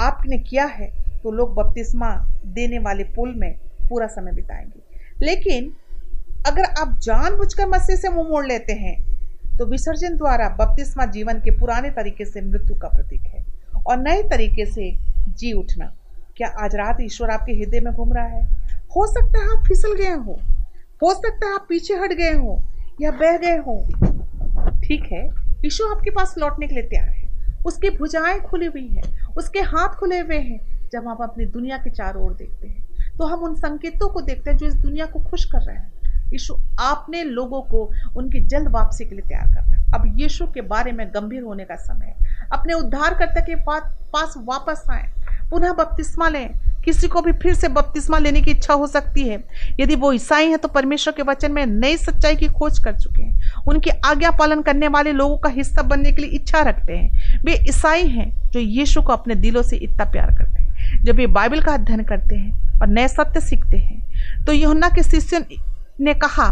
आपने 0.00 0.38
किया 0.38 0.64
है 0.64 0.90
तो 1.22 1.30
लोग 1.30 1.54
बपतिस्मा 1.54 2.10
देने 2.46 2.78
वाले 2.78 3.04
पुल 3.04 3.34
में 3.34 3.52
पूरा 3.88 4.06
समय 4.06 4.32
बिताएँगे। 4.32 5.26
लेकिन 5.26 5.72
अगर 6.46 6.64
आप 6.64 6.98
जानबूझकर 6.98 7.66
मसीह 7.66 7.96
से 7.96 8.08
मुँह 8.08 8.28
मोड़ 8.28 8.46
लेते 8.46 8.72
हैं 8.72 9.09
तो 9.60 9.66
विसर्जन 9.66 10.16
द्वारा 10.16 10.48
बपतिस्मा 10.48 11.04
जीवन 11.04 11.38
के 11.38 11.50
पुराने 11.50 11.90
तरीके 11.90 12.24
से 12.24 12.40
मृत्यु 12.40 12.76
का 12.76 12.88
प्रतीक 12.88 13.20
है। 13.20 13.44
और 13.86 13.96
नए 13.96 14.22
तरीके 14.22 14.66
से 14.66 14.98
जी 15.28 15.52
उठना। 15.52 15.94
क्या 16.36 16.48
आज 16.48 16.76
रात 16.76 16.96
ईश्वर 17.00 17.30
आपके 17.30 17.52
हृदय 17.52 17.80
में 17.80 17.94
घूम 17.94 18.12
रहा 18.12 18.24
है? 18.24 18.44
हो 18.96 19.06
सकता 19.06 19.38
है 19.38 19.58
आप 19.58 19.64
फिसल 19.66 19.94
गए 19.94 20.12
हो। 20.12 20.40
हो 21.02 21.14
सकता 21.14 21.46
है 21.46 21.54
आप 21.54 21.66
पीछे 21.68 21.94
हट 21.94 22.12
गए 22.12 22.32
हो 22.32 22.62
या 23.00 23.10
बह 23.10 23.36
गए 23.36 23.56
हो। 23.56 23.84
ठीक 24.80 25.04
है 25.12 25.30
ईश्वर 25.66 25.96
आपके 25.96 26.10
पास 26.10 26.34
लौटने 26.38 26.66
के 26.66 26.74
लिए 26.74 26.84
तैयार 26.84 27.08
है। 27.08 27.56
उसकी 27.66 27.90
भुजाएँ 27.90 28.40
खुली 28.40 28.66
हुई 28.66 28.88
हैं। 28.88 29.26
उसके 29.26 29.58
हाथ 29.58 29.88
खुले 29.88 30.20
हुए 30.20 30.38
हैं, 30.38 30.88
जब 30.92 31.06
हम 31.08 31.16
अपनी 31.16 31.44
दुनिया 31.44 31.76
के 31.76 31.90
चारों 31.90 32.24
ओर 32.24 32.34
देखते 32.34 32.68
हैं। 32.68 32.88
तो 33.18 33.24
हम 33.24 33.40
उन 33.40 33.54
संकेतों 33.54 34.08
को 34.08 34.20
देखते 34.20 34.50
हैं 34.50 34.58
जो 34.58 34.66
इस 34.66 34.74
दुनिया 34.74 35.06
को 35.06 35.20
खुश 35.20 35.44
कर 35.44 35.58
रहे 35.58 35.76
हैं। 35.76 35.92
यीशु 36.32 36.54
आपने 36.80 37.22
लोगों 37.24 37.60
को 37.62 37.90
उनकी 38.16 38.40
जल्द 38.40 38.68
वापसी 38.68 39.04
के 39.04 39.10
लिए 39.10 39.28
तैयार 39.28 39.46
कर 39.46 39.60
रहा 39.60 39.74
है। 39.74 39.84
अब 39.94 40.20
यीशु 40.20 40.46
के 40.46 40.60
बारे 40.60 40.92
में 40.92 41.06
गंभीर 41.08 41.42
होने 41.42 41.64
का 41.64 41.76
समय 41.76 42.06
है। 42.06 42.48
अपने 42.52 42.74
उद्धारकर्ता 42.74 43.40
के 43.40 43.54
पास 43.54 44.34
वापस 44.38 44.82
आए। 44.90 45.12
पुनः 45.50 45.72
बपतिस्मा 45.72 46.28
लें। 46.28 46.50
किसी 46.84 47.08
को 47.08 47.20
भी 47.20 47.32
फिर 47.32 47.54
से 47.54 47.68
बपतिस्मा 47.68 48.18
लेने 48.18 48.40
की 48.40 48.50
इच्छा 48.50 48.74
हो 48.74 48.86
सकती 48.86 49.28
है। 49.28 49.38
यदि 49.80 49.94
वो 49.94 50.12
ईसाई 50.12 50.46
हैं 50.46 50.58
तो 50.58 50.68
परमेश्वर 50.68 51.14
के 51.14 51.22
वचन 51.22 51.52
में 51.52 51.64
नई 51.66 51.96
सच्चाई 51.96 52.36
की 52.36 52.46
खोज 52.48 52.78
कर 52.78 52.98
चुके 52.98 53.22
हैं। 53.22 53.52
उनकी 53.68 53.90
आज्ञा 53.90 54.30
पालन 54.30 54.62
करने 54.62 54.88
वाले 54.88 55.12
लोगों 55.12 55.36
का 55.38 55.48
हिस्सा 55.48 55.82
बनने 55.82 56.12
के 56.12 56.22
लिए 56.22 56.30
इच्छा 56.30 56.60
रखते 56.60 56.96
हैं। 56.96 57.42
वे 57.44 57.54
ईसाई 57.68 58.06
हैं, 58.06 58.50
जो 58.50 58.60
यीशु 58.60 59.02
को 59.02 59.12
अपने 59.12 59.34
दिलों 59.34 59.62
से 59.62 59.76
इतना 59.76 60.04
प्यार 60.04 60.34
करते 60.38 60.62
हैं। 60.62 61.04
जब 61.04 61.16
वे 61.16 61.26
बाइबल 61.26 61.60
का 61.60 61.72
अध्ययन 61.72 62.02
करते 62.02 62.36
हैं 62.36 62.80
और 62.80 62.88
नए 62.88 63.08
सत्य 63.08 63.40
सीखते 63.40 63.78
हैं 63.78 64.44
तो 64.44 64.52
यहुन्ना 64.52 64.88
के 64.88 65.02
शिष्य 65.02 65.44
ने 66.00 66.14
कहा, 66.14 66.48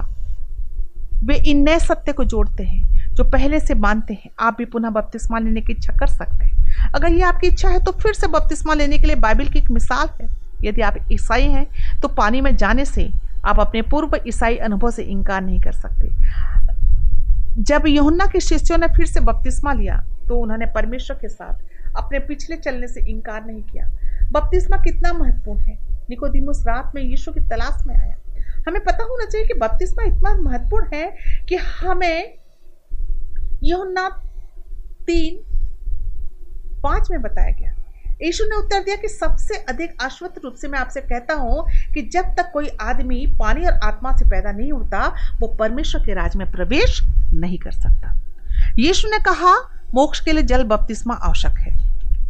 वे 1.24 1.34
इन 1.42 1.62
नए 1.62 1.78
सत्य 1.78 2.12
को 2.12 2.24
जोड़ते 2.24 2.64
हैं, 2.64 3.14
जो 3.14 3.24
पहले 3.24 3.60
से 3.60 3.74
मानते 3.74 4.14
हैं। 4.14 4.30
आप 4.40 4.56
भी 4.58 4.64
पुनः 4.64 4.90
बपतिस्मा 4.90 5.38
लेने 5.38 5.60
की 5.60 5.72
इच्छा 5.72 5.92
कर 5.92 6.06
सकते 6.06 6.46
हैं। 6.46 6.92
अगर 6.94 7.12
ये 7.12 7.22
आपकी 7.22 7.46
इच्छा 7.46 7.68
है 7.68 7.78
तो 7.84 7.92
फिर 7.92 8.12
से 8.14 8.26
बपतिस्मा 8.26 8.74
लेने 8.74 8.98
के 8.98 9.06
लिए 9.06 9.16
बाइबल 9.16 9.48
की 9.48 9.58
एक 9.58 9.70
मिसाल 9.70 10.08
है। 10.20 10.28
यदि 10.64 10.80
आप 10.80 10.96
ईसाई 11.12 11.46
हैं 11.46 11.66
तो 12.00 12.08
पानी 12.08 12.40
में 12.40 12.54
जाने 12.56 12.84
से 12.84 13.08
आप 13.44 13.60
अपने 13.60 13.82
पूर्व 13.82 14.18
ईसाई 14.26 14.56
अनुभव 14.56 14.90
से 14.90 15.02
इनकार 15.02 15.42
नहीं 15.42 15.60
कर 15.60 15.72
सकते। 15.72 17.62
जब 17.62 17.86
यहुन्ना 17.86 18.26
के 18.26 18.40
शिष्यों 18.40 18.78
ने 18.78 18.86
फिर 18.86 19.06
से 19.06 19.20
बपतिस्मा 19.20 19.72
लिया 19.72 19.96
तो 20.28 20.36
उन्होंने 20.36 20.66
परमेश्वर 20.66 21.16
के 21.16 21.28
साथ 21.28 21.96
अपने 21.96 22.18
पिछले 22.18 22.56
चलने 22.56 22.88
से 22.88 23.00
इनकार 23.10 23.44
नहीं 23.46 23.62
किया। 23.62 23.86
बपतिस्मा 24.32 24.76
कितना 24.76 25.12
महत्वपूर्ण 25.12 25.60
है? 25.60 25.78
निकोदिमुस 26.10 26.64
रात 26.66 26.92
में 26.94 27.02
यीशु 27.02 27.32
की 27.32 27.40
तलाश 27.40 27.86
में 27.86 27.94
आया। 27.94 28.16
हमें 28.68 28.84
पता 28.84 29.04
होना 29.04 29.24
चाहिए 29.24 29.46
कि 29.46 29.54
बपतिस्मा 29.54 30.04
इतना 30.04 30.34
महत्वपूर्ण 30.34 30.86
है 30.94 31.16
कि 31.48 31.56
हमें 31.56 32.38
यहुन्ना 33.62 34.08
तीन 35.06 35.44
पाँच 36.82 37.10
में 37.10 37.22
बताया 37.22 37.50
गया। 37.50 37.74
यीशु 38.22 38.44
ने 38.44 38.56
उत्तर 38.56 38.82
दिया 38.82 38.96
कि 38.96 39.08
सबसे 39.08 39.54
अधिक 39.54 40.02
आश्वत 40.02 40.34
रूप 40.44 40.54
से 40.54 40.68
मैं 40.68 40.78
आपसे 40.78 41.00
कहता 41.00 41.34
हूँ 41.34 41.66
कि 41.94 42.02
जब 42.02 42.24
तक 42.24 42.50
कोई 42.52 42.68
आदमी 42.80 43.26
पानी 43.38 43.66
और 43.66 43.72
आत्मा 43.72 44.16
से 44.16 44.24
पैदा 44.24 44.52
नहीं 44.52 44.72
होता, 44.72 45.14
वो 45.40 45.48
परमेश्वर 45.48 46.04
के 46.06 46.14
राज 46.14 46.36
में 46.36 46.50
प्रवेश 46.50 47.02
नहीं 47.32 47.58
कर 47.58 47.70
सकता। 47.70 48.14
यीशु 48.78 49.08
ने 49.08 49.18
कहा, 49.18 49.54
मोक्ष 49.94 50.20
के 50.20 50.32
लिए 50.32 50.42
जल 50.42 50.64
बपतिस्मा 50.64 51.14
आवश्यक 51.14 51.52
है। 51.52 51.74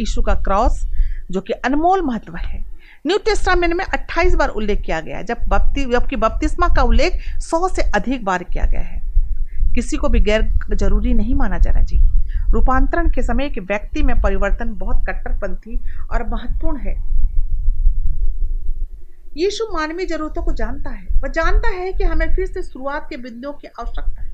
यीशु 0.00 0.22
का 0.22 0.34
क्रॉस, 0.34 0.84
जो 1.30 1.40
कि 1.40 1.52
अनमोल 1.52 2.02
महत्व 2.02 2.36
है 2.36 2.67
न्यू 3.08 3.18
टेस्टामेंट 3.18 3.74
में 3.74 3.84
28 3.84 4.34
बार 4.34 4.48
उल्लेख 4.48 4.80
किया 4.80 5.00
गया 5.00 5.18
है। 5.18 5.24
जब 5.24 5.36
बपति, 5.48 5.84
जबकि 5.84 6.16
बपतिस्मा 6.16 6.68
का 6.68 6.82
उल्लेख 6.82 7.38
100 7.40 7.68
से 7.68 7.82
अधिक 7.82 8.24
बार 8.24 8.42
किया 8.42 8.64
गया 8.64 8.80
है। 8.80 9.00
किसी 9.74 9.96
को 9.96 10.08
भी 10.08 10.20
गैर 10.20 10.42
ज़रूरी 10.74 11.14
नहीं 11.14 11.34
माना 11.34 11.58
जाना 11.58 11.82
चाहिए 11.82 12.08
रूपांतरण 12.50 13.10
के 13.10 13.22
समय 13.22 13.44
एक 13.44 13.58
व्यक्ति 13.58 14.02
में 14.02 14.20
परिवर्तन 14.20 14.68
बहुत 14.74 15.04
कट्टरपंथी 15.06 15.80
और 16.10 16.28
महत्वपूर्ण 16.28 16.78
है। 16.78 17.18
यीशु 19.36 19.64
मानवीय 19.72 20.06
जरूरतों 20.06 20.42
को 20.42 20.52
जानता 20.52 20.90
है। 20.90 21.06
वह 21.06 21.28
जानता 21.28 21.68
है 21.68 21.92
कि 21.92 22.04
हमें 22.04 22.34
फिर 22.34 22.46
से 22.46 22.62
शुरुआत 22.62 23.06
के 23.10 23.16
बिंदुओं 23.16 23.52
की 23.52 23.68
आवश्यकता 23.80 24.22
है। 24.22 24.28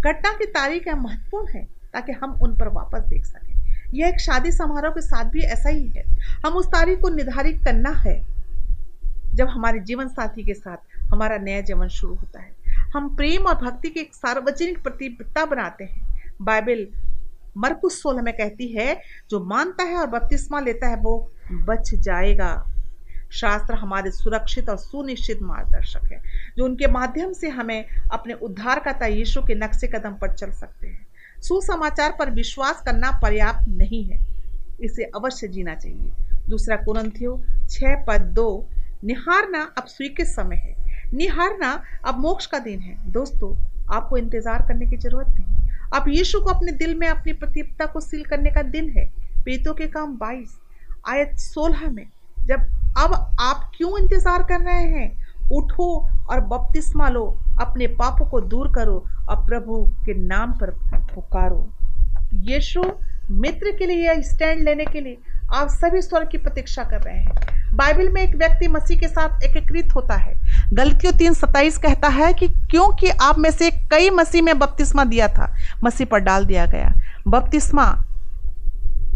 घटना 0.00 0.32
की 0.32 0.46
तारीख 0.46 0.88
महत्वपूर्ण 0.88 1.52
है, 1.52 1.64
ताकि 1.64 2.12
हम 2.12 2.30
उन 2.42 2.56
पर 2.56 2.68
वापस 2.68 3.00
देख 3.00 3.24
सकें। 3.24 3.49
यह 3.94 4.08
एक 4.08 4.20
शादी 4.20 4.52
समारोह 4.52 4.92
के 4.92 5.00
साथ 5.00 5.24
भी 5.24 5.40
ऐसा 5.40 5.68
ही 5.68 5.88
है। 5.88 6.02
हम 6.46 6.52
उस 6.52 6.66
तारीख 6.66 7.00
को 7.00 7.08
निर्धारित 7.08 7.64
करना 7.64 7.90
है, 7.90 8.26
जब 9.34 9.48
हमारे 9.48 9.80
जीवन 9.80 10.08
साथी 10.08 10.42
के 10.42 10.54
साथ 10.54 10.76
हमारा 11.12 11.38
नया 11.38 11.60
जीवन 11.60 11.88
शुरू 11.88 12.14
होता 12.14 12.40
है। 12.40 12.50
हम 12.94 13.16
प्रेम 13.16 13.42
और 13.42 13.54
भक्ति 13.54 13.88
की 13.88 14.00
एक 14.00 14.14
सार्वजनिक 14.14 14.82
प्रतिबद्धता 14.82 15.44
बनाते 15.44 15.84
हैं। 15.84 16.22
बाइबल 16.42 16.86
मरकुस 17.56 18.02
सोलह 18.02 18.22
में 18.22 18.34
कहती 18.34 18.66
है, 18.68 19.00
जो 19.30 19.44
मानता 19.44 19.84
है 19.84 19.96
और 19.96 20.06
बपतिस्मा 20.06 20.60
लेता 20.60 20.88
है, 20.88 20.96
वो 20.96 21.30
बच 21.52 21.94
जाएगा। 21.94 22.66
शास्त्र 23.32 23.74
हमारे 23.74 24.10
सुरक्षित 24.10 24.68
और 24.70 24.76
सुनिश्चित 24.76 25.42
मार्गदर्शक 25.42 26.12
है, 26.12 26.22
जो 26.56 26.64
उनके 26.64 26.86
माध्यम 26.86 27.32
से 27.32 27.48
हमें 27.48 27.84
अपने 28.12 28.34
उद्धारकर्ता 28.34 29.06
यीशु 29.06 29.42
के 29.42 29.54
नक्शे 29.54 29.86
कदम 29.86 30.14
पर 30.14 30.32
चल 30.32 30.50
सकते 30.50 30.86
हैं। 30.86 31.06
सुसमाचार 31.42 32.16
पर 32.18 32.30
विश्वास 32.30 32.82
करना 32.86 33.10
पर्याप्त 33.22 33.68
नहीं 33.68 34.04
है। 34.04 34.18
इसे 34.80 35.04
अवश्य 35.04 35.48
जीना 35.48 35.74
चाहिए। 35.74 36.10
दूसरा 36.48 36.76
कुरंथियो, 36.76 37.42
छह 37.70 38.04
पद 38.04 38.20
दो, 38.20 38.68
निहारना 39.04 39.62
अब 39.78 39.86
स्वीकृत 39.86 40.26
समय 40.26 40.56
है। 40.56 40.74
निहारना 41.14 41.82
अब 42.06 42.18
मोक्ष 42.18 42.46
का 42.46 42.58
दिन 42.58 42.80
है। 42.80 43.12
दोस्तों, 43.12 43.54
आपको 43.94 44.16
इंतज़ार 44.16 44.62
करने 44.62 44.86
की 44.86 44.96
ज़रूरत 44.96 45.28
नहीं। 45.28 45.46
अब 45.92 46.04
यीशु 46.08 46.40
को 46.40 46.50
अपने 46.50 46.72
दिल 46.72 46.94
में 46.94 47.08
अपनी 47.08 47.32
प्रतिपता 47.32 47.86
को 47.86 48.00
सील 48.00 48.24
करने 48.24 48.50
का 48.50 48.62
दिन 48.62 48.90
है। 48.90 49.04
पेतों 49.44 49.74
के 49.74 49.86
काम 49.86 50.16
22 50.18 50.58
आयत 51.08 51.36
16 51.36 51.90
में, 51.90 52.06
जब 52.46 52.60
अब 52.98 53.36
आप 53.40 53.70
क्यों 53.76 53.98
इंतज़ार 53.98 54.42
कर 54.42 54.60
रहे 54.60 54.84
हैं? 54.86 55.10
उठो 55.52 56.08
और 56.30 56.40
बपतिस्मा 56.40 57.08
लो। 57.08 57.40
अपने 57.60 57.86
पापों 57.86 58.26
को 58.26 58.40
दूर 58.40 58.68
करो 58.68 59.04
और 59.28 59.36
प्रभु 59.46 59.84
के 60.04 60.14
नाम 60.14 60.52
पर 60.52 60.70
पुकारो। 61.14 61.68
यीशु 62.34 62.82
मित्र 63.30 63.76
के 63.78 63.86
लिए 63.86 64.22
स्टैंड 64.22 64.62
लेने 64.62 64.84
के 64.84 65.00
लिए 65.00 65.18
आप 65.54 65.68
सभी 65.68 66.02
स्वर 66.02 66.24
की 66.24 66.38
प्रतीक्षा 66.38 66.84
कर 66.84 67.00
रहे 67.00 67.18
हैं। 67.18 67.76
बाइबल 67.76 68.08
में 68.08 68.22
एक 68.22 68.36
व्यक्ति 68.36 68.68
मसीह 68.68 69.00
के 69.00 69.08
साथ 69.08 69.42
एकीकृत 69.42 69.94
होता 69.94 70.14
है। 70.14 70.34
गलतियों 70.72 71.12
तीन 71.12 71.34
सत्ताईस 71.34 71.78
कहता 71.78 72.08
है 72.08 72.32
कि 72.32 72.48
क्योंकि 72.48 73.08
आप 73.08 73.38
में 73.38 73.50
से 73.50 73.70
कई 73.70 74.10
मसीह 74.10 74.42
में 74.42 74.58
बपतिस्मा 74.58 75.04
दिया 75.04 75.28
था, 75.28 75.54
मसीह 75.84 76.06
पर 76.06 76.18
डाल 76.18 76.44
दिया 76.44 76.66
गया। 76.66 76.92
बपतिस्मा 77.28 78.04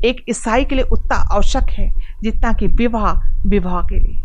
एक 0.04 0.24
ईसाई 0.28 0.64
के 0.64 0.74
लिए 0.74 0.84
उतना 0.84 1.16
आवश्यक 1.16 1.70
है, 1.70 1.92
जितना 2.22 2.52
कि 2.52 2.66
विवाह 2.66 3.32
विवाह 3.46 3.82
के 3.82 3.98
लिए। 3.98 4.23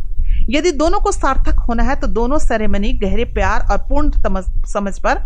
यदि 0.50 0.72
दोनों 0.74 1.00
को 1.00 1.12
सार्थक 1.12 1.60
होना 1.60 1.84
है 1.84 1.96
तो 1.96 2.08
दोनों 2.10 2.38
सेरेमनी 2.40 2.92
गहरे 3.00 3.26
प्यार 3.34 3.68
और 3.72 3.78
पूर्ण 3.90 4.34
समझ 4.68 4.98
पर 5.00 5.26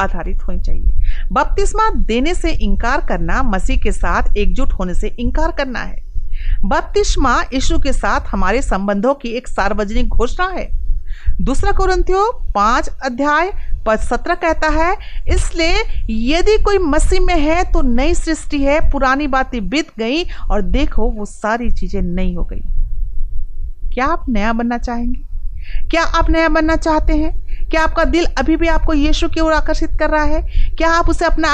आधारित 0.00 0.46
होनी 0.48 0.60
चाहिए। 0.60 1.28
बपतिस्मा 1.32 1.88
देने 1.98 2.34
से 2.34 2.50
इनकार 2.52 3.06
करना, 3.06 3.42
मसीह 3.44 3.76
के 3.76 3.92
साथ 3.92 4.36
एकजुट 4.36 4.72
होने 4.72 4.94
से 4.94 5.14
इनकार 5.20 5.52
करना 5.52 5.80
है। 5.80 6.04
बपतिस्मा 6.64 7.40
यीशु 7.44 7.78
के 7.78 7.92
साथ 7.92 8.26
हमारे 8.28 8.60
संबंधों 8.62 9.14
की 9.14 9.28
एक 9.28 9.48
सार्वजनिक 9.48 10.08
घोषणा 10.08 10.48
है। 10.48 10.68
दूसरा 11.40 11.72
कुरंथियो 11.72 12.30
पाँच 12.54 12.88
अध्याय 13.04 13.52
पद 13.86 13.98
सत्रह 14.00 14.34
कहता 14.34 14.68
है, 14.70 14.96
इसलिए 15.28 15.82
यदि 16.10 16.56
कोई 16.62 16.78
मसीह 16.78 17.20
में 17.20 17.34
है 17.36 17.62
तो 17.72 17.82
नई 17.84 18.14
सृष्टि 18.14 18.62
है, 18.62 18.78
पुरानी 18.90 19.26
बातें 19.28 19.68
बीत 19.68 19.90
गई 19.98 20.24
और 20.50 20.62
देखो, 20.62 21.10
वो 21.10 21.24
सारी 21.24 21.70
चीज़ें 21.70 22.00
नई 22.02 22.34
हो 22.34 22.44
गई। 22.44 22.62
क्या 23.96 24.06
आप 24.06 24.24
नया 24.28 24.52
बनना 24.52 24.76
चाहेंगे? 24.78 25.20
क्या 25.90 26.02
आप 26.14 26.28
नया 26.30 26.48
बनना 26.48 26.74
चाहते 26.76 27.12
हैं? 27.12 27.30
क्या 27.70 27.82
आपका 27.82 28.02
दिल 28.04 28.24
अभी 28.38 28.56
भी 28.56 28.68
आपको 28.68 28.94
यीशु 28.94 29.28
की 29.28 29.40
ओर 29.40 29.52
आकर्षित 29.52 29.96
कर 30.00 30.10
रहा 30.10 30.24
है? 30.24 30.40
क्या 30.78 30.90
आप 30.90 31.08
उसे 31.08 31.24
अपना 31.24 31.52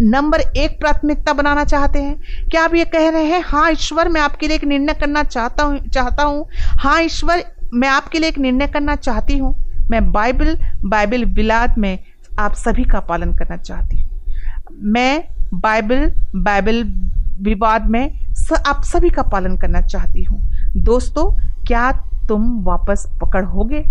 नंबर 0.00 0.40
एक 0.40 0.78
प्राथमिकता 0.80 1.32
बनाना 1.32 1.64
चाहते 1.64 2.02
हैं? 2.02 2.48
क्या 2.50 2.64
आप 2.64 2.74
ये 2.74 2.84
कह 2.84 3.08
रहे 3.10 3.24
हैं 3.24 3.42
हाँ 3.46 3.70
ईश्वर 3.70 4.08
मैं 4.08 4.20
आपके 4.20 4.48
लिए 4.48 4.56
एक 4.56 4.64
निर्णय 4.64 4.94
करना 4.94 5.22
चाहता 5.24 5.64
हूँ 5.64 5.78
चाहता 5.88 6.22
हूँ। 6.22 6.46
हाँ 6.80 7.00
ईश्वर 7.02 7.44
मैं 7.74 7.88
आपके 7.88 8.18
लिए 8.18 8.28
एक 8.28 8.38
निर्णय 8.38 8.66
करना 8.68 8.96
चाहती 8.96 9.38
हूँ। 9.38 9.54
मैं 9.90 10.12
बाइबल 10.12 10.58
बाइबल 10.86 11.24
विलाद 11.34 11.78
में 11.78 11.98
आप 12.38 12.54
सभी 12.54 12.84
का 12.84 13.00
पालन 13.00 13.36
करना 13.36 13.56
चाहती 13.56 14.00
हूँ। 14.00 14.80
मैं 14.92 15.24
बाइबल 15.54 16.10
बाइबल 16.34 16.84
विवाद 17.42 17.90
में 17.90 18.34
स, 18.34 18.52
आप 18.66 18.82
सभी 18.84 19.10
का 19.10 19.22
पालन 19.22 19.56
करना 19.56 19.80
चाहती 19.80 20.22
हूँ। 20.22 20.42
दोस्तों 20.76 21.32
क्या 21.66 21.90
तुम 22.28 22.62
वापस 22.64 23.06
पकड़ोगे 23.20 23.84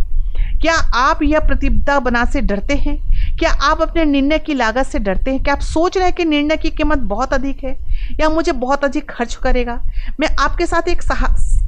क्या 0.62 0.74
आप 0.96 1.22
यह 1.24 1.40
प्रतिबद्धता 1.40 2.00
बना 2.00 2.24
से 2.26 2.42
डरते 2.42 2.76
हैं? 2.76 2.96
क्या 3.38 3.52
आप 3.64 3.82
अपने 3.82 4.06
निर्णय 4.06 4.40
की 4.40 4.54
लागत 4.54 4.86
से 4.86 5.00
डरते 5.00 5.32
हैं? 5.32 5.44
क्या 5.44 5.54
आप 5.54 5.60
सोच 5.60 5.98
रहे 5.98 6.06
हैं 6.06 6.16
कि 6.16 6.26
निर्णय 6.26 6.58
की 6.58 6.70
कीमत 6.70 6.98
बहुत 6.98 7.34
अधिक 7.34 7.64
है 7.64 7.76
या 8.20 8.30
मुझे 8.30 8.52
बहुत 8.52 8.84
अधिक 8.84 9.10
खर्च 9.10 9.36
करेगा? 9.36 9.80
मैं 10.20 10.30
आपके 10.40 10.66
साथ 10.66 10.88
एक 10.88 11.02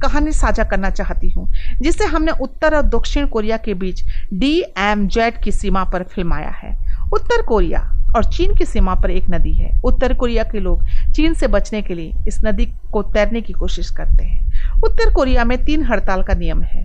कहानी 0.02 0.32
साझा 0.32 0.64
करना 0.64 0.90
चाहती 0.90 1.28
हूँ 1.30 1.48
जिसे 1.82 2.04
हमने 2.04 2.32
उत्तर 2.40 2.76
और 2.76 2.82
दक्षिण 2.82 3.26
कोरिया 3.26 3.56
के 3.56 3.74
बीच 3.74 4.02
डी 4.32 4.58
एम 4.78 5.06
जेड 5.08 5.42
की 5.42 5.52
सीमा 5.52 5.84
पर 5.84 6.02
फिल्माया 6.02 6.50
है। 6.50 6.74
उत्तर 7.12 7.42
कोरिया। 7.42 7.92
और 8.08 8.24
चीन 8.26 8.54
की 8.54 8.64
सीमा 8.64 8.94
पर 8.94 9.10
एक 9.10 9.24
नदी 9.30 9.52
है। 9.52 9.70
उत्तर 9.84 10.14
कोरिया 10.14 10.44
के 10.44 10.60
लोग 10.60 10.84
चीन 11.14 11.34
से 11.34 11.46
बचने 11.48 11.82
के 11.82 11.94
लिए 11.94 12.12
इस 12.28 12.40
नदी 12.44 12.66
को 12.92 13.02
तैरने 13.04 13.40
की 13.42 13.52
कोशिश 13.52 13.90
करते 13.90 14.24
हैं। 14.24 14.80
उत्तर 14.84 15.12
कोरिया 15.14 15.44
में 15.44 15.58
तीन 15.64 15.84
हड़ताल 15.84 16.22
का 16.22 16.34
नियम 16.34 16.62
है। 16.62 16.84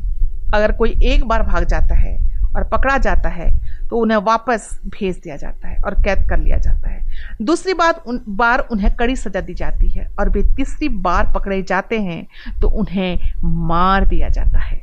अगर 0.53 0.71
कोई 0.71 0.97
एक 1.05 1.23
बार 1.25 1.43
भाग 1.43 1.65
जाता 1.65 1.95
है 1.95 2.15
और 2.47 2.63
पकड़ा 2.69 2.97
जाता 2.99 3.29
है 3.29 3.49
तो 3.89 3.97
उन्हें 3.97 4.17
वापस 4.19 4.69
भेज 4.87 5.17
दिया 5.17 5.35
जाता 5.37 5.67
है 5.67 5.77
और 5.77 5.93
कैद 6.03 6.27
कर 6.29 6.39
लिया 6.39 6.57
जाता 6.57 6.89
है। 6.89 6.99
दूसरी 7.41 7.73
बात, 7.73 8.03
उन, 8.07 8.19
बार 8.29 8.59
उन्हें 8.71 8.95
कड़ी 8.95 9.15
सजा 9.15 9.41
दी 9.41 9.53
जाती 9.53 9.89
है 9.89 10.07
और 10.19 10.29
वे 10.29 10.43
तीसरी 10.55 10.89
बार 10.99 11.31
पकड़े 11.35 11.61
जाते 11.63 11.99
हैं 11.99 12.25
तो 12.61 12.67
उन्हें 12.69 13.31
मार 13.43 14.07
दिया 14.07 14.29
जाता 14.29 14.59
है। 14.59 14.81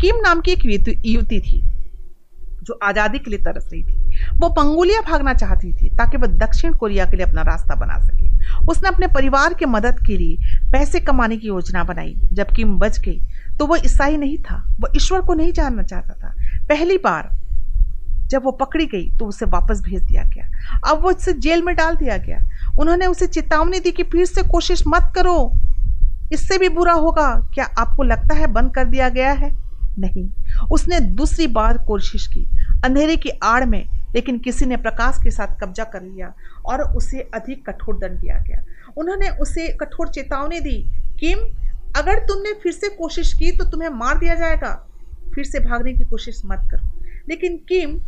किम 0.00 0.16
नाम 0.18 0.40
की 0.40 0.52
एक 0.52 0.66
युवती 1.06 1.40
थी, 1.40 1.60
जो 2.62 2.78
आज़ादी 2.82 3.18
के 3.18 3.30
लिए 3.30 3.40
तरस 3.40 3.68
रही 3.72 3.82
थी। 3.82 3.99
वो 4.34 4.48
पंगुलिया 4.48 5.00
भागना 5.00 5.34
चाहती 5.34 5.72
थी 5.72 5.88
ताकि 5.88 6.16
वह 6.16 6.26
दक्षिण 6.26 6.72
कोरिया 6.72 7.04
के 7.04 7.16
लिए 7.16 7.26
अपना 7.26 7.42
रास्ता 7.42 7.74
बना 7.74 7.98
सके। 7.98 8.30
उसने 8.68 8.88
अपने 8.88 9.06
परिवार 9.06 9.54
के 9.54 9.66
मदद 9.66 9.98
के 10.06 10.16
लिए 10.16 10.36
पैसे 10.72 11.00
कमाने 11.00 11.36
की 11.36 11.48
योजना 11.48 11.84
बनाई 11.84 12.14
जब 12.32 12.46
किम 12.46 12.78
बच 12.78 12.98
गई। 13.00 13.20
तो 13.58 13.66
वह 13.66 13.78
ईसाई 13.84 14.16
नहीं 14.16 14.38
था, 14.38 14.76
वह 14.80 14.88
ईश्वर 14.96 15.20
को 15.20 15.34
नहीं 15.34 15.52
जानना 15.52 15.82
चाहता 15.82 16.14
था। 16.14 16.34
पहली 16.68 16.98
बार 16.98 17.30
जब 18.26 18.44
वो 18.44 18.50
पकड़ी 18.50 18.86
गई 18.86 19.10
तो 19.18 19.26
उसे 19.26 19.46
वापस 19.46 19.80
भेज 19.80 20.02
दिया 20.02 20.22
गया। 20.22 20.44
अब 20.90 21.02
वो 21.02 21.10
उसे 21.10 21.32
जेल 21.32 21.62
में 21.62 21.76
डाल 21.76 21.96
दिया 21.96 22.16
गया। 22.16 22.38
उन्होंने 22.80 23.06
उसे 23.06 23.26
चेतावनी 23.26 23.80
दी 23.80 23.90
कि 23.90 24.02
फिर 24.02 24.24
से 24.24 24.42
कोशिश 24.42 24.82
मत 24.88 25.12
करो। 25.14 25.52
इससे 26.32 26.58
भी 26.58 26.68
बुरा 26.68 26.92
होगा। 26.92 27.50
क्या 27.54 27.64
आपको 27.78 28.02
लगता 28.02 28.34
है 28.34 28.46
बंद 28.46 28.74
कर 28.74 28.84
दिया 28.84 29.08
गया 29.08 29.32
है? 29.32 29.52
नहीं। 29.98 30.28
उसने 30.72 31.00
दूसरी 31.00 31.46
बार 31.46 31.78
कोशिश 31.78 32.26
की। 32.26 32.46
अंधेरे 32.84 33.16
की 33.16 33.28
आड़ 33.28 33.64
में 33.64 33.99
लेकिन 34.14 34.38
किसी 34.38 34.66
ने 34.66 34.76
प्रकाश 34.76 35.18
के 35.22 35.30
साथ 35.30 35.60
कब्जा 35.60 35.84
कर 35.84 36.02
लिया 36.02 36.32
और 36.66 36.82
उसे 36.96 37.20
अधिक 37.34 37.70
कठोर 37.70 37.98
दंड 37.98 38.20
दिया 38.20 38.38
गया। 38.38 38.64
उन्होंने 38.96 39.28
उसे 39.38 39.68
कठोर 39.68 40.08
चेतावनी 40.08 40.60
दी 40.60 40.78
किम 41.20 41.38
अगर 41.96 42.18
तुमने 42.18 42.52
फिर 42.52 42.72
से 42.72 42.88
कोशिश 42.88 43.32
की 43.32 43.50
तो 43.52 43.64
तुम्हें 43.64 43.88
मार 43.88 44.18
दिया 44.18 44.34
जाएगा। 44.34 44.72
फिर 45.34 45.44
से 45.44 45.60
भागने 45.60 45.92
की 45.92 46.04
कोशिश 46.04 46.42
मत 46.44 46.68
करो। 46.70 47.02
लेकिन 47.28 47.56
किम 47.68 47.98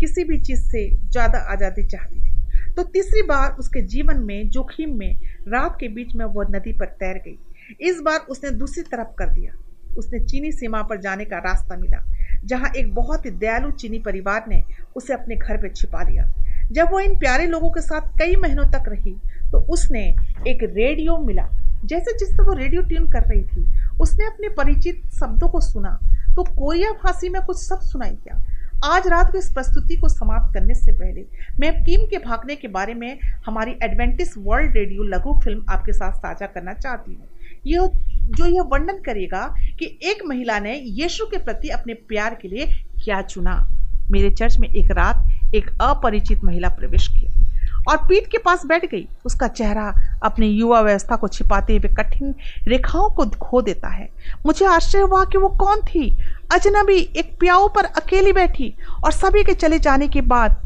किसी 0.00 0.24
भी 0.24 0.38
चीज़ 0.40 0.60
से 0.60 0.88
ज़्यादा 0.90 1.38
आज़ादी 1.52 1.82
चाहती 1.82 2.20
थी। 2.20 2.74
तो 2.74 2.82
तीसरी 2.82 3.22
बार 3.22 3.56
उसके 3.58 3.80
जीवन 3.82 4.16
में, 4.16 4.50
जोखिम 4.50 4.96
में, 4.98 5.20
रात 5.48 5.76
के 5.80 5.88
बीच 5.88 6.14
में 6.14 6.24
वह 6.24 6.46
नदी 6.50 6.72
पर 6.72 6.86
तैर 7.00 7.22
गई। 7.26 7.38
इस 7.80 8.00
बार 8.00 8.18
उसने 8.30 8.50
दूसरी 8.50 8.82
तरफ़ 8.82 9.14
कर 9.18 9.30
दिया। 9.30 9.52
उसने 9.98 10.20
चीनी 10.20 10.52
सीमा 10.52 10.82
पर 10.82 11.00
जाने 11.00 11.24
का 11.24 11.38
रास्ता 11.38 11.76
मिला। 11.76 11.98
जहाँ 12.44 12.70
एक 12.76 12.94
बहुत 12.94 13.26
ही 13.26 13.30
दयालु 13.32 13.70
चीनी 13.72 13.98
परिवार 14.00 14.44
ने 14.48 14.62
उसे 14.96 15.12
अपने 15.12 15.36
घर 15.36 15.56
पर 15.56 15.72
छिपा 15.72 16.02
लिया 16.02 16.30
जब 16.72 16.88
वो 16.92 17.00
इन 17.00 17.18
प्यारे 17.18 17.46
लोगों 17.46 17.70
के 17.70 17.80
साथ 17.80 18.16
कई 18.18 18.36
महीनों 18.36 18.64
तक 18.72 18.88
रही 18.88 19.12
तो 19.52 19.58
उसने 19.68 20.06
एक 20.48 20.62
रेडियो 20.64 21.16
मिला। 21.18 21.48
जैसे 21.84 22.12
जिससे 22.18 22.42
वो 22.42 22.52
रेडियो 22.54 22.82
ट्यून 22.82 23.08
कर 23.10 23.22
रही 23.22 23.42
थी, 23.44 23.66
उसने 24.00 24.26
अपने 24.26 24.48
परिचित 24.54 25.02
शब्दों 25.12 25.48
को 25.48 25.60
सुना 25.60 25.98
तो 26.36 26.42
कोरिया 26.50 26.92
फांसी 27.02 27.28
में 27.28 27.40
कुछ 27.42 27.58
शब्द 27.58 27.82
सुनाई 27.82 28.10
दिया। 28.10 28.42
आज 28.84 29.06
रात 29.08 29.30
को 29.32 29.38
इस 29.38 29.50
प्रस्तुति 29.54 29.96
को 29.96 30.08
समाप्त 30.08 30.54
करने 30.54 30.74
से 30.74 30.92
पहले, 30.92 31.24
मैं 31.60 31.72
किम 31.84 32.06
के 32.10 32.18
भागने 32.18 32.56
के 32.56 32.68
बारे 32.68 32.94
में 32.94 33.18
हमारी 33.46 33.76
एडवेंटिस 33.82 34.34
वर्ल्ड 34.38 34.76
रेडियो 34.76 35.02
लघु 35.06 35.34
फ़िल्म 35.40 35.64
आपके 35.70 35.92
साथ 35.92 36.12
साझा 36.14 36.46
करना 36.46 36.72
चाहती 36.74 37.14
हूँ। 37.14 37.28
यह, 37.66 37.86
जो 38.28 38.46
यह 38.46 38.62
वर्णन 38.62 38.98
करेगा 39.02 39.44
कि 39.82 39.98
एक 40.02 40.22
महिला 40.26 40.58
ने 40.58 40.74
यीशु 40.76 41.24
के 41.26 41.38
प्रति 41.38 41.68
अपने 41.68 41.94
प्यार 42.08 42.34
के 42.42 42.48
लिए 42.48 42.66
क्या 43.04 43.20
चुना। 43.22 43.54
मेरे 44.10 44.30
चर्च 44.30 44.56
में 44.58 44.68
एक 44.68 44.90
रात 44.90 45.54
एक 45.54 45.70
अपरिचित 45.80 46.44
महिला 46.44 46.68
प्रवेश 46.68 47.08
किया 47.08 47.30
और 47.88 47.96
पीठ 47.98 48.26
के 48.26 48.38
पास 48.38 48.64
बैठ 48.66 48.84
गई। 48.84 49.06
उसका 49.24 49.48
चेहरा 49.48 49.86
अपनी 50.22 50.46
युवा 50.46 50.80
व्यवस्था 50.80 51.16
को 51.16 51.28
छिपाते 51.28 51.76
हुए 51.76 51.94
कठिन 51.94 52.34
रेखाओं 52.68 53.10
को 53.10 53.26
खो 53.40 53.62
देता 53.62 53.88
है। 53.88 54.08
मुझे 54.46 54.66
आश्चर्य 54.66 55.02
हुआ 55.02 55.24
कि 55.24 55.38
वो 55.38 55.48
कौन 55.48 55.80
थी। 55.80 56.10
अजनबी 56.52 56.98
एक 57.16 57.36
प्याऊ 57.40 57.68
पर 57.68 57.84
अकेली 57.84 58.32
बैठी 58.32 58.74
और 59.04 59.12
सभी 59.12 59.44
के 59.44 59.54
चले 59.54 59.78
जाने 59.78 60.08
के 60.08 60.20
बाद 60.20 60.56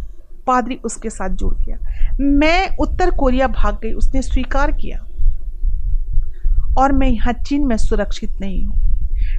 पादरी 0.46 0.74
उसके 0.84 1.10
साथ 1.10 1.28
जुड़ 1.28 1.54
गया। 1.54 1.78
मैं 2.20 2.76
उत्तर 2.76 3.10
कोरिया 3.10 3.48
भाग 3.48 3.78
गई। 3.82 3.92
उसने 3.92 4.22
स्वीकार 4.22 4.72
किया। 4.72 5.04
और 6.78 6.92
मैं 6.92 7.08
यहाँ 7.08 7.32
चीन 7.32 7.66
में 7.66 7.76
सुरक्षित 7.76 8.40
नहीं 8.40 8.64
हूँ। 8.66 8.86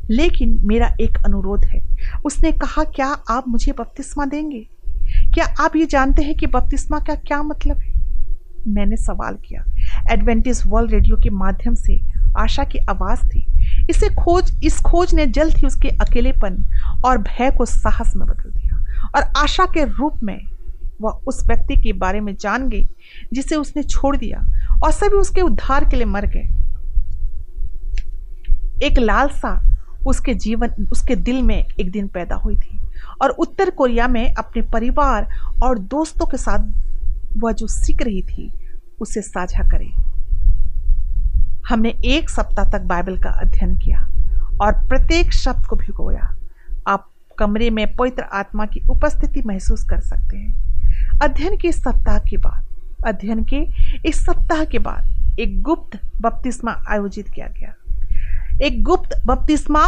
लेकिन 0.10 0.60
मेरा 0.64 0.95
एक 1.01 1.18
अनुरोध 1.26 1.66
है। 1.66 1.82
उसने 2.26 2.51
कहा, 2.51 2.84
क्या 2.84 3.08
आप 3.08 3.47
मुझे 3.47 3.72
बपतिस्मा 3.72 4.26
देंगे? 4.26 4.68
क्या 5.34 5.45
आप 5.60 5.76
ये 5.76 5.86
जानते 5.86 6.22
हैं 6.22 6.36
कि 6.36 6.47
बपतिस्मा 6.47 6.99
का 6.99 7.16
क्या 7.16 7.43
मतलब 7.43 7.78
है? 7.78 7.93
मैंने 8.68 8.97
सवाल 8.97 9.36
किया। 9.36 9.64
एडवेंटिस 10.12 10.66
वर्ल्ड 10.68 10.91
रेडियो 10.91 11.16
के 11.16 11.30
माध्यम 11.30 11.76
से 11.76 11.99
आशा 12.38 12.64
की 12.64 12.80
आवाज़ 12.80 13.28
थी। 13.28 13.45
इसे 13.89 14.10
खोज, 14.10 14.60
इस 14.64 14.80
खोज 14.80 15.14
ने 15.16 15.26
जल्द 15.28 15.58
ही 15.58 15.68
उसके 15.68 15.89
अकेलेपन 15.89 16.64
और 17.05 17.18
भय 17.18 17.51
को 17.51 17.66
साहस 17.66 18.16
में 18.16 18.28
बदल 18.28 18.49
दिया 18.49 18.76
और 19.16 19.24
आशा 19.38 19.66
के 19.66 19.84
रूप 19.84 20.24
में 20.24 20.39
वह 21.01 21.12
उस 21.28 21.47
व्यक्ति 21.47 21.76
के 21.76 21.93
बारे 21.93 22.20
में 22.20 22.36
जान 22.36 22.70
गई, 22.70 22.89
जिसे 23.34 23.55
उसने 23.55 23.84
छोड़ 23.84 24.18
दिया 24.18 24.39
और 24.84 24.91
सभी 24.91 25.18
उसके 25.18 25.41
उद्धार 25.41 25.89
के 25.89 25.95
लिए 25.95 26.05
मर 26.05 26.26
गए। 26.26 26.47
एक 28.84 28.99
लालसा 28.99 29.76
उसके 30.08 30.34
जीवन, 30.34 30.88
उसके 30.91 31.16
दिल 31.16 31.41
में 31.41 31.66
एक 31.80 31.91
दिन 31.91 32.08
पैदा 32.08 32.36
हुई 32.36 32.55
थी। 32.55 32.80
और 33.22 33.30
उत्तर 33.30 33.70
कोरिया 33.70 34.08
में 34.08 34.34
अपने 34.34 34.62
परिवार 34.62 35.28
और 35.64 35.80
दोस्तों 35.80 36.26
के 36.26 36.38
साथ 36.38 36.72
वह 37.38 37.51
जो 37.51 37.68
सीख 37.68 38.01
रही 38.01 38.22
थी, 38.22 38.51
उसे 39.01 39.22
साझा 39.22 39.64
करें। 39.70 39.91
हमने 41.70 41.89
एक 42.05 42.30
सप्ताह 42.30 42.70
तक 42.70 42.82
बाइबल 42.82 43.18
का 43.18 43.30
अध्ययन 43.30 43.76
किया 43.76 44.08
और 44.62 44.88
प्रत्येक 44.88 45.34
शब्द 45.34 45.66
को 45.66 45.76
भिगोया। 45.76 46.36
आप 46.88 47.10
कमरे 47.39 47.70
में 47.70 47.95
पवित्र 47.95 48.24
आत्मा 48.24 48.66
की 48.66 48.80
उपस्थिति 48.89 49.41
महसूस 49.41 49.84
कर 49.84 49.99
सकते 49.99 50.38
हैं। 50.38 50.68
अध्ययन 51.24 51.58
के 51.58 51.72
सप्ताह 51.72 52.20
के 52.20 52.38
बाद, 52.38 52.66
अध्ययन 53.08 53.43
के 53.43 53.60
इस 54.10 54.26
सप्ताह 54.26 54.64
के 54.64 54.80
बाद 54.80 55.18
एक 55.39 55.62
गुप्त 55.62 55.99
बपतिस्मा 56.22 56.84
आयोजित 56.89 57.30
किया 57.30 57.47
गया। 57.47 57.74
एक 58.64 58.84
गुप्त 58.84 59.10
बपतिस्मा 59.26 59.82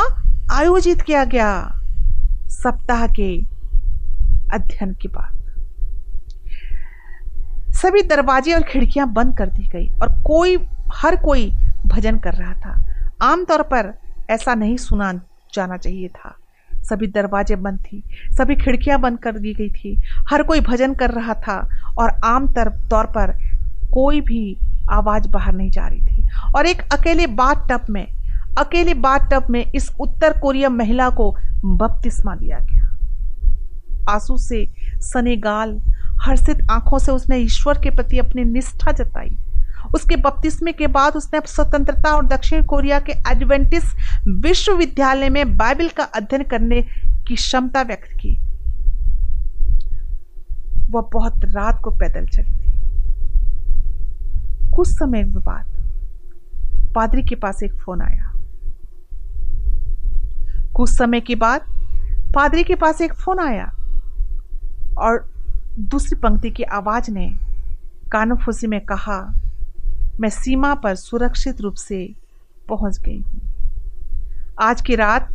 आयोजित 0.52 1.02
किया 1.02 1.24
गया 1.26 1.52
सप्ताह 2.48 3.06
के 3.08 3.30
अध्ययन 4.54 4.94
के 4.94 5.08
बाद। 5.08 5.38
सभी 7.74 8.02
दरवाजे 8.02 8.54
और 8.54 8.64
खिड़कियाँ 8.64 9.08
बंद 9.14 9.38
कर 9.38 9.50
दी 9.50 9.68
गई 9.68 9.88
और 10.02 10.10
कोई, 10.24 10.58
हर 10.94 11.16
कोई 11.16 11.50
भजन 11.86 12.18
कर 12.18 12.34
रहा 12.34 12.54
था। 12.54 12.84
आमतौर 13.22 13.62
पर 13.64 13.94
ऐसा 14.30 14.56
नहीं 14.56 14.78
सुना 14.78 15.12
जाना 15.54 15.78
चाहिए 15.78 16.08
था। 16.08 16.36
सभी 16.84 17.08
दरवाजे 17.08 17.56
बंद 17.56 17.80
थी, 17.80 18.04
सभी 18.32 18.56
खिड़कियाँ 18.56 19.00
बंद 19.00 19.20
कर 19.20 19.40
दी 19.40 19.54
गई 19.54 19.70
थी, 19.70 19.98
हर 20.30 20.44
कोई 20.44 20.62
भजन 20.62 20.94
कर 20.94 21.12
रहा 21.12 21.34
था 21.48 21.58
और 21.98 22.10
आम 22.26 22.48
तौर 22.54 23.06
पर 23.08 23.38
कोई 23.94 24.22
भी 24.22 24.58
आवाज़ 24.92 25.28
बाहर 25.28 25.54
नहीं 25.54 25.72
जा 25.72 25.88
रही 25.88 26.02
थी। 26.02 26.30
और 26.56 26.66
एक 26.66 26.82
अकेले 26.94 27.28
बाथ 27.28 27.68
टब 27.70 27.86
में 27.90 28.19
अकेले 28.60 28.94
बाथ 28.94 29.30
टब 29.32 29.48
में 29.50 29.72
इस 29.76 29.92
उत्तर 30.00 30.40
कोरिया 30.40 30.70
महिला 30.70 31.10
को 31.10 31.36
बपतिस्मा 31.66 32.36
दिया 32.36 32.58
गया। 32.60 32.86
आँसू 34.10 34.38
से 34.38 34.66
सने 35.02 35.36
गाल, 35.38 35.80
हर्षित 36.22 36.68
आँखों 36.72 37.00
से 37.00 37.12
उसने 37.12 37.38
ईश्वर 37.38 37.78
के 37.78 37.90
प्रति 37.90 38.20
अपनी 38.20 38.44
निष्ठा 38.44 38.92
जताई। 38.92 39.38
उसके 39.96 40.16
बपतिस्मे 40.16 40.72
के 40.72 40.88
बाद 40.88 41.14
उसने 41.14 41.40
स्वतंत्रता 41.46 42.16
और 42.16 42.26
दक्षिण 42.26 42.64
कोरिया 42.64 43.00
के 43.00 43.12
एडवेंटिस 43.12 43.84
विश्वविद्यालय 44.28 45.30
में 45.30 45.58
बाइबल 45.58 45.88
का 45.88 46.04
अध्ययन 46.04 46.44
करने 46.44 46.82
की 47.28 47.36
क्षमता 47.36 47.82
व्यक्त 47.82 48.18
की। 48.18 48.38
वह 50.90 51.10
बहुत 51.14 51.46
रात 51.46 51.82
को 51.84 51.92
पैदल 51.92 52.26
चली 52.26 52.54
थी। 52.54 52.80
कुछ 54.72 54.88
समय 54.88 55.24
बाद 55.24 55.66
पादरी 56.96 57.24
के 57.24 57.36
पास 57.36 57.64
एक 57.64 57.74
फ़ोन 57.74 58.02
आया। 58.02 58.29
कुछ 60.80 60.90
समय 60.90 61.20
के 61.20 61.36
बाद 61.36 61.62
पादरी 62.36 62.64
के 62.64 62.76
पास 62.76 63.02
एक 63.02 63.14
फ़ोन 63.14 63.40
आया 63.40 63.66
और 64.98 65.34
दूसरी 65.80 66.16
पंक्ति 66.16 66.50
की 66.50 66.64
आवाज़ 66.64 67.12
ने 67.12 67.30
कानफूसी 68.12 68.68
में 68.68 68.80
कहा, 68.86 69.18
मैं 70.20 70.30
सीमा 70.30 70.74
पर 70.76 70.96
सुरक्षित 70.96 71.62
रूप 71.62 71.74
से 71.74 72.16
पहुँच 72.70 73.00
गई 73.00 73.20
हूँ। 73.20 73.42
आज 74.62 74.82
की 74.82 74.96
रात 74.96 75.30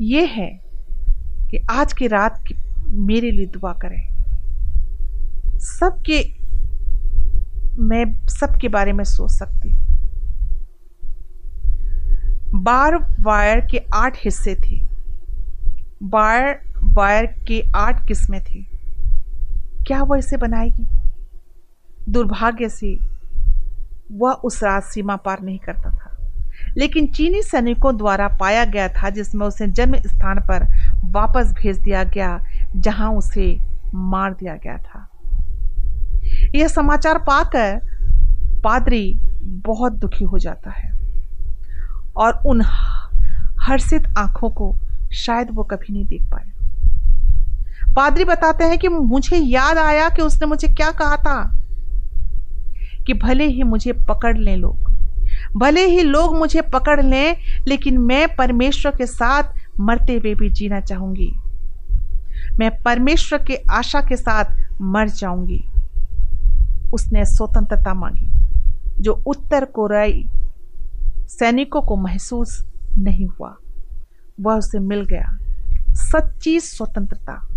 यह 0.00 0.26
है 0.26 0.50
कि 1.50 1.66
आज 1.70 1.92
की 1.92 2.06
रात 2.06 2.44
की 2.46 2.54
मेरे 2.88 3.30
लिए 3.30 3.46
दुआ 3.46 3.72
करें। 3.72 4.02
सबके, 5.58 6.20
मैं 7.78 8.28
सबके 8.28 8.68
बारे 8.68 8.92
में 8.92 9.04
सोच 9.04 9.30
सकती 9.30 9.70
हूँ। 9.70 9.83
बार 12.64 13.16
वायर 13.20 13.60
के 13.60 13.80
आठ 13.94 14.16
हिस्से 14.24 14.54
थे। 14.54 14.86
बार 16.02 16.60
वायर 16.82 17.26
के 17.26 17.64
आठ 17.76 18.06
किस्में 18.06 18.44
थी। 18.44 18.66
क्या 19.86 20.02
वह 20.02 20.18
इसे 20.18 20.36
बनाएगी? 20.36 20.86
दुर्भाग्य 22.08 22.68
से 22.68 22.98
वह 24.12 24.32
उस 24.32 24.62
रात 24.62 24.82
सीमा 24.82 25.16
पार 25.16 25.42
नहीं 25.42 25.58
करता 25.58 25.90
था। 25.90 26.32
लेकिन 26.76 27.06
चीनी 27.06 27.42
सैनिकों 27.42 27.96
द्वारा 27.96 28.28
पाया 28.28 28.64
गया 28.64 28.88
था, 28.88 29.10
जिसमें 29.10 29.46
उसे 29.46 29.66
जन्म 29.66 29.96
स्थान 29.96 30.40
पर 30.40 30.66
वापस 31.04 31.52
भेज 31.52 31.78
दिया 31.78 32.04
गया, 32.04 32.44
जहाँ 32.76 33.12
उसे 33.12 33.58
मार 33.94 34.32
दिया 34.32 34.54
गया 34.54 34.78
था। 34.78 35.08
यह 36.54 36.68
समाचार 36.68 37.18
पाकर 37.18 37.80
पादरी 38.64 39.18
बहुत 39.42 39.92
दुखी 39.92 40.24
हो 40.24 40.38
जाता 40.38 40.70
है। 40.70 41.03
और 42.16 42.42
उन 42.46 42.62
हर्षित 43.60 44.06
आँखों 44.18 44.50
को 44.50 44.74
शायद 45.12 45.48
वो 45.50 45.62
कभी 45.62 45.92
नहीं 45.92 46.04
देख 46.04 46.22
पाए 46.22 46.50
पादरी 47.94 48.24
बताते 48.24 48.64
हैं 48.64 48.78
कि 48.78 48.88
मुझे 48.88 49.36
याद 49.36 49.78
आया 49.78 50.08
कि 50.08 50.22
उसने 50.22 50.46
मुझे 50.46 50.68
क्या 50.68 50.90
कहा 50.90 51.16
था 51.16 51.60
कि 53.06 53.14
भले 53.14 53.44
ही 53.44 53.62
मुझे 53.62 53.92
पकड़ 53.92 54.36
लें 54.38 54.56
लोग, 54.56 54.92
भले 55.56 55.84
ही 55.86 56.02
लोग 56.02 56.36
मुझे 56.36 56.60
पकड़ 56.60 57.02
लें, 57.02 57.36
लेकिन 57.68 57.98
मैं 57.98 58.36
परमेश्वर 58.36 58.96
के 58.96 59.06
साथ 59.06 59.42
मरते 59.80 60.14
हुए 60.14 60.34
भी 60.34 60.50
जीना 60.50 60.80
चाहूँगी। 60.80 61.32
मैं 62.58 62.70
परमेश्वर 62.82 63.42
के 63.42 63.54
आशा 63.70 64.00
के 64.00 64.16
साथ 64.16 64.44
मर 64.80 65.08
जाऊँगी। 65.08 65.64
उसने 66.92 67.24
स्वतंत्रता 67.24 67.94
मांगी, 67.94 68.28
जो 69.02 69.22
उत्तर 69.26 69.64
कोरियाई 69.64 70.26
सैनिकों 71.28 71.82
को 71.82 71.96
महसूस 71.96 72.66
नहीं 72.98 73.26
हुआ। 73.26 73.56
वह 74.40 74.54
उसे 74.54 74.78
मिल 74.78 75.04
गया। 75.04 75.38
सच्ची 75.90 76.60
स्वतंत्रता। 76.60 77.48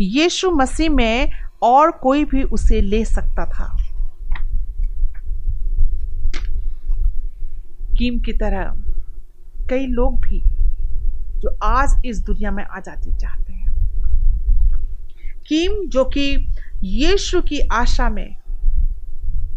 यीशु 0.00 0.50
मसीह 0.50 0.90
में 0.90 1.32
और 1.62 1.90
कोई 1.90 2.24
भी 2.24 2.42
उसे 2.42 2.80
ले 2.80 3.04
सकता 3.04 3.46
था। 3.46 3.76
कीम 7.98 8.20
की 8.20 8.32
तरह 8.32 8.72
कई 9.70 9.86
लोग 9.86 10.20
भी 10.20 10.42
जो 11.40 11.58
आज 11.62 12.02
इस 12.04 12.20
दुनिया 12.20 12.50
में 12.50 12.64
आ 12.64 12.80
जाते 12.80 13.16
चाहते 13.18 13.52
हैं। 13.52 13.74
कीम 15.46 15.88
जो 15.88 16.04
कि 16.04 16.48
यीशु 16.82 17.40
की 17.40 17.60
आशा 17.60 18.08
में 18.08 18.36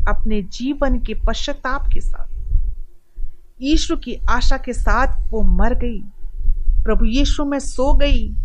अपने 0.07 0.41
जीवन 0.41 0.99
के 0.99 1.13
पश्चाताप 1.13 1.89
के 1.93 2.01
साथ 2.01 2.36
यीशु 3.61 3.95
की 3.95 4.17
आशा 4.29 4.57
के 4.57 4.73
साथ 4.73 5.07
वो 5.31 5.41
मर 5.41 5.73
गई। 5.73 6.03
प्रभु 6.83 7.05
यीशु 7.05 7.45
में 7.45 7.59
सो 7.59 7.93
गई। 7.93 8.35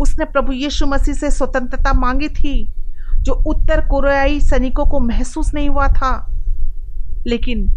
उसने 0.00 0.24
प्रभु 0.24 0.52
यीशु 0.52 0.86
मसीह 0.86 1.14
से 1.14 1.30
स्वतंत्रता 1.30 1.92
मांगी 1.92 2.28
थी, 2.28 2.72
जो 3.20 3.32
उत्तर 3.32 3.80
कोरियाई 3.80 4.40
सैनिकों 4.40 4.86
को 4.86 5.00
महसूस 5.00 5.54
नहीं 5.54 5.68
हुआ 5.68 5.88
था, 5.88 6.32
लेकिन 7.26 7.68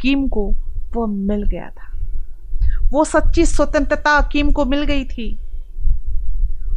किम 0.00 0.28
को 0.28 0.54
वो 0.94 1.06
मिल 1.06 1.42
गया 1.42 1.70
था। 1.70 1.98
वो 2.92 3.04
सच्ची 3.04 3.46
स्वतंत्रता 3.46 4.28
किम 4.32 4.50
को 4.50 4.64
मिल 4.64 4.82
गई 4.82 5.04
थी। 5.04 5.38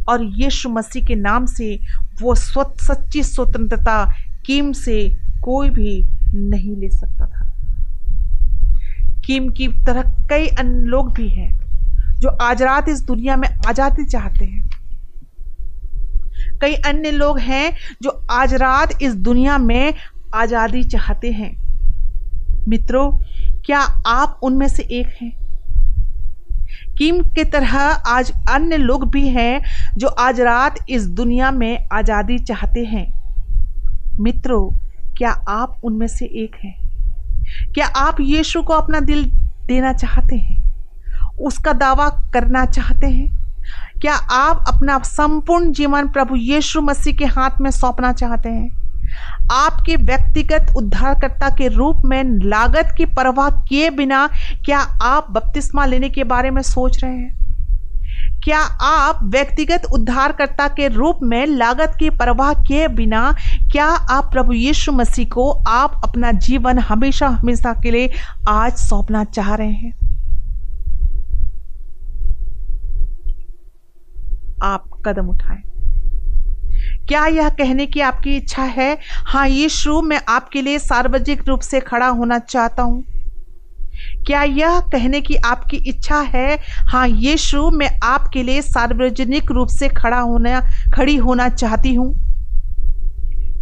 और 0.08 0.24
यीशु 0.24 0.68
मसीह 0.68 1.06
के 1.06 1.14
नाम 1.14 1.46
से 1.46 1.80
वो 2.22 2.34
सच्ची 2.34 3.22
स्वतंत्रता 3.22 4.14
किम 4.46 4.72
से 4.72 5.18
कोई 5.42 5.70
भी 5.70 6.04
नहीं 6.34 6.76
ले 6.76 6.88
सकता 6.88 7.26
था। 7.26 7.49
किम 9.26 9.48
की 9.48 9.68
तरह 9.68 10.02
कई 10.02 10.46
अन्य 10.46 10.86
लोग 10.86 11.12
भी 11.12 11.28
हैं, 11.28 11.60
जो 12.20 12.28
आज 12.28 12.62
रात 12.62 12.88
इस 12.88 13.02
दुनिया 13.02 13.36
में 13.36 13.48
आज़ादी 13.68 14.04
चाहते 14.04 14.44
हैं। 14.44 14.70
कई 16.60 16.74
अन्य 16.74 17.10
लोग 17.10 17.38
हैं, 17.38 17.72
जो 18.02 18.26
आज 18.30 18.54
रात 18.54 19.02
इस 19.02 19.14
दुनिया 19.14 19.58
में 19.58 19.94
आज़ादी 20.34 20.84
चाहते 20.84 21.32
हैं। 21.32 21.56
मित्रों, 22.68 23.12
क्या 23.66 23.80
आप 24.06 24.40
उनमें 24.42 24.68
से 24.68 24.82
एक 24.82 25.06
हैं? 25.22 25.40
किम 26.98 27.20
के 27.22 27.44
तरह 27.44 27.78
आज 28.06 28.32
अन्य 28.50 28.76
लोग 28.76 29.10
भी 29.10 29.28
हैं, 29.28 29.62
जो 29.96 30.06
आज 30.06 30.40
रात 30.40 30.74
इस 30.88 31.06
दुनिया 31.06 31.50
में 31.50 31.88
आज़ादी 31.92 32.38
चाहते 32.38 32.84
हैं। 32.84 33.12
मित्रों, 34.20 34.70
क्या 35.18 35.30
आप 35.30 35.80
उनमें 35.84 36.06
से 36.06 36.24
एक 36.24 36.54
हैं? 36.64 36.89
क्या 37.74 37.86
आप 37.86 38.16
यीशु 38.20 38.62
को 38.62 38.72
अपना 38.72 39.00
दिल 39.00 39.24
देना 39.66 39.92
चाहते 39.92 40.36
हैं? 40.36 40.60
उसका 41.40 41.72
दावा 41.72 42.08
करना 42.08 42.64
चाहते 42.64 43.06
हैं? 43.06 43.40
क्या 44.00 44.14
आप 44.14 44.64
अपना 44.68 44.98
संपूर्ण 44.98 45.72
जीवन 45.72 46.08
प्रभु 46.08 46.36
यीशु 46.36 46.80
मसीह 46.80 47.16
के 47.16 47.24
हाथ 47.24 47.50
में 47.60 47.70
सौंपना 47.70 48.12
चाहते 48.12 48.48
हैं? 48.48 48.80
आपके 49.52 49.96
व्यक्तिगत 49.96 50.74
उद्धारकर्ता 50.76 51.48
के 51.48 51.68
रूप 51.68 52.02
में 52.04 52.24
लागत 52.24 52.94
की 52.98 53.04
परवाह 53.04 53.50
किए 53.50 53.90
बिना 53.90 54.28
क्या 54.64 54.78
आप 55.02 55.26
बपतिस्मा 55.30 55.84
लेने 55.84 56.08
के 56.08 56.24
बारे 56.24 56.50
में 56.50 56.62
सोच 56.62 57.04
रहे 57.04 57.16
हैं? 57.16 57.49
क्या 58.44 58.58
आप 58.82 59.18
व्यक्तिगत 59.24 59.82
उद्धारकर्ता 59.92 60.68
के 60.68 60.88
रूप 60.88 61.18
में 61.22 61.46
लागत 61.46 61.96
की 61.98 62.10
परवाह 62.10 62.52
किए 62.62 62.88
बिना, 62.88 63.32
क्या 63.72 63.86
आप 63.86 64.30
प्रभु 64.32 64.52
यीशु 64.52 64.92
मसीह 64.92 65.28
को 65.28 65.50
आप 65.68 66.00
अपना 66.04 66.32
जीवन 66.32 66.78
हमेशा 66.78 67.28
हमेशा 67.28 67.72
के 67.72 67.90
लिए 67.90 68.10
आज 68.48 68.76
सौंपना 68.78 69.24
चाह 69.24 69.54
रहे 69.54 69.72
हैं? 69.72 69.92
आप 74.62 74.88
कदम 75.06 75.28
उठाएँ। 75.28 75.62
क्या 77.08 77.26
यह 77.26 77.48
कहने 77.48 77.86
की 77.86 78.00
आपकी 78.00 78.36
इच्छा 78.36 78.62
है 78.62 78.98
हाँ 79.26 79.48
यीशु, 79.48 80.00
मैं 80.02 80.20
आपके 80.28 80.62
लिए 80.62 80.78
सार्वजनिक 80.78 81.48
रूप 81.48 81.60
से 81.60 81.80
खड़ा 81.80 82.08
होना 82.08 82.38
चाहता 82.38 82.82
हूँ 82.82 83.04
क्या 84.26 84.42
यह 84.42 84.80
कहने 84.92 85.20
की 85.20 85.36
आपकी 85.36 85.76
इच्छा 85.76 86.20
है? 86.20 86.58
हाँ 86.88 87.06
यीशु, 87.08 87.68
मैं 87.70 87.90
आपके 88.02 88.42
लिए 88.42 88.62
सार्वजनिक 88.62 89.50
रूप 89.50 89.68
से 89.68 89.88
खड़ा 89.88 90.20
होना, 90.20 90.60
खड़ी 90.94 91.16
होना 91.16 91.48
चाहती 91.48 91.94
हूँ। 91.94 92.12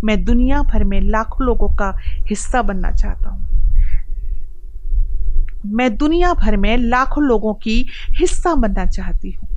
मैं 0.04 0.24
दुनिया 0.24 0.62
भर 0.62 0.84
में 0.84 1.00
लाखों 1.00 1.46
लोगों 1.46 1.68
का 1.68 1.96
हिस्सा 2.28 2.62
बनना 2.62 2.90
चाहता 2.90 3.30
हूँ। 3.30 3.46
मैं 5.66 5.96
दुनिया 5.96 6.32
भर 6.34 6.56
में 6.56 6.76
लाखों 6.76 7.24
लोगों 7.24 7.54
की 7.54 7.86
हिस्सा 8.16 8.54
बनना 8.54 8.86
चाहती 8.86 9.30
हूँ, 9.30 9.48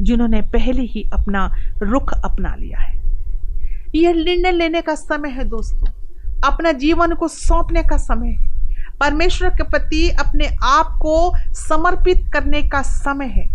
जिन्होंने 0.00 0.40
पहले 0.42 0.82
ही 0.82 1.10
अपना 1.12 1.50
रुख 1.82 2.12
अपना 2.24 2.54
लिया 2.54 2.78
है। 2.78 3.02
यह 3.94 4.12
निर्णय 4.14 4.52
लेने 4.52 4.80
का 4.80 4.94
समय 4.94 5.28
है, 5.28 5.44
दोस्तों। 5.44 5.92
अपना 6.44 6.72
जीवन 6.72 7.14
को 7.14 7.28
सौंपने 7.28 7.82
का 7.82 7.96
समय 7.96 8.28
है। 8.28 8.53
परमेश्वर 9.00 9.50
के 9.50 9.62
प्रति 9.62 10.08
अपने 10.10 10.46
आप 10.62 10.98
को 11.02 11.32
समर्पित 11.54 12.24
करने 12.32 12.62
का 12.62 12.82
समय 12.82 13.26
है। 13.26 13.46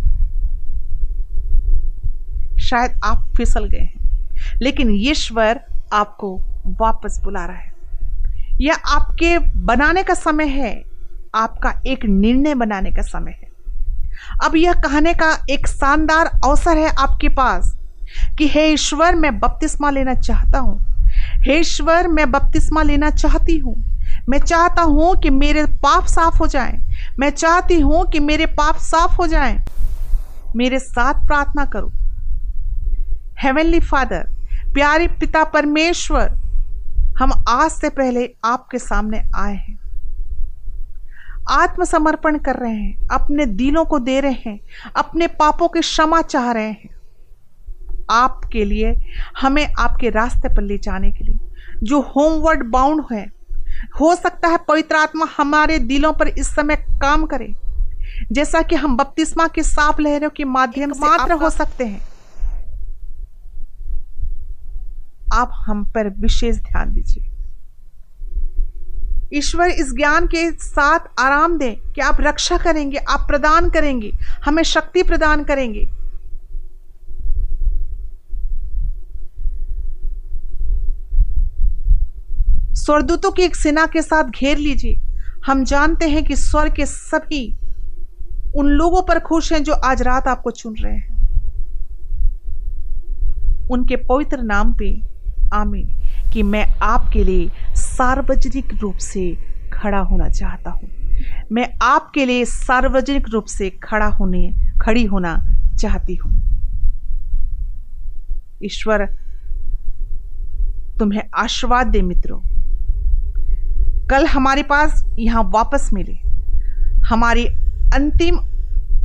शायद 2.59 2.99
आप 3.03 3.33
फिसल 3.37 3.65
गए 3.65 3.77
हैं, 3.77 4.57
लेकिन 4.61 4.91
ईश्वर 4.91 5.59
आपको 5.93 6.35
वापस 6.79 7.19
बुला 7.23 7.45
रहा 7.45 7.57
है। 7.57 7.73
यह 8.61 8.73
आपके 8.73 9.37
बनाने 9.39 10.03
का 10.03 10.13
समय 10.13 10.47
है, 10.47 10.83
आपका 11.35 11.81
एक 11.87 12.05
निर्णय 12.05 12.55
बनाने 12.55 12.91
का 12.91 13.01
समय 13.01 13.31
है। 13.31 13.47
अब 14.43 14.55
यह 14.55 14.73
कहने 14.73 15.13
का 15.13 15.45
एक 15.49 15.67
शानदार 15.67 16.25
अवसर 16.25 16.77
है 16.77 16.89
आपके 16.89 17.29
पास 17.29 17.75
कि 18.37 18.47
हे 18.47 18.67
ईश्वर, 18.73 19.15
मैं 19.15 19.39
बपतिस्मा 19.39 19.89
लेना 19.89 20.13
चाहता 20.13 20.59
हूँ। 20.59 20.79
हे 21.43 21.59
ईश्वर, 21.59 22.07
मैं 22.07 22.31
बपतिस्मा 22.31 22.83
लेना 22.83 23.09
चाहती 23.09 23.57
हूँ। 23.57 23.88
मैं 24.29 24.39
चाहता 24.39 24.81
हूँ 24.81 25.15
कि 25.15 25.29
मेरे 25.29 25.65
पाप 25.65 26.05
साफ़ 26.05 26.37
हो 26.37 26.47
जाएँ। 26.47 26.81
मैं 27.19 27.29
चाहती 27.29 27.79
हूँ 27.79 28.05
कि 28.09 28.19
मेरे 28.19 28.45
पाप 28.45 28.75
साफ़ 28.75 29.15
हो 29.15 29.27
जाएँ। 29.27 29.59
मेरे 30.55 30.79
साथ 30.79 31.13
प्रार्थना 31.13 31.65
करो। 31.65 31.91
हेवनली 33.39 33.79
फादर 33.79 34.27
प्यारे 34.73 35.07
पिता 35.07 35.43
परमेश्वर, 35.43 36.31
हम 37.19 37.43
आज 37.47 37.71
से 37.71 37.89
पहले 37.89 38.35
आपके 38.45 38.79
सामने 38.79 39.23
आए 39.35 39.55
हैं। 39.55 39.79
आत्मसमर्पण 41.51 42.37
कर 42.37 42.55
रहे 42.55 42.75
हैं, 42.75 43.07
अपने 43.07 43.45
दिलों 43.45 43.85
को 43.85 43.99
दे 43.99 44.19
रहे 44.19 44.31
हैं, 44.31 44.59
अपने 44.95 45.27
पापों 45.27 45.67
की 45.67 45.79
क्षमा 45.79 46.21
चाह 46.21 46.51
रहे 46.51 46.69
हैं। 46.69 46.89
आपके 48.11 48.65
लिए, 48.65 48.95
हमें 49.41 49.73
आपके 49.79 50.09
रास्ते 50.09 50.49
पर 50.49 50.61
ले 50.61 50.77
जाने 50.77 51.11
के 51.11 51.23
लिए, 51.23 51.39
जो 51.83 52.01
होमवर्ड 52.01 52.63
बाउंड 52.63 53.03
है 53.11 53.38
हो 54.01 54.15
सकता 54.15 54.47
है 54.47 54.57
पवित्र 54.67 54.95
आत्मा 54.95 55.27
हमारे 55.37 55.79
दिलों 55.79 56.13
पर 56.13 56.27
इस 56.27 56.47
समय 56.47 56.75
काम 56.75 57.25
करे। 57.25 57.53
जैसा 58.31 58.61
कि 58.61 58.75
हम 58.75 58.97
बपतिस्मा 58.97 59.47
के 59.47 59.63
साफ़ 59.63 60.01
लहरों 60.01 60.29
के 60.29 60.43
माध्यम 60.43 60.93
से 60.93 60.99
मात्र 60.99 61.33
हो 61.33 61.49
सकते 61.49 61.85
हैं। 61.85 62.01
आप 65.33 65.51
हम 65.53 65.83
पर 65.85 66.09
विशेष 66.09 66.55
ध्यान 66.55 66.93
दीजिए। 66.93 67.23
ईश्वर 69.33 69.67
इस 69.67 69.93
ज्ञान 69.93 70.27
के 70.27 70.51
साथ 70.51 70.99
आराम 71.19 71.57
दें 71.57 71.75
कि 71.75 72.01
आप 72.01 72.17
रक्षा 72.21 72.57
करेंगे 72.57 72.97
आप 72.97 73.27
प्रदान 73.27 73.69
करेंगे 73.69 74.11
हमें 74.45 74.63
शक्ति 74.63 75.03
प्रदान 75.03 75.43
करेंगे। 75.43 75.85
स्वर्दूतों 82.89 83.31
की 83.31 83.41
एक 83.41 83.55
सेना 83.55 83.85
के 83.85 84.01
साथ 84.01 84.29
घेर 84.29 84.57
लीजिए। 84.57 84.95
हम 85.45 85.63
जानते 85.63 86.09
हैं 86.09 86.23
कि 86.23 86.35
स्वर 86.35 86.69
के 86.69 86.85
सभी 86.85 87.57
उन 88.55 88.67
लोगों 88.67 89.01
पर 89.01 89.19
खुश 89.19 89.53
हैं 89.53 89.63
जो 89.63 89.73
आज 89.73 90.01
रात 90.01 90.27
आपको 90.27 90.51
चुन 90.51 90.75
रहे 90.75 90.93
हैं। 90.93 91.09
उनके 93.71 93.95
पवित्र 93.95 94.41
नाम 94.41 94.73
पे 94.73 94.89
आमीन, 95.53 95.87
कि 96.33 96.43
मैं 96.43 96.65
आपके 96.81 97.23
लिए 97.23 97.75
सार्वजनिक 97.75 98.73
रूप 98.81 98.95
से 98.95 99.37
खड़ा 99.73 99.99
होना 99.99 100.29
चाहता 100.29 100.71
हूँ। 100.71 100.89
मैं 101.51 101.73
आपके 101.81 102.25
लिए 102.25 102.45
सार्वजनिक 102.45 103.29
रूप 103.29 103.45
से 103.45 103.69
खड़ा 103.69 104.07
होने, 104.07 104.51
खड़ी 104.81 105.05
होना 105.05 105.37
चाहती 105.81 106.15
हूँ। 106.15 106.37
ईश्वर, 108.63 109.05
तुम्हें 110.99 111.23
आशीर्वाद 111.35 111.87
दे 111.87 112.01
मित्रों। 112.01 112.48
कल 114.09 114.25
हमारे 114.25 114.61
पास 114.63 115.03
यहाँ 115.19 115.43
वापस 115.53 115.89
मिले। 115.93 116.13
हमारी 117.07 117.45
अंतिम 117.95 118.37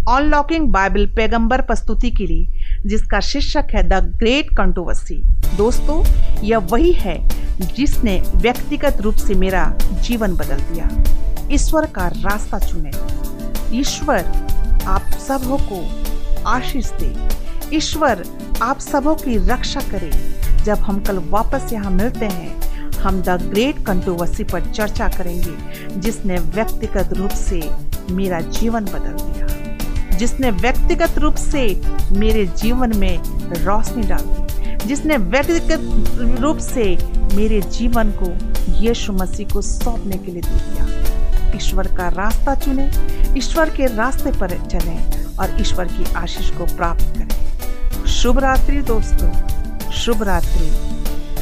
अनलॉकिंग 0.09 0.69
बाइबल 0.69 1.07
पैगंबर 1.07 1.61
प्रस्तुति 1.61 2.11
के 2.11 2.27
लिए, 2.27 2.81
जिसका 2.87 3.21
शीर्षक 3.21 3.75
है 3.75 3.83
द 3.89 4.01
ग्रेट 4.17 4.57
कंट्रोवर्सी 4.57 5.17
दोस्तों, 5.57 6.03
यह 6.43 6.59
वही 6.73 6.93
है 6.93 7.17
जिसने 7.77 8.19
व्यक्तिगत 8.37 9.01
रूप 9.01 9.15
से 9.15 9.35
मेरा 9.35 9.65
जीवन 10.03 10.37
बदल 10.37 10.63
दिया। 10.63 10.89
ईश्वर 11.53 11.87
का 11.87 12.07
रास्ता 12.09 12.59
चुने। 12.59 12.91
ईश्वर 13.79 14.25
आप 14.87 15.11
सबों 15.29 15.59
को 15.63 15.85
आशीष 16.49 16.91
दे। 16.93 17.77
ईश्वर 17.77 18.25
आप 18.63 18.79
सबों 18.81 19.15
की 19.15 19.37
रक्षा 19.49 19.81
करे। 19.81 20.11
जब 20.65 20.79
हम 20.79 21.03
कल 21.05 21.19
वापस 21.31 21.73
यहाँ 21.73 21.91
मिलते 21.91 22.27
हैं 22.27 22.64
हम 23.05 23.23
द 23.23 23.29
ग्रेट 23.29 23.87
कंट्रोवर्सी 23.87 24.45
पर 24.45 24.61
चर्चा 24.73 25.09
करेंगे, 25.09 25.55
जिसने 26.01 26.37
व्यक्तिगत 26.39 27.13
रूप 27.13 27.31
से 27.31 27.71
मेरा 28.11 28.41
जीवन 28.41 28.85
बदल 28.85 29.17
दिया। 29.21 30.17
जिसने 30.17 30.51
व्यक्तिगत 30.51 31.19
रूप 31.19 31.35
से 31.35 31.81
मेरे 32.13 32.47
जीवन 32.47 32.97
में 32.97 33.19
रोशनी 33.65 34.03
डाल 34.03 34.21
दी। 34.21 34.77
जिसने 34.89 35.17
व्यक्तिगत 35.17 36.41
रूप 36.41 36.59
से 36.59 36.99
मेरे 37.35 37.61
जीवन 37.61 38.11
को 38.23 38.55
यीशु 38.73 39.13
मसीह 39.13 39.49
को 39.49 39.63
सौंपने 39.63 40.17
के 40.17 40.33
लिए 40.33 40.43
दे 40.43 40.51
दिया। 40.51 41.57
ईश्वर 41.57 41.87
का 41.87 42.09
रास्ता 42.09 42.55
चुने, 42.55 42.91
ईश्वर 43.39 43.71
के 43.71 43.87
रास्ते 43.87 44.33
पर 44.33 44.51
चलें 44.51 45.25
और 45.37 45.61
ईश्वर 45.61 45.85
की 45.85 46.15
आशीष 46.15 46.51
को 46.51 46.65
प्राप्त 46.65 47.03
करें। 47.03 48.07
शुभ 48.07 48.39
रात्रि 48.39 48.77
दोस्तों, 48.77 49.31
शुभ 49.91 50.23
रात्रि 50.23 50.95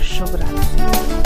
शुभ 0.05 0.37
रात्रि। 0.37 1.22